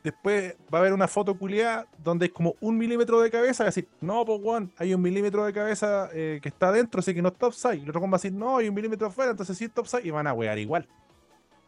después 0.03 0.55
va 0.72 0.79
a 0.79 0.81
haber 0.81 0.92
una 0.92 1.09
foto 1.09 1.35
culiada 1.35 1.87
donde 1.98 2.27
hay 2.27 2.31
como 2.31 2.55
un 2.61 2.77
milímetro 2.77 3.20
de 3.20 3.31
cabeza 3.31 3.62
y 3.62 3.64
va 3.64 3.68
a 3.68 3.70
decir, 3.70 3.88
no, 4.01 4.25
pues 4.25 4.40
Juan, 4.42 4.72
hay 4.77 4.94
un 4.94 5.03
milímetro 5.03 5.44
de 5.44 5.53
cabeza 5.53 6.09
eh, 6.12 6.40
que 6.42 6.48
está 6.48 6.68
adentro, 6.68 7.01
así 7.01 7.14
que 7.14 7.22
no 7.22 7.29
está 7.29 7.46
offside. 7.46 7.79
Y 7.79 7.83
el 7.83 7.90
otro 7.90 8.01
va 8.01 8.09
a 8.09 8.11
decir, 8.12 8.33
no, 8.33 8.59
hay 8.59 8.68
un 8.68 8.75
milímetro 8.75 9.07
afuera, 9.07 9.31
entonces 9.31 9.57
sí 9.57 9.64
está 9.64 9.81
offside. 9.81 10.05
Y 10.05 10.11
van 10.11 10.27
a 10.27 10.33
wear 10.33 10.59
igual. 10.59 10.87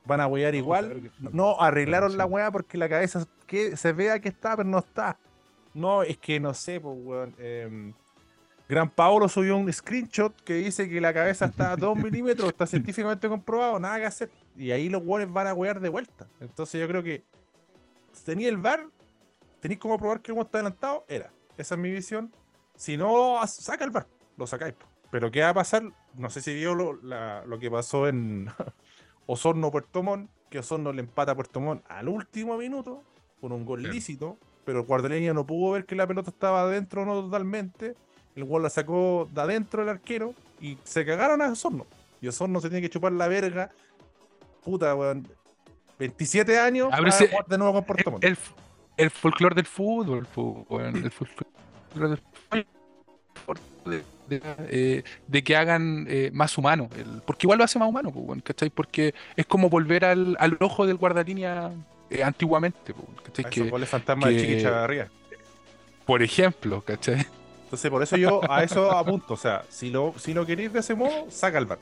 Van 0.07 0.21
a 0.21 0.27
wear 0.27 0.55
igual. 0.55 1.11
No, 1.19 1.61
arreglaron 1.61 2.17
la 2.17 2.27
weá 2.27 2.51
porque 2.51 2.77
la 2.79 2.89
cabeza 2.89 3.27
que 3.47 3.77
se 3.77 3.93
vea 3.93 4.21
que 4.21 4.29
está, 4.29 4.57
pero 4.57 4.69
no 4.69 4.79
está. 4.79 5.19
No, 5.73 6.03
es 6.03 6.19
que 6.19 6.39
no 6.41 6.53
sé, 6.55 6.81
pues 6.81 6.97
weón. 7.01 7.35
em, 7.39 7.93
Gran 8.69 8.89
Paolo 8.91 9.29
subió 9.29 9.57
un 9.57 9.71
screenshot 9.73 10.35
que 10.43 10.55
dice 10.55 10.89
que 10.89 11.01
la 11.01 11.13
cabeza 11.13 11.47
está 11.47 11.73
a 11.73 11.77
2 11.77 11.97
milímetros, 12.03 12.49
está 12.49 12.67
científicamente 12.67 13.29
comprobado, 13.29 13.79
nada 13.79 13.99
que 13.99 14.07
hacer. 14.07 14.31
Y 14.57 14.71
ahí 14.71 14.89
los 14.89 15.03
weones 15.05 15.33
van 15.33 15.47
a 15.47 15.55
wear 15.55 15.81
de 15.81 15.89
vuelta. 15.89 16.27
Entonces 16.41 16.81
yo 16.81 16.87
creo 16.89 17.03
que 17.03 17.23
si 18.13 18.25
tenía 18.25 18.49
el 18.49 18.57
VAR, 18.59 18.87
tenéis 19.61 19.81
como 19.81 19.99
probar 19.99 20.21
que 20.21 20.33
weón 20.33 20.47
está 20.47 20.59
adelantado, 20.59 21.05
era. 21.09 21.31
Esa 21.57 21.75
es 21.75 21.81
mi 21.81 21.91
visión. 21.91 22.33
Si 22.77 22.97
no, 22.97 23.39
saca 23.47 23.85
el 23.85 23.91
VAR, 23.91 24.07
lo 24.37 24.47
sacáis. 24.47 24.75
Pero 25.11 25.31
¿qué 25.31 25.43
va 25.43 25.51
a 25.51 25.55
pasar? 25.55 25.83
No 26.15 26.29
sé 26.31 26.41
si 26.41 26.55
vio 26.55 26.75
lo, 26.75 26.95
la- 27.03 27.45
lo 27.47 27.59
que 27.59 27.71
pasó 27.71 28.09
en 28.09 28.49
Osorno 29.27 29.71
Puerto 29.71 30.03
Montt, 30.03 30.31
que 30.51 30.59
Osorno 30.59 30.93
le 30.93 31.01
empata 31.01 31.33
a 31.33 31.35
Puerto 31.35 31.61
Montt 31.61 31.85
al 31.89 32.09
último 32.09 32.57
minuto 32.57 33.03
con 33.41 33.53
un 33.53 33.65
gol 33.65 33.83
lícito, 33.83 34.39
pero 34.65 34.81
el 34.81 34.87
guardián 34.87 35.35
no 35.35 35.47
pudo 35.47 35.73
ver 35.73 35.85
que 35.85 35.95
la 35.95 36.07
pelota 36.07 36.31
estaba 36.31 36.63
adentro 36.63 37.03
o 37.03 37.05
no 37.05 37.23
totalmente. 37.23 37.95
El 38.35 38.45
gol 38.45 38.63
la 38.63 38.71
sacó 38.71 39.29
de 39.33 39.41
adentro 39.41 39.83
el 39.83 39.89
arquero 39.89 40.35
y 40.61 40.79
se 40.85 41.05
cagaron 41.05 41.43
a 41.43 41.53
Osorno. 41.53 41.87
Y 42.21 42.29
Osorno 42.29 42.61
se 42.61 42.69
tiene 42.69 42.83
que 42.83 42.91
chupar 42.91 43.13
la 43.13 43.29
verga. 43.29 43.71
Puta, 44.63 44.95
weón. 44.95 45.29
27 45.99 46.59
años 46.59 46.89
para 46.91 47.11
jugar 47.11 47.47
de 47.47 47.59
nuevo 47.59 47.75
con 47.75 47.85
Puerto 47.85 48.11
Montt. 48.11 48.25
El, 48.25 48.37
el 48.97 49.11
folclore 49.11 49.55
del 49.55 49.67
fútbol, 49.67 50.27
weón, 50.35 50.97
el 50.97 51.11
folclore 51.11 51.51
del 51.93 52.19
fútbol, 52.19 52.34
de, 53.85 54.03
de- 54.29 54.43
eh, 54.71 55.05
de 55.27 55.43
que 55.45 55.57
hagan 55.57 56.07
eh, 56.09 56.31
más 56.33 56.57
humano, 56.59 56.89
el- 56.97 57.21
porque 57.27 57.47
igual 57.47 57.59
lo 57.59 57.65
hace 57.65 57.79
más 57.79 57.89
humano, 57.89 58.13
¿cachai? 58.43 58.71
Porque 58.71 59.15
es 59.37 59.47
como 59.47 59.69
volver 59.69 60.05
al, 60.05 60.37
al 60.41 60.57
ojo 60.61 60.87
del 60.87 60.97
guardalínea 60.97 61.71
eh, 62.11 62.23
antiguamente, 62.23 62.95
po, 62.95 63.05
¿cachai? 63.25 63.51
Que, 63.51 63.69
goles 63.71 63.89
fantasma 63.89 64.29
de 64.29 64.37
que- 64.37 64.41
Chiqui 64.47 64.63
Chavarría. 64.63 65.09
por 66.07 66.23
ejemplo, 66.23 66.83
¿cachai? 66.83 67.27
Entonces, 67.65 67.91
por 67.91 68.03
eso 68.03 68.17
yo 68.17 68.41
a 68.51 68.63
eso 68.63 68.93
apunto. 68.93 69.35
O 69.35 69.37
sea, 69.37 69.65
si 69.69 69.91
lo, 69.91 70.15
si 70.19 70.33
lo 70.33 70.47
queréis 70.47 70.73
de 70.73 70.81
ese 70.81 70.95
modo, 70.95 71.27
saca 71.31 71.59
el 71.59 71.67
bar. 71.67 71.79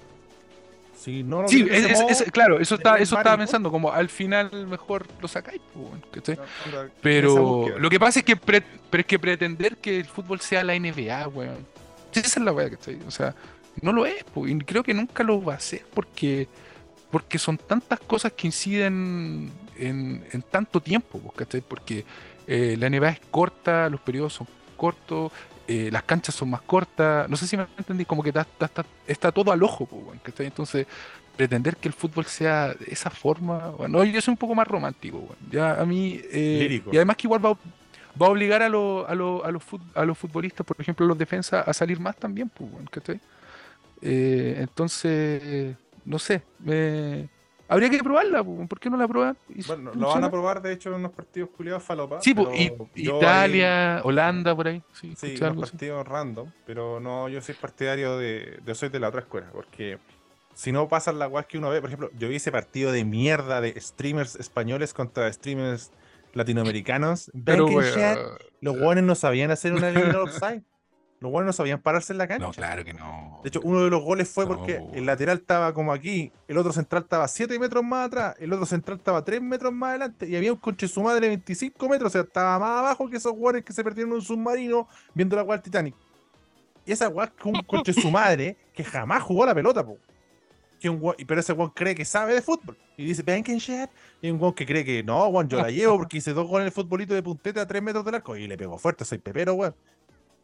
Si 1.03 1.23
no 1.25 1.43
lo 1.43 1.49
Sí, 1.49 1.65
queréis 1.65 1.83
de 1.85 1.89
es- 1.89 1.93
ese 1.93 1.93
es- 1.93 2.01
modo, 2.01 2.11
es- 2.27 2.33
claro, 2.33 2.61
eso, 2.61 2.75
está, 2.77 2.97
eso 2.99 3.17
estaba 3.17 3.37
pensando, 3.37 3.71
como 3.73 3.91
al 3.93 4.09
final 4.09 4.51
mejor 4.69 5.07
lo 5.21 5.27
sacáis, 5.27 5.61
esa 6.15 6.43
Pero 7.01 7.79
lo 7.79 7.91
que 7.91 7.99
pasa 7.99 8.21
es 8.21 8.25
que, 8.25 8.37
pre- 8.37 8.63
pero 8.91 9.01
es 9.01 9.07
que 9.07 9.19
pretender 9.19 9.77
que 9.79 9.99
el 9.99 10.05
fútbol 10.05 10.41
sea 10.41 10.63
la 10.63 10.75
NBA, 10.75 11.27
weón. 11.29 11.67
Esa 12.15 12.39
es 12.41 12.45
la 12.45 12.53
weá, 12.53 12.71
¿cachai? 12.71 12.99
O 13.07 13.11
sea, 13.11 13.35
no 13.81 13.93
lo 13.93 14.07
es, 14.07 14.23
po, 14.25 14.47
y 14.47 14.57
creo 14.61 14.83
que 14.83 14.95
nunca 14.95 15.23
lo 15.25 15.43
va 15.43 15.55
a 15.55 15.57
hacer 15.57 15.85
porque, 15.95 16.47
porque 17.11 17.39
son 17.39 17.57
tantas 17.59 17.99
cosas 18.01 18.33
que 18.33 18.47
inciden 18.47 19.51
en, 19.79 20.25
en 20.31 20.43
tanto 20.43 20.81
tiempo, 20.81 21.19
po, 21.19 21.33
¿cachai? 21.33 21.63
Porque 21.63 22.05
eh, 22.47 22.77
la 22.79 22.89
NBA 22.89 23.09
es 23.11 23.21
corta, 23.31 23.89
los 23.89 24.01
periodos 24.01 24.35
son 24.35 24.47
cortos, 24.77 25.33
eh, 25.75 25.91
las 25.91 26.03
canchas 26.03 26.35
son 26.35 26.51
más 26.51 26.63
cortas, 26.63 27.29
no 27.31 27.37
sé 27.37 27.47
si 27.47 27.57
me 27.57 27.67
entendí, 27.79 28.05
como 28.05 28.23
que 28.23 28.29
está, 28.31 28.43
está- 28.43 28.67
está- 28.67 28.85
está 29.07 29.33
todo 29.33 29.53
al 29.53 29.63
ojo. 29.63 29.89
Entonces, 30.39 30.87
pretender 31.37 31.77
que 31.77 31.89
el 31.89 31.95
fútbol 31.95 32.27
sea 32.27 32.75
de 32.75 32.87
esa 32.89 33.09
forma, 33.11 33.69
bueno, 33.71 34.05
yo 34.05 34.21
soy 34.21 34.33
un 34.33 34.37
poco 34.39 34.55
más 34.55 34.67
romántico. 34.69 35.35
Ya 35.51 35.81
a 35.81 35.85
mí, 35.87 36.21
eh, 36.31 36.59
y 36.93 36.97
además 36.97 37.17
que 37.17 37.27
igual 37.27 37.45
va, 37.45 37.53
va 38.21 38.27
a 38.27 38.31
obligar 38.31 38.63
a, 38.63 38.69
los 38.69 39.09
a, 39.09 39.15
los- 39.15 39.43
a, 39.45 39.51
los 39.51 39.63
fut- 39.63 39.91
a 39.95 40.05
los 40.05 40.19
futbolistas, 40.19 40.67
por 40.67 40.77
ejemplo, 40.81 41.07
los 41.07 41.17
defensas, 41.17 41.67
a 41.67 41.73
salir 41.73 41.99
más 41.99 42.17
también, 42.17 42.49
pues, 42.51 42.71
¿cachai? 42.91 43.19
Eh, 44.03 44.57
entonces, 44.59 45.77
no 46.05 46.19
sé, 46.19 46.43
me- 46.59 47.29
habría 47.73 47.91
que 47.91 47.99
probarla, 47.99 48.43
¿por 48.45 48.79
qué 48.81 48.89
no 48.91 48.97
la 48.97 49.09
prueban? 49.09 49.37
Bueno, 49.67 49.93
lo 49.95 50.09
van 50.09 50.25
a 50.25 50.31
probar, 50.31 50.63
de 50.63 50.73
hecho, 50.73 50.91
en 50.91 50.97
unos 50.97 51.13
partidos 51.13 51.51
culiados 51.57 51.83
falopa. 51.83 52.21
Sí, 52.21 52.35
pues, 52.35 52.49
pero 52.49 52.89
y- 52.95 53.09
Italia, 53.09 54.01
Holanda, 54.05 54.55
por 54.55 54.69
ahí. 54.69 54.83
Sí, 54.93 55.15
Sí, 55.17 55.35
unos 55.39 55.51
así. 55.53 55.61
partidos 55.61 56.07
random, 56.07 56.49
pero 56.67 57.01
no, 57.01 57.29
yo 57.29 57.41
soy 57.41 57.55
partidario 57.55 58.17
de. 58.19 58.61
Soy 58.75 58.89
de 58.89 59.01
la 59.01 59.09
otra 59.09 59.21
escuela, 59.21 59.49
porque 59.53 59.99
si 60.55 60.71
no 60.73 60.89
pasan 60.89 61.19
las 61.19 61.29
guas 61.31 61.47
que 61.47 61.59
uno 61.59 61.71
ve, 61.71 61.81
por 61.81 61.89
ejemplo, 61.89 62.11
yo 62.19 62.29
vi 62.29 62.37
ese 62.37 62.53
partido 62.53 62.93
de 62.93 63.05
mierda 63.05 63.61
de 63.61 63.79
streamers 63.81 64.37
españoles 64.37 64.93
contra 64.95 65.33
streamers 65.33 65.91
latinoamericanos. 66.35 67.31
Pero, 67.45 67.67
and 67.67 67.95
chat, 67.95 68.19
los 68.61 68.79
guanes 68.79 69.05
no 69.05 69.15
sabían 69.15 69.51
hacer 69.51 69.73
una 69.73 69.91
línea 69.91 70.23
offside. 70.23 70.63
Los 71.23 71.31
guanes 71.31 71.47
no 71.47 71.53
sabían 71.53 71.81
pararse 71.81 72.13
en 72.13 72.19
la 72.19 72.27
cancha. 72.27 72.47
no, 72.47 72.53
claro 72.53 72.85
que 72.85 72.93
no. 72.93 73.41
De 73.43 73.49
hecho, 73.49 73.61
uno 73.63 73.85
de 73.85 73.91
los 73.91 74.03
goles 74.03 74.29
fue 74.29 74.45
No, 74.45 74.57
porque 74.57 74.81
po, 74.81 74.91
el 74.93 75.07
lateral 75.07 75.39
estaba 75.39 75.73
como 75.73 75.93
aquí, 75.93 76.33
el 76.49 76.59
otro 76.59 76.73
central 76.73 77.05
estaba 77.05 77.29
7 77.29 77.59
metros 77.59 77.85
más 77.85 78.09
atrás, 78.09 78.35
el 78.41 78.53
otro 78.53 78.67
central 78.67 78.99
estaba 78.99 79.25
3 79.25 79.41
metros 79.41 79.73
más 79.73 79.91
adelante 79.91 80.29
y 80.29 80.35
había 80.35 80.53
un 80.53 80.59
conche 80.59 80.89
su 80.89 81.01
madre 81.03 81.21
de 81.21 81.29
25 81.29 81.89
metros, 81.89 82.09
o 82.09 82.13
sea, 82.13 82.23
estaba 82.23 82.59
más 82.59 82.81
abajo 82.81 83.09
que 83.09 83.17
esos 83.17 83.33
guanes 83.33 83.65
que 83.65 83.73
se 83.73 83.85
perdieron 83.85 84.11
en 84.11 84.17
un 84.17 84.23
submarino 84.23 84.89
viendo 85.15 85.37
la 85.37 85.45
del 85.45 85.63
Titanic. 85.63 85.95
Y 86.85 86.93
esa 86.93 87.09
weá 87.09 87.27
es 87.27 87.45
un 87.45 87.63
conche 87.63 87.93
su 87.93 88.11
madre 88.11 88.57
que 88.75 88.83
jamás 88.83 89.23
jugó 89.23 89.47
la 89.47 89.55
pelota, 89.55 89.85
po. 89.85 89.99
Que 90.81 90.89
un 90.89 91.15
pero 91.27 91.41
ese 91.41 91.53
weón 91.53 91.71
cree 91.71 91.95
que 91.95 92.05
sabe 92.05 92.35
de 92.35 92.43
fútbol. 92.43 92.77
Y 92.97 93.05
dice, 93.05 93.23
ven 93.23 93.45
que 93.45 93.57
shit. 93.57 93.89
Y 94.21 94.31
un 94.31 94.41
weón 94.41 94.53
que 94.53 94.67
cree 94.67 94.85
que 94.85 95.03
no, 95.05 95.29
weón, 95.29 95.49
yo 95.49 95.59
la 95.59 95.71
llevo 95.71 95.99
porque 95.99 96.19
hice 96.19 96.33
dos 96.33 96.49
goles 96.49 96.65
en 96.65 96.67
el 96.67 96.73
futbolito 96.73 97.15
de 97.15 97.23
punteta 97.23 97.63
a 97.63 97.67
3 97.67 97.83
metros 97.83 98.05
del 98.05 98.17
arco. 98.17 98.37
Y 98.37 98.49
le 98.49 98.57
pegó 98.57 98.79
fuerte, 98.79 99.05
soy 99.05 99.19
pepero, 99.19 99.55
weón. 99.55 99.77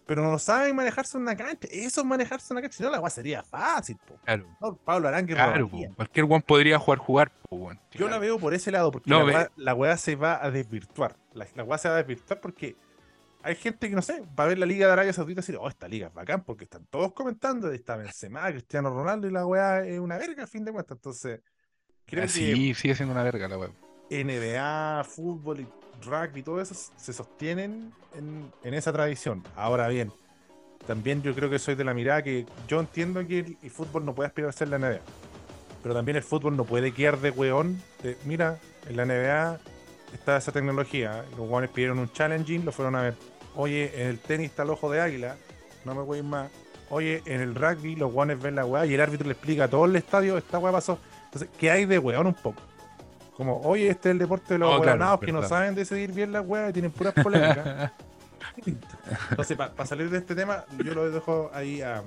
Pero 0.08 0.22
no 0.22 0.38
saben 0.38 0.74
manejarse 0.74 1.18
en 1.18 1.24
una 1.24 1.36
cancha. 1.36 1.68
Eso 1.70 2.00
es 2.00 2.06
manejarse 2.06 2.46
en 2.50 2.56
una 2.56 2.62
cancha. 2.62 2.78
Si 2.78 2.82
no, 2.82 2.88
la 2.88 2.98
weá 2.98 3.10
sería 3.10 3.42
fácil, 3.44 3.98
po. 3.98 4.18
Claro, 4.24 4.46
No, 4.58 4.74
Pablo 4.74 5.06
Arangue 5.06 5.34
claro, 5.34 5.68
cualquier 5.94 6.24
one 6.24 6.40
podría 6.40 6.78
jugar, 6.78 6.98
jugar, 6.98 7.30
po. 7.46 7.70
Yo 7.92 8.08
la 8.08 8.18
veo 8.18 8.38
por 8.38 8.54
ese 8.54 8.70
lado, 8.72 8.90
porque 8.90 9.10
No, 9.10 9.18
la, 9.18 9.24
weá, 9.26 9.50
la 9.56 9.74
weá 9.74 9.96
se 9.98 10.16
va 10.16 10.42
a 10.42 10.50
desvirtuar. 10.50 11.14
La, 11.34 11.46
la 11.54 11.62
weá 11.62 11.76
se 11.76 11.90
va 11.90 11.96
a 11.96 11.98
desvirtuar 11.98 12.40
porque 12.40 12.74
hay 13.42 13.54
gente 13.54 13.90
que, 13.90 13.94
no 13.94 14.00
sé, 14.00 14.22
va 14.38 14.44
a 14.44 14.46
ver 14.46 14.58
la 14.58 14.64
Liga 14.64 14.86
de 14.86 14.94
Arabia 14.94 15.12
Saudita 15.12 15.40
y 15.40 15.42
decir, 15.42 15.58
oh, 15.60 15.68
esta 15.68 15.86
liga 15.88 16.06
es 16.08 16.14
bacán, 16.14 16.42
porque 16.42 16.64
están 16.64 16.86
todos 16.86 17.12
comentando, 17.12 17.70
está 17.70 17.96
Benzema, 17.96 18.50
Cristiano 18.50 18.88
Ronaldo, 18.88 19.28
y 19.28 19.30
la 19.30 19.44
weá 19.46 19.86
es 19.86 19.98
una 20.00 20.16
verga, 20.16 20.44
a 20.44 20.46
fin 20.46 20.64
de 20.64 20.72
cuentas. 20.72 20.96
Entonces, 20.96 21.42
creo 22.06 22.24
Ah, 22.24 22.26
que 22.26 22.32
sí, 22.32 22.72
sigue 22.72 22.94
siendo 22.94 23.12
una 23.12 23.22
verga 23.24 23.46
la 23.46 23.58
web. 23.58 23.72
NBA, 24.10 25.04
fútbol 25.04 25.60
y 25.60 25.68
rugby, 26.02 26.42
todo 26.42 26.60
eso 26.60 26.74
se 26.74 27.12
sostienen 27.12 27.92
en, 28.14 28.50
en 28.62 28.74
esa 28.74 28.92
tradición. 28.92 29.42
Ahora 29.56 29.88
bien, 29.88 30.12
también 30.88 31.22
yo 31.22 31.34
creo 31.34 31.50
que 31.50 31.58
soy 31.58 31.74
de 31.74 31.84
la 31.84 31.92
mirada 31.92 32.22
que 32.22 32.46
yo 32.66 32.80
entiendo 32.80 33.26
que 33.26 33.40
el, 33.40 33.70
fútbol 33.70 34.06
no 34.06 34.14
puede 34.14 34.28
aspirar 34.28 34.48
a 34.48 34.52
ser 34.52 34.68
la 34.68 34.78
NBA. 34.78 35.00
Pero 35.82 35.94
también 35.94 36.16
el 36.16 36.22
fútbol 36.22 36.56
no 36.56 36.64
puede 36.64 36.92
quedar 36.92 37.18
de 37.18 37.30
weón. 37.30 37.78
mira, 38.24 38.58
en 38.88 38.96
la 38.96 39.04
NBA 39.04 39.60
está 40.14 40.38
esa 40.38 40.50
tecnología. 40.50 41.26
Los 41.36 41.48
weones 41.48 41.68
pidieron 41.70 41.98
un 41.98 42.10
challenging, 42.10 42.64
lo 42.64 42.72
fueron 42.72 42.96
a 42.96 43.02
ver. 43.02 43.14
Oye, 43.54 43.92
en 44.00 44.08
el 44.08 44.18
tenis 44.18 44.50
está 44.50 44.62
el 44.62 44.70
ojo 44.70 44.90
de 44.90 45.00
águila, 45.00 45.36
no 45.84 45.94
me 45.94 46.00
voy 46.00 46.22
más. 46.22 46.50
Oye, 46.88 47.22
en 47.26 47.42
el 47.42 47.54
rugby 47.54 47.94
los 47.94 48.10
weones 48.12 48.40
ven 48.40 48.54
la 48.54 48.64
weá 48.64 48.86
y 48.86 48.94
el 48.94 49.00
árbitro 49.02 49.26
le 49.26 49.34
explica 49.34 49.64
a 49.64 49.68
todo 49.68 49.84
el 49.84 49.94
estadio, 49.94 50.38
esta 50.38 50.58
weá 50.58 50.72
pasó. 50.72 50.98
Entonces, 51.26 51.50
¿qué 51.58 51.70
hay 51.70 51.84
de 51.84 51.98
weón 51.98 52.28
un 52.28 52.34
poco? 52.34 52.62
Como, 53.38 53.60
oye, 53.62 53.88
este 53.88 54.08
es 54.10 54.12
el 54.14 54.18
deporte 54.18 54.54
de 54.54 54.58
los 54.58 54.68
Oh, 54.74 54.82
claro, 54.82 54.98
que 55.20 55.32
no 55.32 55.38
saben 55.48 55.74
decidir 55.76 56.12
bien 56.12 56.30
las 56.32 56.44
weas 56.46 56.68
y 56.68 56.72
tienen 56.74 56.90
puras 56.90 57.14
polémicas. 57.14 57.92
Entonces, 59.30 59.56
para 59.56 59.86
salir 59.86 60.10
de 60.10 60.18
este 60.18 60.34
tema, 60.34 60.64
yo 60.84 60.92
lo 60.92 61.10
dejo 61.10 61.50
ahí 61.54 61.80
a- 61.80 62.02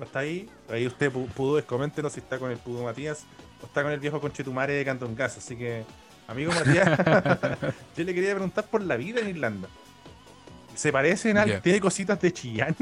hasta 0.00 0.20
ahí. 0.20 0.48
Ahí 0.70 0.86
usted, 0.86 1.12
pu- 1.12 1.26
Pudo, 1.28 1.62
coméntenos 1.66 2.12
si 2.12 2.20
está 2.20 2.38
con 2.38 2.50
el 2.50 2.58
Pudo 2.58 2.84
Matías 2.84 3.24
o 3.62 3.66
está 3.66 3.82
con 3.82 3.90
el 3.92 3.98
viejo 4.00 4.20
conchetumare 4.20 4.72
de 4.74 4.84
Canton 4.84 5.14
Gas. 5.16 5.38
Así 5.38 5.56
que, 5.56 5.84
amigo 6.28 6.52
Matías, 6.52 6.88
yo 7.96 8.04
le 8.04 8.14
quería 8.14 8.30
preguntar 8.30 8.64
por 8.66 8.80
la 8.82 8.96
vida 8.96 9.20
en 9.20 9.28
Irlanda. 9.28 9.68
¿Se 10.76 10.92
parece 10.92 11.30
en 11.30 11.38
algo? 11.38 11.54
Ya. 11.54 11.60
¿Tiene 11.60 11.80
cositas 11.80 12.20
de 12.20 12.32
Chillán? 12.32 12.76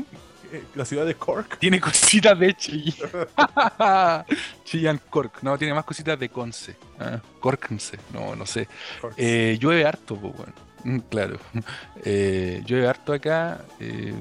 La 0.75 0.85
ciudad 0.85 1.05
de 1.07 1.15
Cork. 1.15 1.59
Tiene 1.59 1.81
cositas 1.81 2.39
de 2.39 2.55
Chillán. 2.55 3.09
Chillán 4.65 5.01
Cork. 5.11 5.43
No, 5.43 5.57
tiene 5.59 5.75
más 5.75 5.85
cositas 5.85 6.19
de 6.19 6.29
Conce. 6.29 6.77
Ah, 6.99 7.21
Corkense. 7.41 7.99
No, 8.13 8.35
no 8.37 8.47
sé. 8.47 8.69
Eh, 9.17 9.57
llueve 9.61 9.85
harto, 9.85 10.17
pues, 10.17 10.35
bueno. 10.37 10.53
Mm, 10.85 10.99
Claro. 11.11 11.39
Eh, 12.07 12.63
llueve 12.67 12.87
harto 12.87 13.13
acá 13.15 13.65
eh, 13.81 14.13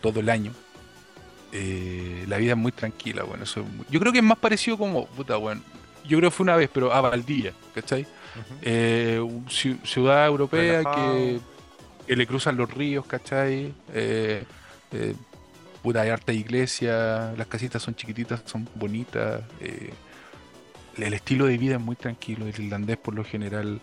todo 0.00 0.20
el 0.20 0.28
año. 0.28 0.52
La 2.26 2.36
vida 2.38 2.52
es 2.52 2.56
muy 2.58 2.72
tranquila, 2.72 3.22
bueno. 3.24 3.44
Eso 3.44 3.60
es 3.60 3.66
muy- 3.68 3.84
Yo 3.90 4.00
creo 4.00 4.10
que 4.12 4.18
es 4.18 4.24
más 4.24 4.38
parecido 4.38 4.76
como, 4.78 5.06
puta, 5.06 5.36
bueno. 5.36 5.62
Yo 6.04 6.18
creo 6.18 6.30
que 6.30 6.36
fue 6.36 6.44
una 6.44 6.56
vez, 6.56 6.68
pero 6.72 6.92
a 6.92 7.00
Valdivia, 7.00 7.52
¿cachai? 7.74 8.06
Ciudad 9.84 10.26
europea 10.26 10.78
Relajado. 10.78 11.14
que, 11.14 11.40
que 12.06 12.16
le 12.16 12.26
cruzan 12.26 12.56
los 12.56 12.72
ríos, 12.72 13.06
¿cachai? 13.06 13.72
Eh, 13.92 14.44
puta, 15.82 16.00
hay 16.02 16.10
harta 16.10 16.32
iglesia, 16.32 17.32
las 17.36 17.46
casitas 17.46 17.82
son 17.82 17.94
chiquititas, 17.94 18.42
son 18.46 18.68
bonitas. 18.74 19.42
eh, 19.60 19.92
el 20.98 21.14
estilo 21.14 21.46
de 21.46 21.56
vida 21.58 21.76
es 21.76 21.80
muy 21.80 21.96
tranquilo. 21.96 22.46
El 22.46 22.50
irlandés, 22.64 22.98
por 22.98 23.14
lo 23.14 23.24
general, 23.24 23.80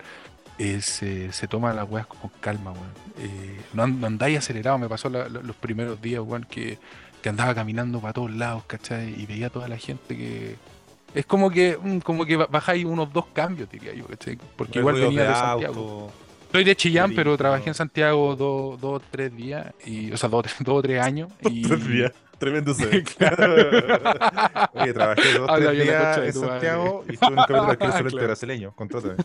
es, 0.59 1.01
eh, 1.01 1.29
se 1.31 1.47
toma 1.47 1.73
las 1.73 1.89
weas 1.89 2.05
con 2.05 2.29
calma, 2.39 2.71
weón. 2.71 2.91
Eh, 3.17 3.59
no, 3.73 3.87
no 3.87 4.07
andáis 4.07 4.37
acelerado. 4.37 4.77
Me 4.77 4.87
pasó 4.87 5.09
la- 5.09 5.27
los 5.27 5.55
primeros 5.55 5.99
días, 6.01 6.21
weón, 6.23 6.43
que, 6.49 6.77
que 7.21 7.29
andaba 7.29 7.55
caminando 7.55 7.99
para 7.99 8.13
todos 8.13 8.31
lados, 8.31 8.63
¿cachai? 8.67 9.19
Y 9.19 9.25
veía 9.25 9.47
a 9.47 9.49
toda 9.49 9.67
la 9.67 9.77
gente 9.77 10.15
que. 10.15 10.55
Es 11.15 11.25
como 11.25 11.49
que, 11.49 11.75
mm, 11.81 11.97
como 11.99 12.23
que 12.25 12.37
ba- 12.37 12.45
bajáis 12.49 12.85
unos 12.85 13.11
dos 13.11 13.25
cambios, 13.33 13.67
diría 13.71 13.93
yo, 13.95 14.05
¿cachai? 14.05 14.37
Porque 14.55 14.77
igual 14.79 14.95
venía 15.09 15.23
de. 15.23 15.27
Santiago. 15.63 16.11
Soy 16.51 16.63
de 16.63 16.75
Chillán, 16.75 17.13
pero 17.15 17.37
trabajé 17.37 17.69
en 17.69 17.73
Santiago 17.75 18.35
dos 18.35 18.79
o 18.81 18.99
tres 19.11 19.35
días, 19.35 19.67
y, 19.85 20.11
o 20.11 20.17
sea, 20.17 20.29
dos, 20.29 20.45
o 20.67 20.81
tres 20.81 21.01
años. 21.01 21.31
Y, 21.41 21.61
Tres 21.63 21.87
días. 21.87 22.11
Tremendo 22.39 22.73
ser. 22.75 23.03
Claro. 23.03 23.53
Oye, 24.73 24.93
trabajé 24.93 25.33
dos 25.33 25.49
Habla 25.49 25.71
tres 25.71 25.83
días 25.83 26.17
en. 26.17 26.33
Santiago 26.33 27.05
y 27.09 27.13
estuve 27.13 27.33
en 27.33 27.39
un 27.39 27.45
capítulo 27.45 27.75
de 27.75 27.77
ser 27.91 28.11
Claro. 28.11 28.27
brasileño. 28.27 28.73
Contrátame. 28.75 29.15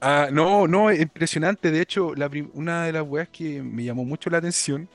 Ah, 0.00 0.28
no, 0.32 0.66
no, 0.66 0.90
es 0.90 1.00
impresionante. 1.00 1.70
De 1.70 1.80
hecho, 1.80 2.14
la 2.14 2.28
una 2.54 2.84
de 2.84 2.92
las 2.92 3.02
weas 3.06 3.28
que 3.28 3.62
me 3.62 3.84
llamó 3.84 4.04
mucho 4.04 4.30
la 4.30 4.38
atención 4.38 4.88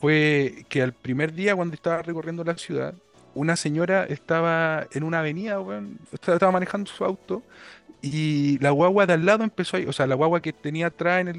fue 0.00 0.64
que 0.68 0.82
al 0.82 0.92
primer 0.92 1.32
día, 1.32 1.54
cuando 1.54 1.74
estaba 1.74 2.02
recorriendo 2.02 2.42
la 2.42 2.56
ciudad, 2.56 2.94
una 3.40 3.56
señora 3.56 4.04
estaba 4.04 4.86
en 4.92 5.02
una 5.02 5.20
avenida, 5.20 5.60
weón, 5.60 5.98
estaba, 6.12 6.50
manejando 6.52 6.90
su 6.90 7.04
auto 7.04 7.42
y 8.02 8.58
la 8.60 8.70
guagua 8.70 9.06
de 9.06 9.12
al 9.14 9.26
lado 9.26 9.44
empezó 9.44 9.76
a, 9.76 9.80
o 9.86 9.92
sea, 9.92 10.06
la 10.06 10.14
guagua 10.14 10.40
que 10.40 10.52
tenía 10.52 10.86
atrás 10.88 11.20
en 11.20 11.28
el, 11.28 11.36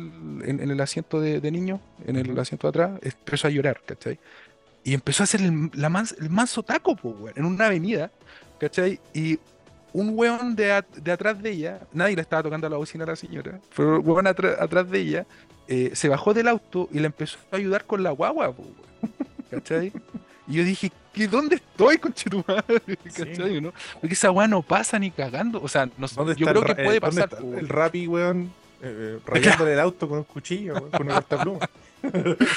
en, 0.50 0.60
en 0.62 0.72
el 0.72 0.80
asiento 0.82 1.20
de, 1.20 1.40
de 1.40 1.52
niño, 1.52 1.80
en 2.06 2.16
el 2.18 2.38
asiento 2.40 2.68
de 2.68 2.70
atrás, 2.70 3.00
empezó 3.02 3.48
a 3.48 3.52
llorar, 3.52 3.82
¿cachai? 3.86 4.20
Y 4.84 4.94
empezó 4.94 5.24
a 5.24 5.26
hacer 5.26 5.42
el, 5.42 5.70
la 5.74 5.90
mans- 5.90 6.16
el 6.20 6.30
manso 6.30 6.64
taco, 6.64 6.96
po, 6.96 7.10
weón, 7.10 7.34
en 7.38 7.46
una 7.46 7.66
avenida, 7.68 8.12
¿cachai? 8.60 9.00
Y 9.14 9.40
un 9.94 10.12
weón 10.18 10.56
de, 10.56 10.72
at- 10.74 10.96
de 10.96 11.12
atrás 11.12 11.42
de 11.42 11.50
ella, 11.52 11.80
nadie 11.94 12.16
le 12.16 12.22
estaba 12.22 12.44
tocando 12.44 12.70
la 12.70 12.78
bocina 12.78 13.04
a 13.04 13.08
la 13.08 13.16
señora, 13.16 13.60
pero 13.76 13.98
el 13.98 14.02
weón 14.02 14.26
atra- 14.26 14.58
atrás 14.60 14.90
de 14.90 15.00
ella 15.00 15.26
eh, 15.68 15.92
se 15.94 16.10
bajó 16.10 16.34
del 16.34 16.48
auto 16.48 16.90
y 16.92 17.00
le 17.00 17.08
empezó 17.08 17.38
a 17.52 17.56
ayudar 17.58 17.86
con 17.86 18.02
la 18.04 18.12
guagua, 18.12 18.52
po, 18.56 18.64
weón, 18.64 19.14
¿cachai? 19.52 19.92
Y 20.48 20.54
yo 20.54 20.64
dije, 20.64 20.92
¿qué, 21.14 21.28
¿dónde 21.28 21.56
estoy, 21.56 21.98
conchetumadre? 21.98 22.82
¿Cachai? 23.16 23.62
¿no? 23.62 23.74
Porque 24.00 24.14
esa 24.14 24.32
weá 24.32 24.48
no 24.48 24.62
pasa 24.62 24.98
ni 25.00 25.12
cagando. 25.12 25.62
O 25.62 25.68
sea, 25.68 25.90
no, 25.98 26.08
sé, 26.08 26.16
¿Dónde 26.16 26.36
yo 26.36 26.48
está 26.48 26.52
creo 26.52 26.62
el, 26.62 26.68
que 26.76 26.84
puede 26.84 26.98
eh, 26.98 27.00
¿dónde 27.02 27.22
pasar. 27.22 27.40
está 27.44 27.60
el. 27.60 27.70
Rappi, 27.70 28.08
weón? 28.08 28.52
eh, 28.84 29.18
eh, 29.18 29.20
rayándole 29.26 29.74
el 29.74 29.80
auto 29.80 30.08
con 30.10 30.18
un 30.20 30.24
cuchillo, 30.24 30.74
weón, 30.74 30.90
con 30.92 31.02
una 31.04 31.14
cortapluma. 31.16 31.70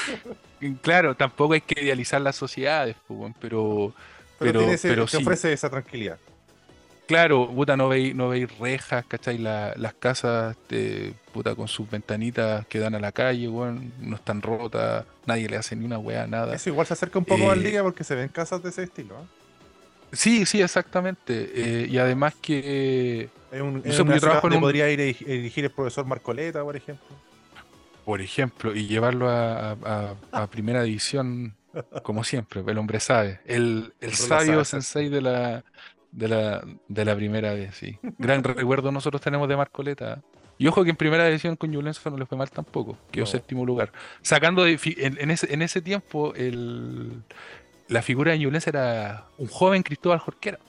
Claro, 0.81 1.13
tampoco 1.15 1.53
hay 1.53 1.61
que 1.61 1.83
idealizar 1.83 2.19
las 2.21 2.35
sociedades, 2.35 2.95
pero, 3.07 3.31
Pero, 3.39 3.93
Pero- 4.39 4.59
tiene 4.59 4.73
ese- 4.73 4.89
pero 4.89 5.05
te 5.05 5.17
sí. 5.17 5.23
ofrece 5.23 5.53
esa 5.53 5.69
tranquilidad. 5.69 6.17
Claro, 7.07 7.49
puta, 7.53 7.75
no 7.77 7.87
veis, 7.89 8.15
no 8.15 8.29
veis 8.29 8.47
rejas, 8.59 9.05
¿cachai? 9.07 9.37
La- 9.37 9.73
las 9.77 9.93
casas, 9.93 10.55
de, 10.69 11.13
puta, 11.33 11.55
con 11.55 11.67
sus 11.67 11.89
ventanitas 11.89 12.65
que 12.67 12.79
dan 12.79 12.95
a 12.95 12.99
la 12.99 13.11
calle, 13.11 13.47
weón, 13.47 13.91
no 13.99 14.15
están 14.15 14.41
rotas, 14.41 15.05
nadie 15.25 15.47
le 15.49 15.57
hace 15.57 15.75
ni 15.75 15.85
una 15.85 15.97
weá, 15.97 16.27
nada. 16.27 16.53
Eso 16.55 16.69
igual 16.69 16.87
se 16.87 16.93
acerca 16.93 17.19
un 17.19 17.25
poco 17.25 17.43
Eh, 17.43 17.47
más 17.47 17.57
liga 17.57 17.83
porque 17.83 18.03
se 18.03 18.15
ven 18.15 18.29
casas 18.29 18.61
de 18.63 18.69
ese 18.69 18.83
estilo. 18.83 19.15
¿eh? 19.15 19.25
Sí, 20.13 20.45
sí, 20.45 20.61
exactamente. 20.61 21.51
eh, 21.55 21.87
y 21.89 21.97
además 21.97 22.35
que, 22.41 23.29
Es 23.51 23.61
un, 23.61 23.75
No 23.75 23.81
sé, 23.83 23.87
una 23.89 23.95
yo 23.95 24.03
ciudad 24.03 24.19
trabajo 24.19 24.47
en 24.47 24.51
donde 24.51 24.57
un- 24.57 24.61
podría 24.61 24.89
ir 24.89 24.99
a 24.99 25.03
dirigir- 25.03 25.63
el 25.65 25.71
profesor 25.71 26.05
Marcoleta, 26.05 26.61
por 26.63 26.75
ejemplo. 26.75 27.05
por 28.03 28.21
ejemplo, 28.21 28.75
y 28.75 28.85
llevarlo 28.87 29.29
a, 29.29 29.71
a- 29.71 30.15
a- 30.31 30.47
primera 30.47 30.83
división, 30.83 31.55
como 32.03 32.23
siempre, 32.23 32.61
el 32.67 32.77
hombre 32.77 32.99
sabe. 32.99 33.39
El, 33.45 33.93
el 33.99 34.13
sabio 34.13 34.63
sensei 34.63 35.09
de 35.09 35.21
la, 35.21 35.63
de 36.15 36.27
la, 36.27 36.63
de 36.87 37.05
la 37.05 37.15
primera 37.15 37.53
vez, 37.53 37.75
sí. 37.75 37.97
Gran 38.17 38.43
recuerdo 38.43 38.91
nosotros 38.91 39.21
tenemos 39.21 39.47
de 39.49 39.57
Marcoleta. 39.57 40.21
Y 40.57 40.67
ojo 40.67 40.83
que 40.85 40.89
en 40.89 40.95
primera 40.95 41.25
división 41.25 41.57
con 41.57 41.69
Ñublense 41.69 42.09
no 42.09 42.17
le 42.17 42.25
fue 42.25 42.37
mal 42.37 42.49
tampoco, 42.49 42.97
quedó 43.11 43.25
No. 43.25 43.31
séptimo 43.31 43.65
lugar. 43.65 43.91
Sacando 44.21 44.63
de 44.63 44.79
en, 44.97 45.17
en 45.19 45.29
ese, 45.31 45.53
en 45.53 45.61
ese 45.61 45.81
tiempo 45.81 46.33
el, 46.33 47.11
la 47.89 48.01
figura 48.01 48.31
de 48.31 48.39
Ñublense 48.39 48.69
era 48.69 49.25
un 49.37 49.47
joven 49.47 49.83
Cristóbal 49.83 50.19
Jorquera. 50.19 50.59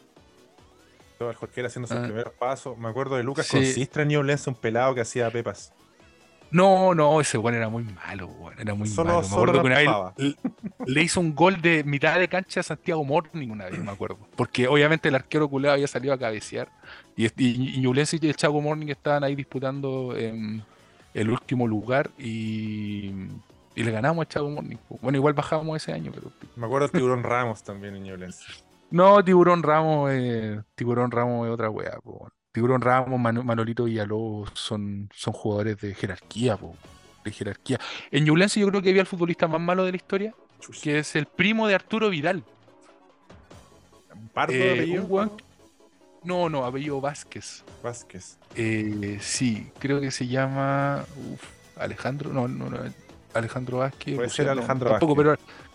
El 1.20 1.34
Jorquera 1.34 1.68
haciendo 1.68 1.86
sus 1.86 1.96
Ah. 1.96 2.02
primeros 2.02 2.32
pasos. 2.34 2.76
Me 2.76 2.88
acuerdo 2.88 3.16
de 3.16 3.22
Lucas 3.22 3.46
Sí. 3.46 3.56
Consistra 3.58 4.02
en 4.02 4.10
un 4.48 4.54
pelado 4.54 4.94
que 4.94 5.00
hacía 5.02 5.30
pepas. 5.30 5.72
No, 6.50 6.94
no, 6.94 7.20
ese 7.20 7.38
weón 7.38 7.56
era 7.56 7.68
muy 7.68 7.82
malo, 7.84 8.26
weón, 8.28 8.54
era 8.58 8.74
muy 8.74 8.88
Solo- 8.88 9.14
malo. 9.22 9.22
Me 9.28 9.34
acuerdo 9.34 9.52
que 9.62 9.66
una 9.66 9.76
vez 9.78 10.36
le, 10.86 10.92
le 10.92 11.02
hizo 11.02 11.20
un 11.20 11.34
gol 11.34 11.60
de 11.60 11.82
mitad 11.84 12.18
de 12.18 12.28
cancha 12.28 12.60
a 12.60 12.62
Santiago 12.62 13.04
Morning 13.04 13.48
una 13.50 13.66
vez, 13.66 13.78
me 13.78 13.90
acuerdo. 13.90 14.18
Porque 14.36 14.68
obviamente 14.68 15.08
el 15.08 15.14
arquero 15.16 15.48
culado 15.48 15.74
había 15.74 15.86
salido 15.88 16.14
a 16.14 16.18
cabecear. 16.18 16.68
Y, 17.16 17.26
y, 17.26 17.30
y 17.80 17.86
y 18.22 18.28
el 18.28 18.36
Morning 18.62 18.88
estaban 18.88 19.24
ahí 19.24 19.34
disputando 19.34 20.14
em, 20.16 20.60
el 21.14 21.30
último 21.30 21.66
lugar 21.66 22.10
y, 22.18 23.10
y 23.74 23.82
le 23.82 23.90
ganamos 23.90 24.22
al 24.22 24.28
Chago 24.28 24.50
Morning. 24.50 24.76
Bueno, 25.00 25.16
igual 25.18 25.34
bajábamos 25.34 25.82
ese 25.82 25.92
año, 25.92 26.12
pero. 26.14 26.30
Me 26.56 26.66
acuerdo 26.66 26.86
de 26.88 26.92
Tiburón 26.98 27.22
Ramos 27.22 27.62
también 27.62 27.96
en 27.96 28.04
Ñublense. 28.04 28.44
No, 28.90 29.22
Tiburón 29.24 29.62
Ramos, 29.64 30.10
eh, 30.12 30.60
Tiburón 30.76 31.10
Ramos 31.10 31.48
es 31.48 31.52
otra 31.52 31.70
weá, 31.70 31.98
po, 32.04 32.12
weón. 32.12 32.32
Tiburón 32.56 32.80
Ramos, 32.80 33.20
Mano- 33.20 33.42
Manolito 33.42 33.84
Villalobos 33.84 34.50
son, 34.54 35.10
son 35.14 35.34
jugadores 35.34 35.76
de 35.78 35.94
jerarquía, 35.94 36.56
po, 36.56 36.74
de 37.22 37.30
jerarquía. 37.30 37.78
En 38.10 38.24
Ñublense 38.24 38.58
yo 38.58 38.66
creo 38.68 38.80
que 38.80 38.88
había 38.88 39.02
el 39.02 39.06
futbolista 39.06 39.46
más 39.46 39.60
malo 39.60 39.84
de 39.84 39.90
la 39.90 39.96
historia, 39.98 40.34
que 40.80 41.00
es 41.00 41.14
el 41.16 41.26
primo 41.26 41.68
de 41.68 41.74
Arturo 41.74 42.08
Vidal. 42.08 42.42
Pardo 44.32 44.54
Eh, 44.54 44.56
de 44.58 44.72
apellido. 44.72 45.04
weón- 45.06 45.32
No, 46.24 46.48
no, 46.48 46.64
apellido 46.64 46.98
Vázquez. 46.98 47.62
Vázquez. 47.82 48.38
Eh, 48.54 49.18
sí, 49.20 49.70
creo 49.78 50.00
que 50.00 50.10
se 50.10 50.26
llama 50.26 51.04
uf, 51.34 51.42
Alejandro, 51.78 52.32
no, 52.32 52.48
no, 52.48 52.70
no, 52.70 52.78
Alejandro 53.34 53.78
Vázquez. 53.78 54.14
Puede 54.14 54.28
Luciano, 54.28 54.48
ser 54.52 54.58
Alejandro 54.58 54.90
tampoco, 54.92 55.14
Vázquez. 55.14 55.44
pero 55.44 55.65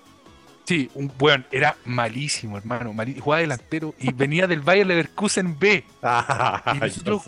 sí, 0.72 0.90
un 0.96 1.12
weón, 1.20 1.46
era 1.52 1.76
malísimo, 1.84 2.58
hermano, 2.58 2.94
malí- 2.94 3.20
jugaba 3.20 3.42
delantero 3.42 3.94
y 4.00 4.14
venía 4.14 4.48
del 4.48 4.62
Bayer 4.62 4.88
Leverkusen 4.88 5.60
B. 5.60 5.84
Ah, 6.02 6.74
Y, 6.76 6.80
nosotros- 6.80 7.24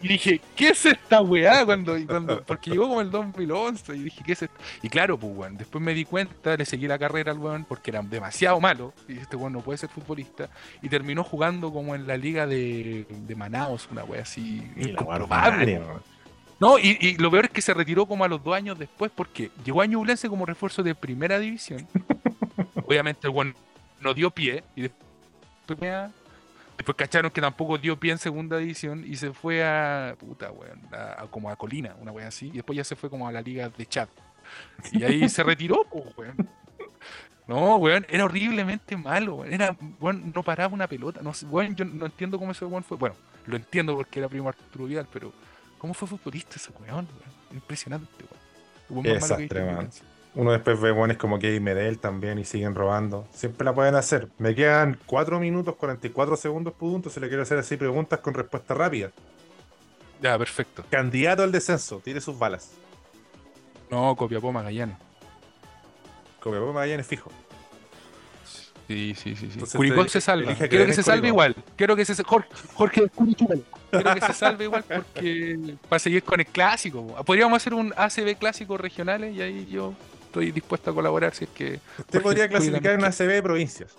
y 0.00 0.08
dije, 0.08 0.40
¿qué 0.56 0.68
es 0.70 0.86
esta 0.86 1.20
weá? 1.20 1.64
Cuando, 1.66 1.98
y 1.98 2.06
cuando- 2.06 2.42
porque 2.42 2.70
llegó 2.70 2.88
como 2.88 3.02
el 3.02 3.10
2011 3.10 3.94
y 3.96 4.02
dije, 4.04 4.22
¿qué 4.24 4.32
es 4.32 4.42
esto? 4.42 4.56
Y 4.82 4.88
claro, 4.88 5.18
pues 5.18 5.32
weón, 5.36 5.58
después 5.58 5.84
me 5.84 5.92
di 5.92 6.04
cuenta, 6.06 6.56
le 6.56 6.64
seguí 6.64 6.86
la 6.88 6.98
carrera 6.98 7.32
al 7.32 7.38
weón 7.38 7.64
porque 7.66 7.90
era 7.90 8.00
demasiado 8.02 8.58
malo. 8.60 8.94
Y 9.06 9.12
dije, 9.12 9.22
este 9.24 9.36
weón 9.36 9.52
no 9.52 9.60
puede 9.60 9.76
ser 9.78 9.90
futbolista. 9.90 10.48
Y 10.80 10.88
terminó 10.88 11.22
jugando 11.22 11.70
como 11.72 11.94
en 11.94 12.06
la 12.06 12.16
liga 12.16 12.46
de, 12.46 13.06
de 13.10 13.34
Manaus, 13.36 13.88
una 13.92 14.04
weá 14.04 14.22
así. 14.22 14.62
incomprobable, 14.76 15.78
weón. 15.80 16.02
No, 16.58 16.78
y, 16.78 16.96
y 17.00 17.16
lo 17.18 17.30
peor 17.30 17.44
es 17.44 17.50
que 17.50 17.60
se 17.60 17.74
retiró 17.74 18.06
como 18.06 18.24
a 18.24 18.28
los 18.28 18.42
dos 18.42 18.54
años 18.56 18.78
después 18.78 19.12
porque 19.14 19.50
llegó 19.64 19.82
a 19.82 19.86
Ñublense 19.86 20.28
como 20.30 20.46
refuerzo 20.46 20.82
de 20.82 20.94
primera 20.94 21.38
división. 21.38 21.86
Obviamente 22.86 23.26
el 23.26 23.34
weón 23.34 23.54
no 24.00 24.14
dio 24.14 24.30
pie 24.30 24.62
y 24.74 24.82
después, 24.82 25.78
después 26.76 26.96
cacharon 26.96 27.30
que 27.30 27.40
tampoco 27.40 27.78
dio 27.78 27.98
pie 27.98 28.12
en 28.12 28.18
segunda 28.18 28.58
división 28.58 29.04
y 29.06 29.16
se 29.16 29.32
fue 29.32 29.64
a 29.64 30.14
puta 30.18 30.50
weón, 30.52 30.80
a- 30.92 31.22
a- 31.22 31.26
como 31.30 31.50
a 31.50 31.56
Colina, 31.56 31.96
una 32.00 32.12
weá 32.12 32.28
así, 32.28 32.48
y 32.48 32.52
después 32.52 32.76
ya 32.76 32.84
se 32.84 32.94
fue 32.96 33.10
como 33.10 33.26
a 33.26 33.32
la 33.32 33.40
liga 33.40 33.68
de 33.70 33.86
Chad. 33.86 34.08
Y 34.92 35.02
ahí 35.02 35.28
se 35.28 35.42
retiró, 35.42 35.84
pues 35.90 36.04
weón. 36.16 36.48
No, 37.48 37.76
weón, 37.76 38.04
era 38.08 38.24
horriblemente 38.24 38.96
malo, 38.96 39.36
weón. 39.36 39.52
Era, 39.52 39.76
weón, 40.00 40.32
no 40.34 40.42
paraba 40.42 40.72
una 40.74 40.86
pelota. 40.88 41.20
No 41.22 41.32
weón, 41.50 41.74
yo 41.76 41.84
no 41.84 42.06
entiendo 42.06 42.38
cómo 42.38 42.52
ese 42.52 42.64
weón 42.64 42.84
fue. 42.84 42.96
Bueno, 42.96 43.14
lo 43.46 43.56
entiendo 43.56 43.94
porque 43.96 44.18
era 44.18 44.28
primo 44.28 44.48
Arturo 44.48 44.84
Vidal, 44.86 45.08
pero 45.12 45.32
¿cómo 45.78 45.94
fue 45.94 46.06
futbolista 46.08 46.56
ese 46.56 46.70
weón, 46.72 47.06
weón? 47.06 47.32
Impresionante, 47.52 48.24
weón. 48.88 49.02
Qué 49.02 49.08
desastre, 49.14 49.64
man. 49.64 49.90
Uno 50.36 50.52
después 50.52 50.78
ve 50.78 50.90
buenos 50.90 51.16
como 51.16 51.38
Kevin 51.38 51.64
Medel 51.64 51.98
también 51.98 52.38
y 52.38 52.44
siguen 52.44 52.74
robando. 52.74 53.26
Siempre 53.32 53.64
la 53.64 53.74
pueden 53.74 53.94
hacer. 53.94 54.28
Me 54.36 54.54
quedan 54.54 54.98
4 55.06 55.40
minutos 55.40 55.76
44 55.76 56.36
segundos 56.36 56.74
puntos. 56.74 57.14
Si 57.14 57.20
le 57.20 57.28
quiero 57.28 57.42
hacer 57.42 57.56
así 57.58 57.76
preguntas 57.78 58.20
con 58.20 58.34
respuesta 58.34 58.74
rápida. 58.74 59.10
Ya, 60.20 60.38
perfecto. 60.38 60.84
Candidato 60.90 61.42
al 61.42 61.52
descenso, 61.52 62.00
tire 62.04 62.20
sus 62.20 62.38
balas. 62.38 62.72
No, 63.90 64.14
Copiapó 64.14 64.52
Magallanes. 64.52 64.96
Copiapó 66.40 66.70
Magallanes 66.70 67.06
fijo. 67.06 67.30
Sí, 68.88 69.14
sí, 69.16 69.34
sí. 69.34 69.46
sí. 69.46 69.50
Entonces 69.54 69.74
Curicó 69.76 70.04
te- 70.04 70.10
se 70.10 70.20
salva. 70.20 70.54
Quiero 70.54 70.86
que 70.86 70.92
se 70.92 71.02
salve 71.02 71.28
igual. 71.28 71.56
Quiero 71.76 71.96
que 71.96 72.04
se 72.04 72.22
Jorge, 72.22 72.48
Jorge. 72.74 73.10
Quiero 73.90 74.14
que 74.14 74.20
se 74.20 74.32
salve 74.34 74.64
igual 74.64 74.84
porque 74.84 75.76
para 75.88 75.98
seguir 75.98 76.22
con 76.22 76.40
el 76.40 76.46
clásico. 76.46 77.06
po. 77.06 77.24
Podríamos 77.24 77.56
hacer 77.56 77.72
un 77.74 77.92
ACB 77.96 78.36
clásico 78.38 78.76
regionales 78.76 79.34
y 79.34 79.40
ahí 79.42 79.66
yo 79.66 79.94
estoy 80.40 80.52
dispuesto 80.52 80.90
a 80.90 80.94
colaborar 80.94 81.34
si 81.34 81.44
es 81.44 81.50
que. 81.50 81.80
Usted 81.98 82.22
podría 82.22 82.48
clasificar 82.50 82.92
en 82.94 83.00
una 83.00 83.10
CB 83.10 83.28
de 83.28 83.42
provincias. 83.42 83.94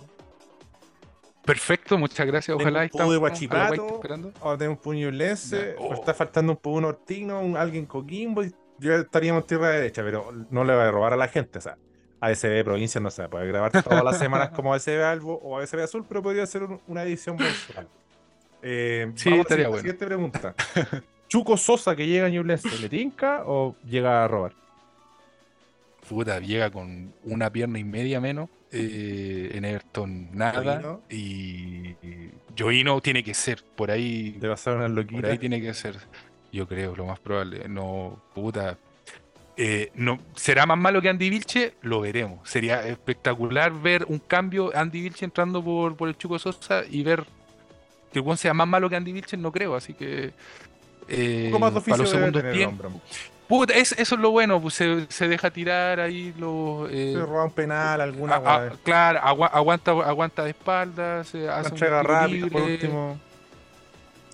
Perfecto, 1.44 1.96
muchas 1.96 2.26
gracias. 2.26 2.54
Ojalá 2.54 2.82
un 2.82 2.88
poco 2.90 2.98
de 2.98 3.04
estamos 3.04 3.10
a 3.10 3.12
la 3.14 3.18
Guachipato. 3.18 4.00
Ahora 4.42 4.58
tenemos 4.58 4.78
un 4.78 4.82
puñulense. 4.82 5.76
Ya, 5.78 5.84
oh. 5.84 5.94
Está 5.94 6.12
faltando 6.12 6.52
un 6.52 6.58
poco 6.58 6.76
un 6.76 6.84
Ortino, 6.84 7.40
un 7.40 7.56
alguien 7.56 7.86
Coquimbo. 7.86 8.44
y 8.44 8.54
Yo 8.78 8.94
estaríamos 8.96 9.42
en 9.42 9.46
tierra 9.46 9.70
derecha, 9.70 10.02
pero 10.02 10.30
no 10.50 10.64
le 10.64 10.74
va 10.74 10.86
a 10.88 10.90
robar 10.90 11.14
a 11.14 11.16
la 11.16 11.28
gente. 11.28 11.58
O 11.58 11.62
sea, 11.62 11.78
ASB 12.20 12.48
de 12.48 12.64
provincias 12.64 13.02
no 13.02 13.10
se 13.10 13.26
puede 13.28 13.46
grabar 13.46 13.70
todas 13.82 14.04
las 14.04 14.18
semanas 14.18 14.50
como 14.54 14.74
ASB 14.74 15.02
Albo 15.02 15.36
o 15.42 15.58
ASB 15.58 15.80
Azul, 15.80 16.04
pero 16.06 16.22
podría 16.22 16.46
ser 16.46 16.64
un- 16.64 16.80
una 16.86 17.02
edición 17.04 17.36
mensual. 17.38 17.88
Eh, 18.60 19.10
Sí, 19.14 19.30
vamos 19.30 19.46
a 19.50 19.56
la 19.56 19.68
bueno. 19.68 19.76
siguiente 19.78 20.04
pregunta. 20.06 20.54
¿Chuco 21.28 21.56
Sosa 21.56 21.96
que 21.96 22.06
llega 22.06 22.26
a 22.26 22.28
Ñublense, 22.28 22.68
le 22.78 22.88
tinca 22.90 23.42
o 23.46 23.74
llega 23.86 24.24
a 24.24 24.28
robar? 24.28 24.52
Puta, 26.08 26.40
llega 26.40 26.70
con 26.70 27.12
una 27.24 27.50
pierna 27.52 27.78
y 27.78 27.84
media 27.84 28.20
menos. 28.20 28.48
eh, 28.72 29.50
en 29.54 29.64
Everton 29.64 30.28
nada. 30.32 30.62
Joino. 30.80 31.00
Y, 31.10 31.94
Joino 32.58 33.00
tiene 33.00 33.22
que 33.22 33.34
ser. 33.34 33.62
Por 33.76 33.90
ahí 33.90 34.36
Le 34.40 34.48
va 34.48 34.54
a 34.54 34.56
una 34.76 34.88
Por 34.88 34.96
loquita. 34.96 35.28
ahí 35.28 35.38
tiene 35.38 35.60
que 35.60 35.72
ser, 35.74 35.96
yo 36.52 36.66
creo, 36.66 36.94
lo 36.96 37.06
más 37.06 37.18
probable. 37.18 37.68
No, 37.68 38.20
puta. 38.34 38.76
Eh, 39.56 39.90
no, 39.94 40.20
¿Será 40.36 40.66
más 40.66 40.78
malo 40.78 41.02
que 41.02 41.08
Andy 41.08 41.30
Vilche? 41.30 41.74
Lo 41.82 42.00
veremos. 42.00 42.48
Sería 42.48 42.86
espectacular 42.86 43.72
ver 43.72 44.04
un 44.08 44.18
cambio, 44.20 44.70
Andy 44.76 45.00
Vilche 45.02 45.24
entrando 45.24 45.62
por, 45.64 45.96
por 45.96 46.08
el 46.08 46.16
Chuco 46.16 46.38
Sosa 46.38 46.84
y 46.88 47.02
ver 47.02 47.24
que 48.12 48.22
el 48.22 48.36
sea 48.36 48.54
más 48.54 48.68
malo 48.68 48.88
que 48.88 48.96
Andy 48.96 49.12
Vilche, 49.12 49.36
no 49.36 49.50
creo. 49.52 49.74
Así 49.74 49.94
que. 49.94 50.32
eh, 51.08 51.42
Un 51.46 51.50
poco 51.52 51.60
más 51.60 51.74
de 51.74 51.90
para 51.90 52.02
los 52.02 52.10
segundos 52.10 52.40
tener 52.42 52.56
tiempos. 52.56 52.92
Puta, 53.48 53.72
es- 53.74 53.92
eso 53.92 54.14
es 54.14 54.20
lo 54.20 54.30
bueno, 54.30 54.60
pues 54.60 54.74
se, 54.74 55.06
se 55.08 55.26
deja 55.26 55.50
tirar 55.50 56.00
ahí 56.00 56.34
los. 56.38 56.88
eh, 56.90 57.14
Se 57.16 57.20
roba 57.24 57.44
un 57.44 57.50
penal, 57.50 58.00
alguna 58.00 58.36
a- 58.36 58.56
a- 58.66 58.70
claro, 58.84 59.20
agua- 59.22 59.46
aguanta, 59.48 59.92
aguanta 59.92 60.44
de 60.44 60.50
espaldas, 60.50 61.28
se 61.28 61.48
hace 61.48 61.72
un 61.72 61.80
rápida, 61.80 62.46
por 62.48 62.62
último. 62.62 63.18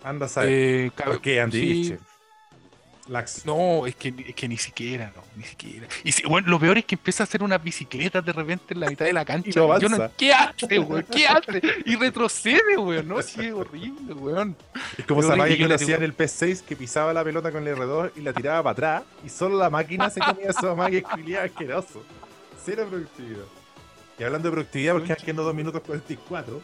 Anda 0.02 0.26
a 0.26 0.28
saber. 0.28 0.50
eh, 0.52 0.90
¿Por 1.04 1.20
qué 1.20 1.40
Andy 1.40 1.84
sí. 1.84 1.96
Lax. 3.08 3.44
No, 3.44 3.86
es 3.86 3.94
que, 3.96 4.14
es 4.28 4.34
que 4.34 4.48
ni 4.48 4.56
siquiera, 4.56 5.12
no, 5.14 5.22
ni 5.36 5.44
siquiera. 5.44 5.86
Y 6.02 6.12
si- 6.12 6.22
bueno, 6.24 6.48
lo 6.48 6.58
peor 6.58 6.78
es 6.78 6.84
que 6.86 6.94
empieza 6.94 7.22
a 7.22 7.24
hacer 7.24 7.42
unas 7.42 7.62
bicicletas 7.62 8.24
de 8.24 8.32
repente 8.32 8.72
en 8.72 8.80
la 8.80 8.88
mitad 8.88 9.04
de 9.04 9.12
la 9.12 9.24
cancha. 9.24 9.50
Y 9.54 9.54
no 9.54 9.78
Yo 9.78 9.88
no-. 9.88 10.10
¿Qué 10.16 10.32
hace, 10.32 10.78
weón? 10.78 11.06
¿Qué 11.10 11.26
hace? 11.26 11.60
Y 11.84 11.96
retrocede, 11.96 12.78
weón. 12.78 13.06
No, 13.08 13.20
sí, 13.20 13.40
es 13.46 13.52
horrible, 13.52 14.14
weón. 14.14 14.56
Es 14.96 15.04
como 15.04 15.20
esa 15.20 15.36
máquina 15.36 15.58
que 15.58 15.68
le 15.68 15.74
hacía 15.74 15.96
en 15.96 16.02
el 16.02 16.16
P6 16.16 16.62
que 16.62 16.76
pisaba 16.76 17.12
la 17.12 17.22
pelota 17.22 17.52
con 17.52 17.66
el 17.66 17.76
R2 17.76 18.12
y 18.16 18.20
la 18.22 18.32
tiraba 18.32 18.62
para 18.62 18.96
atrás 18.98 19.12
y 19.24 19.28
solo 19.28 19.58
la 19.58 19.68
máquina 19.68 20.08
se 20.08 20.20
comía 20.20 20.50
esa 20.50 20.74
máquina 20.74 21.42
asqueroso. 21.42 22.02
Cero 22.64 22.86
productividad. 22.88 23.44
Y 24.18 24.22
hablando 24.22 24.48
de 24.48 24.52
productividad, 24.52 24.92
porque 24.94 25.08
quedan 25.08 25.24
quedando 25.24 25.42
2 25.42 25.54
minutos 25.54 25.82
44, 25.84 26.62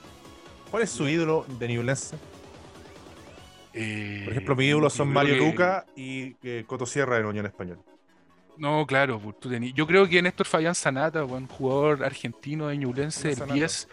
¿cuál 0.70 0.82
es 0.84 0.90
su 0.90 1.06
ídolo 1.08 1.44
de 1.58 1.68
Ñublense? 1.68 2.16
Eh, 3.72 4.22
Por 4.24 4.32
ejemplo, 4.32 4.56
mi 4.56 4.66
ídolo 4.66 4.86
yo 4.86 4.90
son 4.90 5.12
Mario 5.12 5.34
que- 5.34 5.40
Luca 5.50 5.84
y 5.96 6.36
eh, 6.42 6.64
Coto 6.66 6.86
Sierra 6.86 7.18
la 7.20 7.28
Unión 7.28 7.46
Española. 7.46 7.80
No, 8.58 8.84
claro, 8.86 9.18
pues, 9.18 9.38
tú 9.40 9.48
tení- 9.48 9.72
Yo 9.72 9.86
creo 9.86 10.06
que 10.08 10.20
Néstor 10.20 10.46
Fabián 10.46 10.74
Sanata, 10.74 11.22
buen 11.22 11.46
jugador 11.46 12.04
argentino 12.04 12.68
de 12.68 12.76
Ñublense, 12.76 13.30
el 13.30 13.36
Sanata. 13.36 13.54
10. 13.54 13.88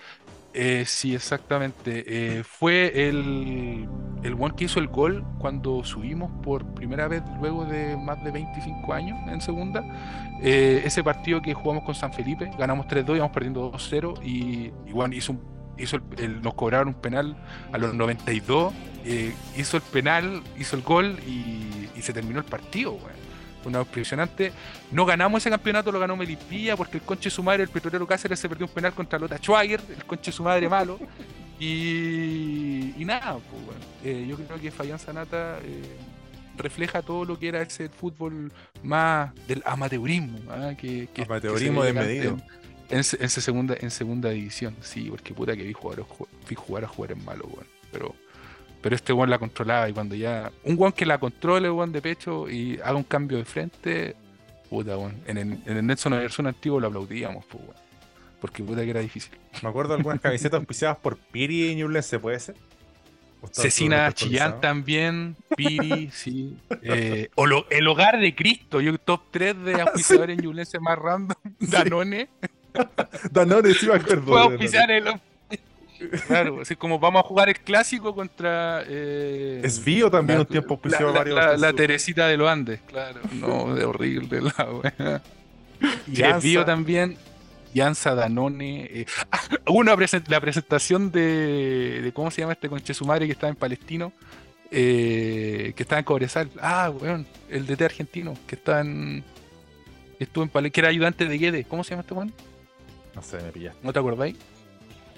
eh, 0.54 0.84
sí, 0.86 1.14
exactamente. 1.16 2.04
eh, 2.08 2.44
fue 2.44 3.08
el, 3.08 3.88
el 4.24 4.34
one 4.34 4.56
que 4.58 4.66
hizo 4.66 4.80
el 4.80 4.88
gol 4.88 5.24
cuando 5.40 5.84
subimos 5.84 6.32
por 6.44 6.66
primera 6.74 7.08
vez 7.08 7.22
luego 7.40 7.64
de 7.66 7.96
más 7.96 8.22
de 8.24 8.32
25 8.32 8.92
años 8.94 9.18
en 9.30 9.40
segunda. 9.40 9.84
Eh, 10.42 10.82
ese 10.84 11.04
partido 11.04 11.42
que 11.42 11.54
jugamos 11.54 11.84
con 11.84 11.94
San 11.96 12.12
Felipe, 12.12 12.50
ganamos 12.58 12.88
3-2, 12.88 13.16
íbamos 13.16 13.32
perdiendo 13.34 13.72
2-0 13.72 14.16
y, 14.24 14.72
y 14.88 14.92
bueno, 14.92 15.16
hizo 15.16 15.34
un- 15.34 15.57
hizo 15.78 15.98
el- 15.98 16.04
el- 16.24 16.42
nos 16.42 16.54
cobraron 16.54 16.90
un 16.90 16.94
penal 16.96 17.36
a 17.72 17.78
los 17.78 17.94
92, 17.94 18.74
eh, 19.06 19.34
hizo 19.58 19.78
el 19.78 19.84
penal, 19.84 20.42
hizo 20.60 20.76
el 20.76 20.82
gol 20.82 21.18
y, 21.28 21.90
y 21.98 22.02
se 22.02 22.14
terminó 22.14 22.40
el 22.40 22.46
partido, 22.46 22.92
weón. 22.94 23.28
Fue 23.64 23.70
Una 23.72 23.80
impresionante. 23.80 24.52
No 24.92 25.06
ganamos 25.06 25.42
ese 25.42 25.50
campeonato, 25.50 25.92
lo 25.92 26.00
ganó 26.00 26.16
Melipilla 26.16 26.76
porque 26.78 26.98
el 26.98 27.04
conche 27.04 27.30
su 27.30 27.42
madre, 27.44 27.64
el 27.64 27.70
petrolero 27.70 28.06
Cáceres, 28.08 28.40
se 28.40 28.48
perdió 28.48 28.66
un 28.68 28.72
penal 28.72 28.94
contra 28.94 29.18
Lota 29.20 29.38
Schwager, 29.38 29.82
el 29.96 30.06
conche 30.06 30.32
su 30.32 30.44
madre 30.44 30.70
malo. 30.70 31.00
Y, 31.60 32.94
y 33.02 33.04
nada, 33.06 33.34
pues. 33.34 33.78
Eh, 34.04 34.26
yo 34.30 34.36
creo 34.38 34.60
que 34.60 34.70
Fabián 34.72 35.00
Sanata, 35.00 35.58
eh, 35.64 35.98
refleja 36.56 37.02
todo 37.02 37.26
lo 37.26 37.38
que 37.40 37.48
era 37.50 37.62
ese 37.62 37.90
fútbol 37.90 38.52
más 38.84 39.32
del 39.48 39.62
amateurismo, 39.66 40.40
¿ah? 40.52 40.74
que, 40.78 41.08
que- 41.14 41.24
Amateurismo 41.24 41.82
que 41.82 41.88
desmedido. 41.94 42.32
En, 42.34 42.44
en 42.90 42.98
en 42.98 43.04
se 43.04 43.42
segunda, 43.42 43.76
en 43.80 43.92
segunda 43.92 44.30
división, 44.30 44.76
sí, 44.82 45.08
porque 45.10 45.34
puta 45.34 45.56
que 45.56 45.64
vi 45.64 45.74
jugar, 45.74 46.04
vi 46.50 46.56
jugar 46.56 46.86
a 46.86 46.88
jugadores 46.88 47.24
malos, 47.24 47.48
weón. 47.52 47.68
Pero, 47.92 48.16
pero 48.82 48.96
este 48.96 49.14
weón 49.14 49.30
la 49.30 49.40
controlaba 49.40 49.90
y 49.90 49.94
cuando 49.94 50.16
ya. 50.16 50.52
Un 50.64 50.76
weón 50.78 50.94
que 50.94 51.06
la 51.06 51.18
controle, 51.20 51.70
weón, 51.70 51.92
de 51.92 52.02
pecho 52.02 52.50
y 52.50 52.80
haga 52.84 52.96
un 52.96 53.04
cambio 53.04 53.38
de 53.38 53.46
frente, 53.46 54.16
puta, 54.70 54.98
weón. 54.98 55.16
En 55.28 55.38
el, 55.38 55.52
en 55.66 55.78
el 55.78 55.86
Nelson 55.86 56.14
Versión 56.14 56.48
antiguo 56.48 56.80
lo 56.80 56.88
aplaudíamos, 56.88 57.46
pues, 57.46 57.64
weón. 57.64 57.76
Porque 58.40 58.64
puta 58.64 58.84
que 58.84 58.90
era 58.92 59.00
difícil. 59.00 59.34
Me 59.64 59.70
acuerdo 59.70 59.94
de 59.94 59.98
algunas 59.98 60.22
camisetas 60.22 60.60
auspiciadas 60.60 60.98
por 60.98 61.18
Piri 61.18 61.70
y 61.72 61.76
Ñublense, 61.76 62.20
¿puede 62.20 62.40
ser? 62.40 62.56
¿O 63.42 63.46
está 63.48 63.64
Cecina 63.64 64.12
Chillán 64.14 64.62
también, 64.62 65.36
Piri, 65.56 66.10
sí. 66.12 66.56
Eh, 66.84 67.30
o 67.36 67.46
lo- 67.46 67.68
el 67.70 67.88
hogar 67.88 68.20
de 68.20 68.34
Cristo, 68.36 68.80
yo 68.82 68.98
top 69.00 69.22
3 69.32 69.64
de 69.64 69.82
auspiciadores 69.82 70.38
ñublenses 70.42 70.80
más 70.82 70.98
random. 70.98 71.36
Danone 71.60 72.30
Danone, 73.32 73.74
sí 73.74 73.88
me 73.88 73.96
acuerdo. 73.96 74.24
fue 74.24 74.36
de 74.38 74.42
auspiciar 74.44 74.92
el. 74.92 75.06
Claro, 76.28 76.62
así 76.62 76.76
como 76.76 77.00
vamos 77.00 77.24
a 77.24 77.28
jugar 77.28 77.50
el 77.50 77.56
clásico 77.60 78.14
contra. 78.14 78.84
Eh, 78.88 79.62
Es 79.64 79.84
Bio 79.84 80.12
también 80.12 80.38
la- 80.38 80.42
un 80.44 80.48
tiempo 80.48 80.80
la, 80.84 80.90
auspició 80.98 81.08
la- 81.08 81.18
varios. 81.18 81.60
la- 81.60 81.74
Teresita 81.74 82.28
de 82.28 82.38
los 82.38 82.48
Andes, 82.50 82.82
claro. 82.88 83.20
No, 83.34 83.74
de 83.74 83.84
horrible 83.84 84.42
la 84.42 84.66
wea. 84.72 85.22
y 86.08 86.22
es. 86.22 86.44
Bio 86.44 86.64
también. 86.66 87.18
Yanza 87.74 88.16
Danone. 88.16 88.86
eh, 88.86 89.06
ah, 89.32 89.40
hubo 89.68 89.80
una 89.80 89.96
presen- 89.96 90.24
la 90.28 90.40
presentación 90.40 91.12
de, 91.12 92.02
de. 92.04 92.12
¿Cómo 92.14 92.30
se 92.32 92.42
llama 92.42 92.54
este 92.54 92.70
conche 92.70 92.94
su 92.94 93.06
madre 93.06 93.26
que 93.26 93.32
estaba 93.34 93.50
en 93.50 93.56
Palestino? 93.58 94.14
Eh, 94.72 95.74
que 95.76 95.84
estaba 95.84 96.00
en 96.00 96.06
Cobresal. 96.06 96.50
Ah, 96.62 96.92
weón. 96.92 97.26
El 97.50 97.66
DT 97.66 97.82
argentino. 97.86 98.36
Que 98.48 98.56
está 98.56 98.82
en. 98.82 99.24
que 100.18 100.24
Estuvo 100.26 100.44
en 100.44 100.50
Palestino. 100.50 100.74
Que 100.74 100.80
era 100.82 100.90
ayudante 100.90 101.26
de 101.26 101.38
Guedes. 101.38 101.66
¿Cómo 101.68 101.84
se 101.84 101.92
llama 101.92 102.02
este 102.02 102.14
weón? 102.14 102.34
No 103.18 103.24
sé, 103.24 103.38
me 103.42 103.52
pillaste. 103.52 103.80
¿No 103.84 103.92
te 103.92 103.98
acordáis? 104.00 104.36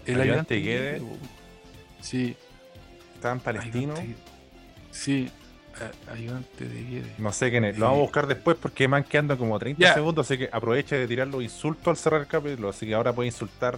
El 0.06 0.22
Ayudante 0.22 0.56
ayudante 0.56 0.56
de 0.56 0.60
de 0.62 0.66
Guedes. 0.66 1.02
Guedes. 1.04 1.20
Sí. 2.02 2.36
Estaba 3.16 3.34
en 3.36 3.40
Palestino. 3.42 3.94
ayudante- 3.94 4.16
Sí. 4.92 5.30
Ayudante 6.12 6.66
de 6.66 6.84
Guedes. 6.84 7.20
No 7.20 7.32
sé 7.34 7.50
quién 7.52 7.66
es. 7.66 7.78
Lo 7.78 7.86
vamos 7.88 8.00
a 8.00 8.02
buscar 8.04 8.28
después 8.28 8.56
porque 8.60 8.88
man 8.88 9.04
quedando 9.04 9.38
como 9.38 9.60
30 9.60 9.82
Ya. 9.82 9.94
segundos. 9.94 10.26
Así 10.26 10.38
que 10.38 10.50
aprovecha 10.52 10.96
de 10.96 11.08
tirar 11.08 11.28
los 11.28 11.44
insultos 11.44 11.88
al 11.90 11.98
cerrar 11.98 12.22
el 12.22 12.28
capítulo. 12.28 12.70
Así 12.70 12.86
que 12.88 12.94
ahora 12.94 13.12
puede 13.14 13.28
insultar 13.28 13.78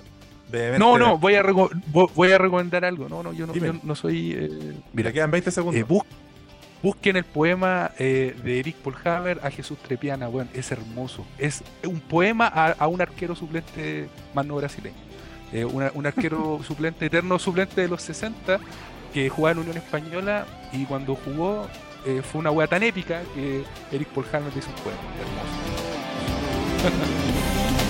brevemente. 0.50 0.80
No, 0.80 0.98
no, 1.00 1.18
voy 1.18 1.34
a, 1.36 1.44
voy 1.44 2.32
a 2.32 2.38
recomendar 2.38 2.86
algo. 2.86 3.10
No, 3.10 3.24
no, 3.24 3.34
yo 3.34 3.48
no, 3.48 3.54
yo 3.56 3.74
no 3.84 3.96
soy. 3.96 4.34
eh, 4.34 4.74
Mira, 4.94 5.12
quedan 5.12 5.32
20 5.32 5.50
segundos. 5.52 5.82
eh, 5.82 5.86
busquen 6.84 7.16
el 7.18 7.24
poema 7.24 7.92
eh, 8.00 8.36
de 8.44 8.60
Eric 8.60 8.76
Polhaver 8.78 9.40
a 9.44 9.52
Jesús 9.52 9.78
Trepiana, 9.80 10.28
weón. 10.30 10.50
Es 10.54 10.72
hermoso. 10.72 11.26
Es 11.38 11.64
un 11.86 12.00
poema 12.00 12.48
a, 12.48 12.72
a 12.72 12.88
un 12.88 13.02
arquero 13.02 13.36
suplente 13.36 14.08
más 14.34 14.46
no 14.46 14.56
brasileño. 14.56 14.96
Eh, 15.54 15.66
una- 15.66 15.92
un 15.94 16.06
arquero 16.06 16.60
suplente, 16.68 17.06
eterno 17.08 17.38
suplente 17.40 17.82
de 17.82 17.88
los 17.88 18.02
60, 18.02 18.60
que 19.14 19.30
jugaba 19.30 19.52
en 19.54 19.60
Unión 19.60 19.78
Española 19.78 20.46
y 20.72 20.86
cuando 20.86 21.16
jugó 21.16 21.68
eh, 22.06 22.22
fue 22.24 22.40
una 22.40 22.52
wea 22.52 22.68
tan 22.68 22.82
épica 22.84 23.22
que 23.36 23.64
Eric 23.92 24.08
Polhaver 24.10 24.52
hizo 24.58 24.70
un 24.70 24.76
poema. 24.76 25.00
Hermoso. 26.82 27.02